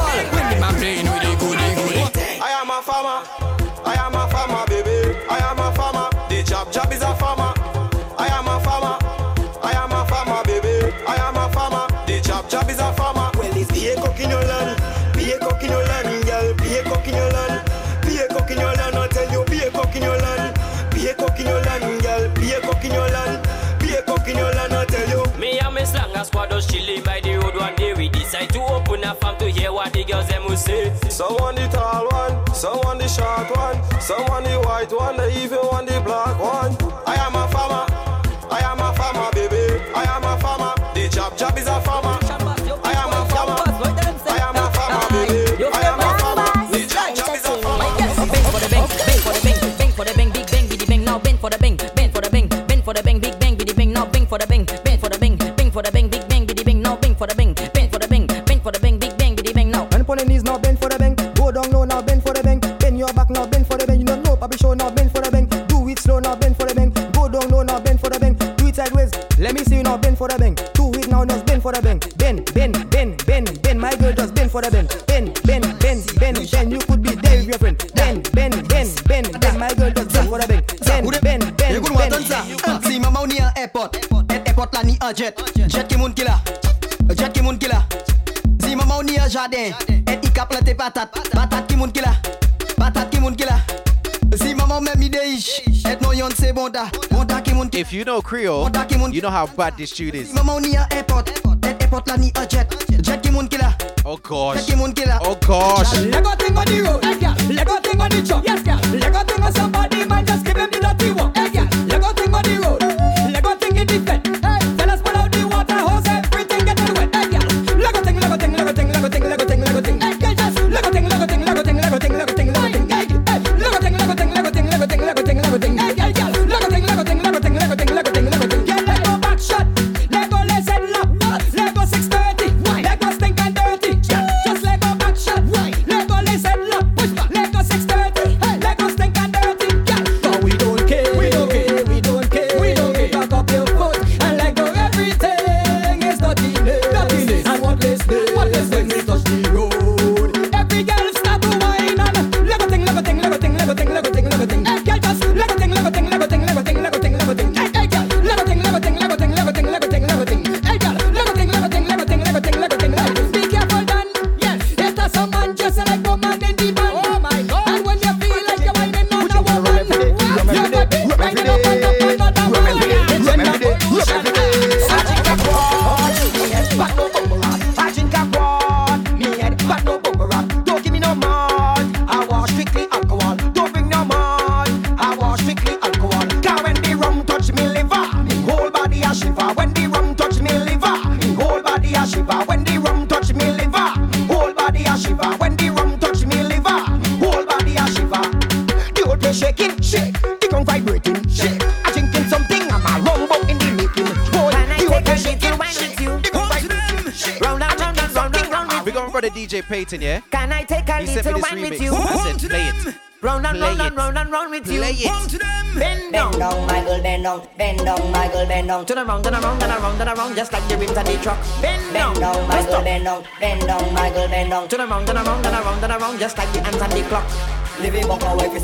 [30.28, 31.16] does.
[31.16, 35.88] Some the tall one, some the short one, some the white one, they even want
[35.88, 36.78] the black one.
[85.20, 85.36] jet
[85.68, 86.24] Jet ki moun ki
[87.18, 87.84] Jet ki moun ki la
[88.64, 89.74] Zi ou ni an jaden
[90.08, 92.02] Et i ka plante patat Patat ki moun ki
[92.78, 93.60] Patat ki moun ki la
[94.38, 97.92] Zi maman men mi ish Et nou yon se bonda Bonda ki moun ki If
[97.92, 98.70] you know Creole
[99.12, 101.30] You know how bad this tune is Zi maman ou ni an airport
[101.64, 102.68] Et airport la ni an jet
[103.02, 103.58] Jet ki moun ki
[104.06, 104.72] Oh gosh.
[105.22, 105.94] Oh gosh.
[106.00, 107.36] Lego thing on the road, yes, yeah.
[107.48, 108.80] Lego thing on the truck, yes, yeah.
[108.92, 111.70] Lego thing on somebody, man, just give him the dirty work, yes, yeah.
[111.86, 112.78] Lego thing on the road.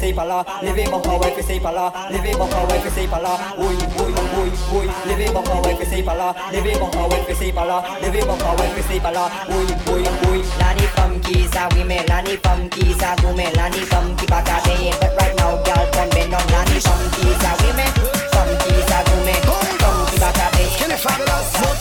[0.06, 3.08] c'est pas là, levez mon power que c'est pas là, levez mon power que c'est
[3.08, 6.88] pas là, oui, oui, oui, oui, levez mon power que c'est pas là, levez mon
[6.90, 10.44] power que c'est pas là, levez mon power que c'est pas là, oui, oui, oui.
[10.60, 14.92] Lani funky, ça oui mais Lani funky, ça tout mais Lani funky, pas qu'à payer,
[15.02, 17.90] but right now, girl, turn bend on Lani funky, ça oui mais
[18.30, 21.75] funky, ça tout mais funky, pas qu'à payer.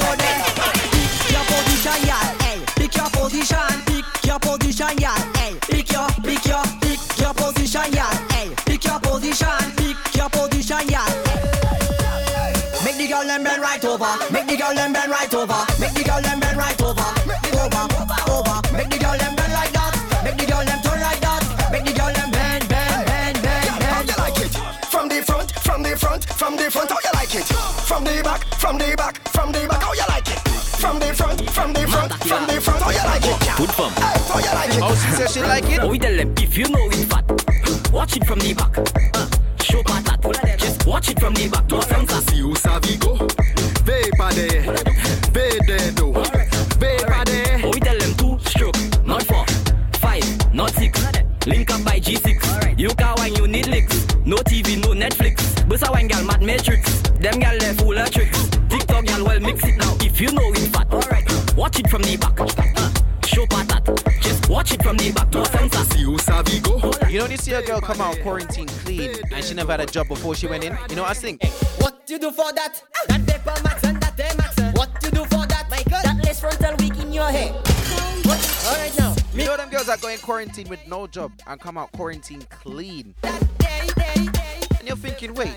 [14.05, 14.33] over.
[14.33, 15.61] Make the girl them bend right over.
[15.81, 17.09] Make the girl them bend right over.
[17.65, 17.85] Over,
[18.29, 18.57] over.
[18.77, 19.93] Make the girl them bend like that.
[20.25, 21.43] Make the girl them turn like that.
[21.73, 23.85] Make the girl them bend, bend, bend, bend, bend.
[23.89, 24.53] How you like it?
[24.93, 26.91] From the front, from the front, from the front.
[26.91, 27.47] How you like it?
[27.89, 29.83] From the back, from the back, from the back.
[29.83, 30.41] How you like it?
[30.83, 32.83] From the front, from the front, from the front.
[32.83, 33.39] How you like it?
[33.57, 33.93] Good fun.
[33.97, 34.83] How you like it?
[34.83, 35.81] Oh, she says she like it.
[35.89, 37.25] We tell them if you know it fat,
[37.93, 38.77] watch it from the back.
[38.79, 39.29] Uh,
[39.63, 40.59] show part that.
[40.59, 41.65] Just watch it from the back.
[56.55, 57.01] matrix.
[57.23, 58.49] Them gal left full of tricks.
[58.69, 59.97] TikTok gal well mix it now.
[60.01, 61.27] If you know it fat, alright.
[61.57, 62.41] Watch it from the back.
[62.41, 63.85] Uh, show patat.
[64.23, 65.33] Just watch it from the back.
[65.33, 65.85] No sensor.
[65.93, 66.77] See who savvy go.
[67.09, 70.09] You know, this year girl come out quarantine clean and she never had a job
[70.09, 70.77] before she went in.
[70.91, 71.43] You know I think?
[71.79, 72.83] What you do for that?
[73.09, 74.55] That paper max and that day max.
[74.77, 75.67] What you do for that?
[75.71, 77.53] My girl, that less frontal weak in your head.
[78.67, 79.15] All right now.
[79.35, 83.15] You know them girls are going quarantine with no job and come out quarantine clean.
[84.85, 85.55] And you're thinking, wait,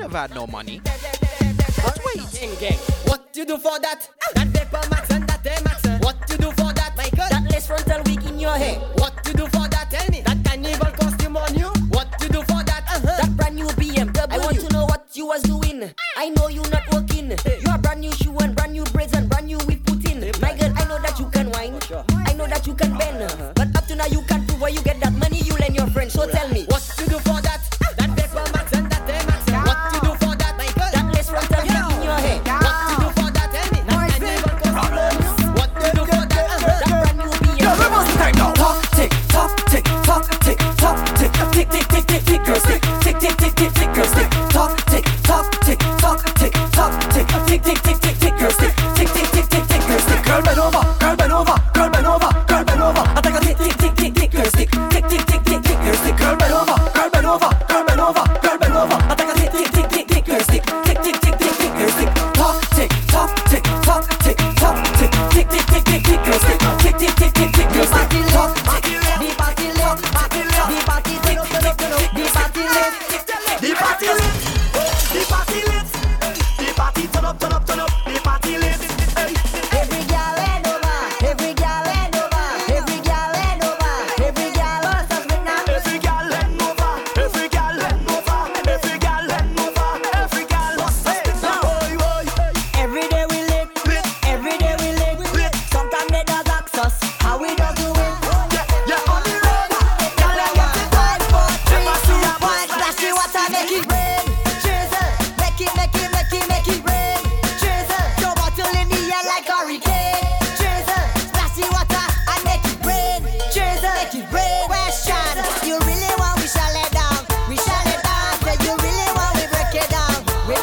[0.00, 0.80] never had no money.
[0.82, 2.42] But wait.
[2.42, 2.78] In game.
[3.04, 4.09] What you do for that?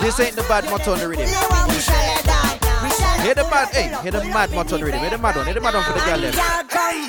[0.08, 1.28] This ain't the bad motto on the rhythm.
[3.26, 5.02] Hear the bad, hey, hear the mad motto on the rhythm.
[5.02, 6.22] Hear the mad one, hear the mad one for the girl.
[6.22, 7.07] Them.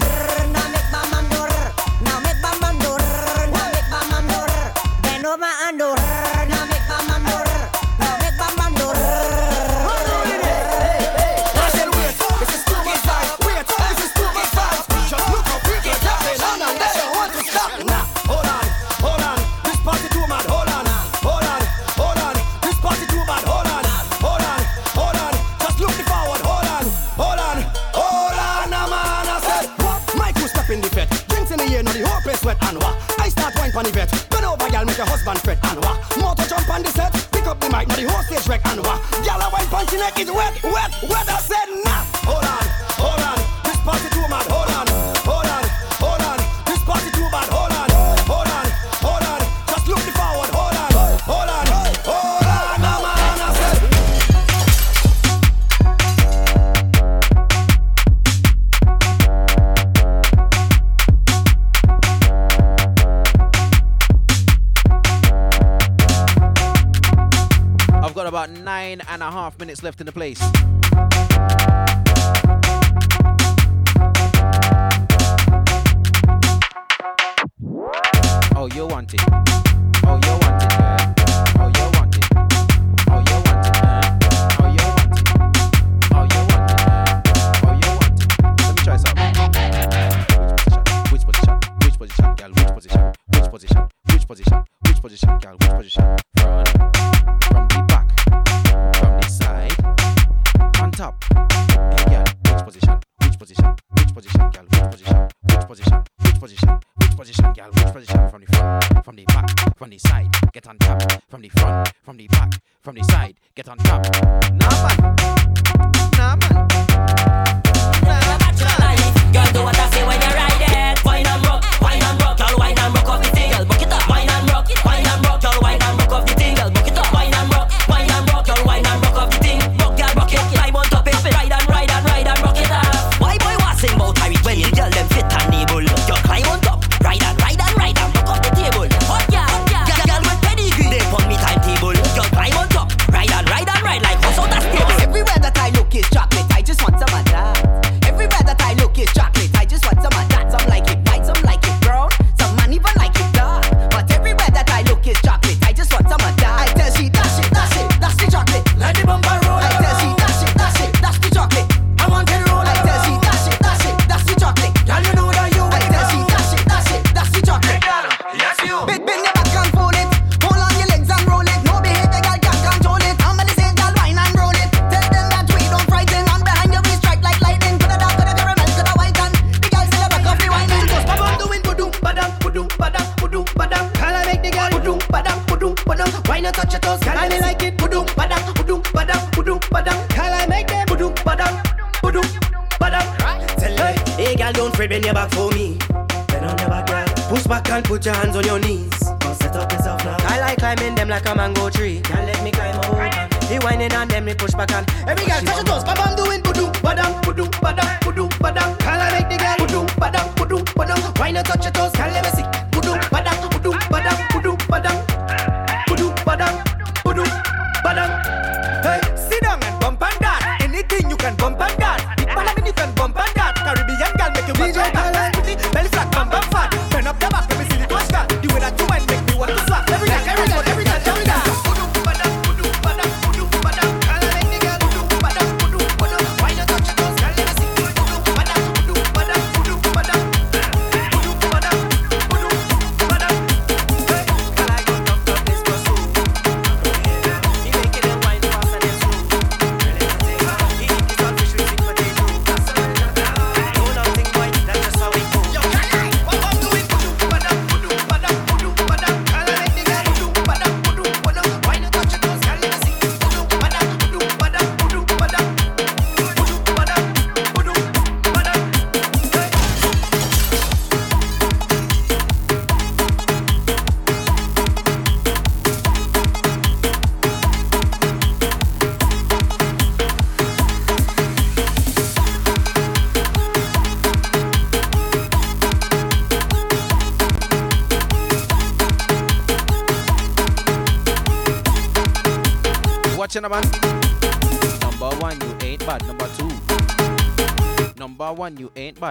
[69.49, 70.58] half minutes left in the place.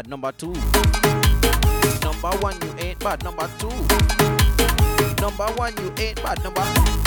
[0.07, 0.53] Number two.
[2.01, 3.21] Number one, you ain't bad.
[3.25, 3.67] Number two.
[5.21, 6.41] Number one, you ain't bad.
[6.45, 7.06] Number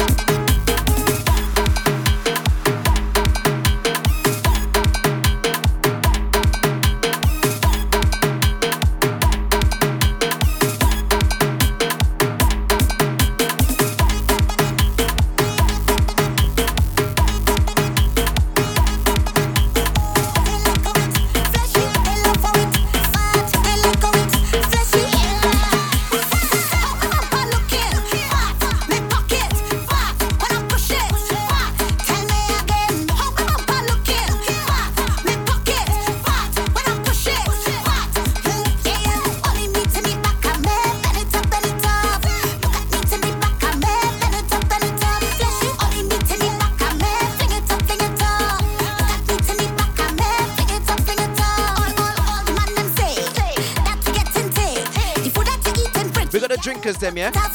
[57.20, 57.49] nie?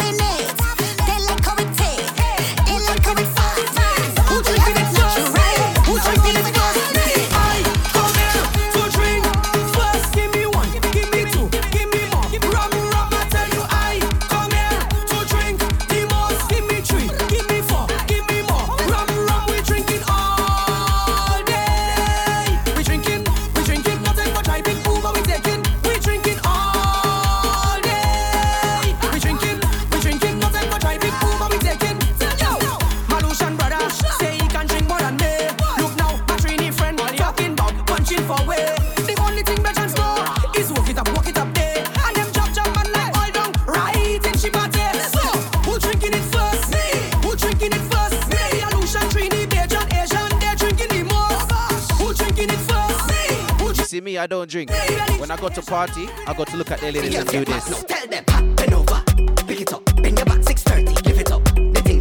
[55.56, 57.84] To party, I got to look at their ladies and do this.
[57.86, 58.24] Tell them,
[58.56, 59.02] bend over,
[59.48, 61.48] pick it up, bend your back 630, give it up.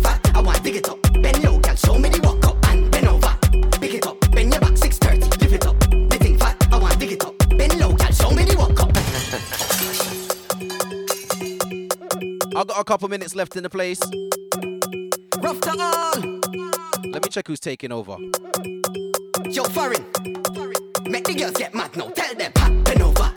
[0.03, 1.01] Fat, I want dig it up.
[1.23, 3.39] Bend low, girl, show me the walk up and bend over,
[3.79, 5.77] pick it up, bend your back 630, give it up.
[6.41, 7.39] Fat, I want dig it up.
[7.51, 8.91] Bend low, girl, show me the walk up.
[12.57, 14.01] I got a couple minutes left in the place.
[15.39, 16.41] Rough to all.
[17.05, 18.17] Let me check who's taking over.
[19.51, 20.05] Yo, foreign.
[21.07, 22.09] Make the girls get mad now.
[22.09, 23.31] Tell them, ha, bend over,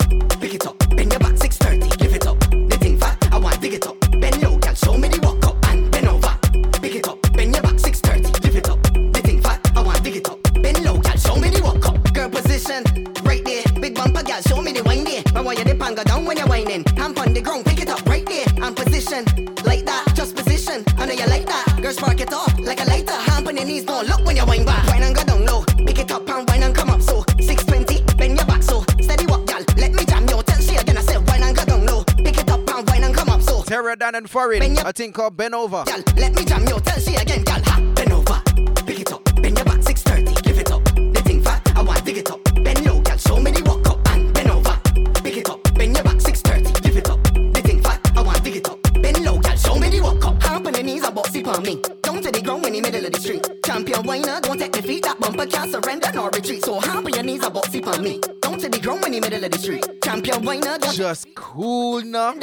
[34.38, 34.78] Down foreign.
[34.78, 35.84] I think called Ben Over.
[35.84, 36.78] Girl, let me jam yo.
[36.78, 37.60] Tell she again, girl.
[37.64, 37.87] Ha,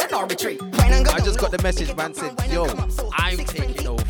[0.02, 2.66] I just got the message, man said, yo,
[3.14, 4.04] I'm taking over.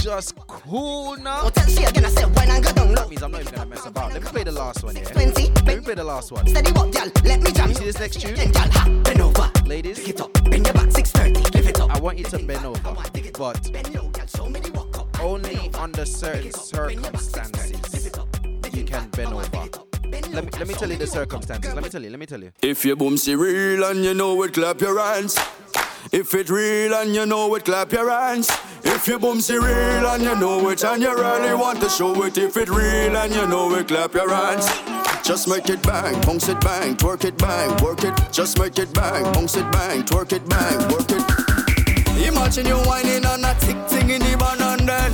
[0.00, 1.48] Just cool now.
[1.48, 2.94] tell she again, I said, wine and go down low.
[2.96, 4.12] That means I'm not even gonna mess about.
[4.12, 5.04] Let me play the last one, yeah?
[5.14, 6.46] Let me play the last one.
[6.46, 7.10] Steady walk, girl.
[7.24, 7.68] Let me jam.
[7.68, 8.34] You see this next tune?
[9.66, 10.32] Ladies, Pick it up.
[10.44, 11.50] Bend your back 630.
[11.50, 11.90] Give it up.
[11.90, 12.96] I want you to bend over,
[13.38, 13.70] but
[15.20, 18.10] only under certain circumstances
[18.72, 19.53] you can bend over.
[20.34, 21.74] Let me, let me tell you the circumstances.
[21.74, 22.10] Let me tell you.
[22.10, 22.50] Let me tell you.
[22.60, 25.38] If your boomsy real and you know it, clap your hands.
[26.10, 28.50] If it real and you know it, clap your hands.
[28.82, 32.36] If your boomsy real and you know it and you really want to show it.
[32.36, 34.66] If it real and you know it, clap your hands.
[35.22, 38.12] Just make it bang, bounce it bang, twerk it bang, work it.
[38.32, 41.33] Just make it bang, bounce it bang, twerk it bang, work it.
[42.16, 45.12] Imagine you whining on a tick thing in the van and then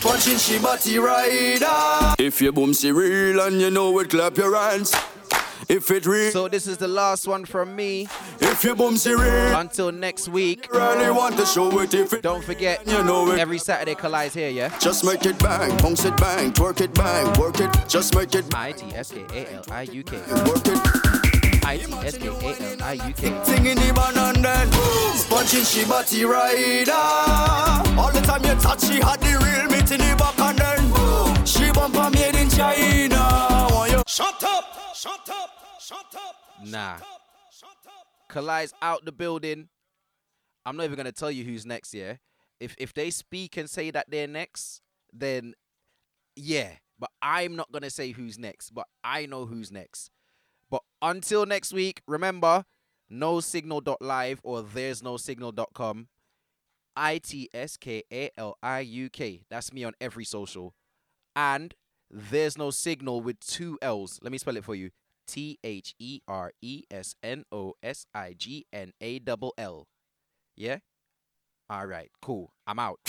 [0.00, 2.14] punching she body rider.
[2.18, 4.94] If your boomsy real and you know it, clap your hands.
[5.66, 8.06] If it real, So this is the last one from me.
[8.40, 10.68] if your boomsy real, Until next week.
[10.70, 11.94] really want to show it.
[11.94, 13.38] If it Don't forget, you know it.
[13.38, 14.76] every Saturday Kali's here, yeah?
[14.78, 17.70] Just make it bang, bounce it bang, twerk it bang, work it.
[17.88, 20.18] Just make it I T S K A L I U K.
[20.18, 21.13] work it.
[21.64, 23.44] I T S K A L I U K.
[23.44, 24.68] Sing in the van and then
[25.30, 26.92] punching she body rider.
[27.98, 31.46] All the time you touch, she had the real meat in the back and then
[31.46, 33.68] she bumper made in China.
[33.70, 36.34] Want you shut up, shut up, shut up.
[36.64, 36.96] Nah.
[38.28, 39.68] Kali's out the building.
[40.66, 42.16] I'm not even gonna tell you who's next, yeah?
[42.60, 44.80] If if they speak and say that they're next,
[45.12, 45.54] then
[46.36, 46.72] yeah.
[46.98, 50.10] But I'm not gonna say who's next, but I know who's next.
[51.04, 52.64] But until next week, remember,
[53.10, 56.08] no signal.live or there's no signal.com.
[56.96, 59.42] I T S K A L I U K.
[59.50, 60.74] That's me on every social.
[61.36, 61.74] And
[62.10, 64.18] there's no signal with two L's.
[64.22, 64.90] Let me spell it for you.
[65.26, 69.86] T H E R E S N O S I G N A double L.
[70.56, 70.78] Yeah?
[71.68, 72.52] All right, cool.
[72.66, 73.00] I'm out.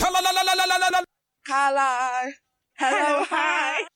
[2.78, 3.88] Hello, hi.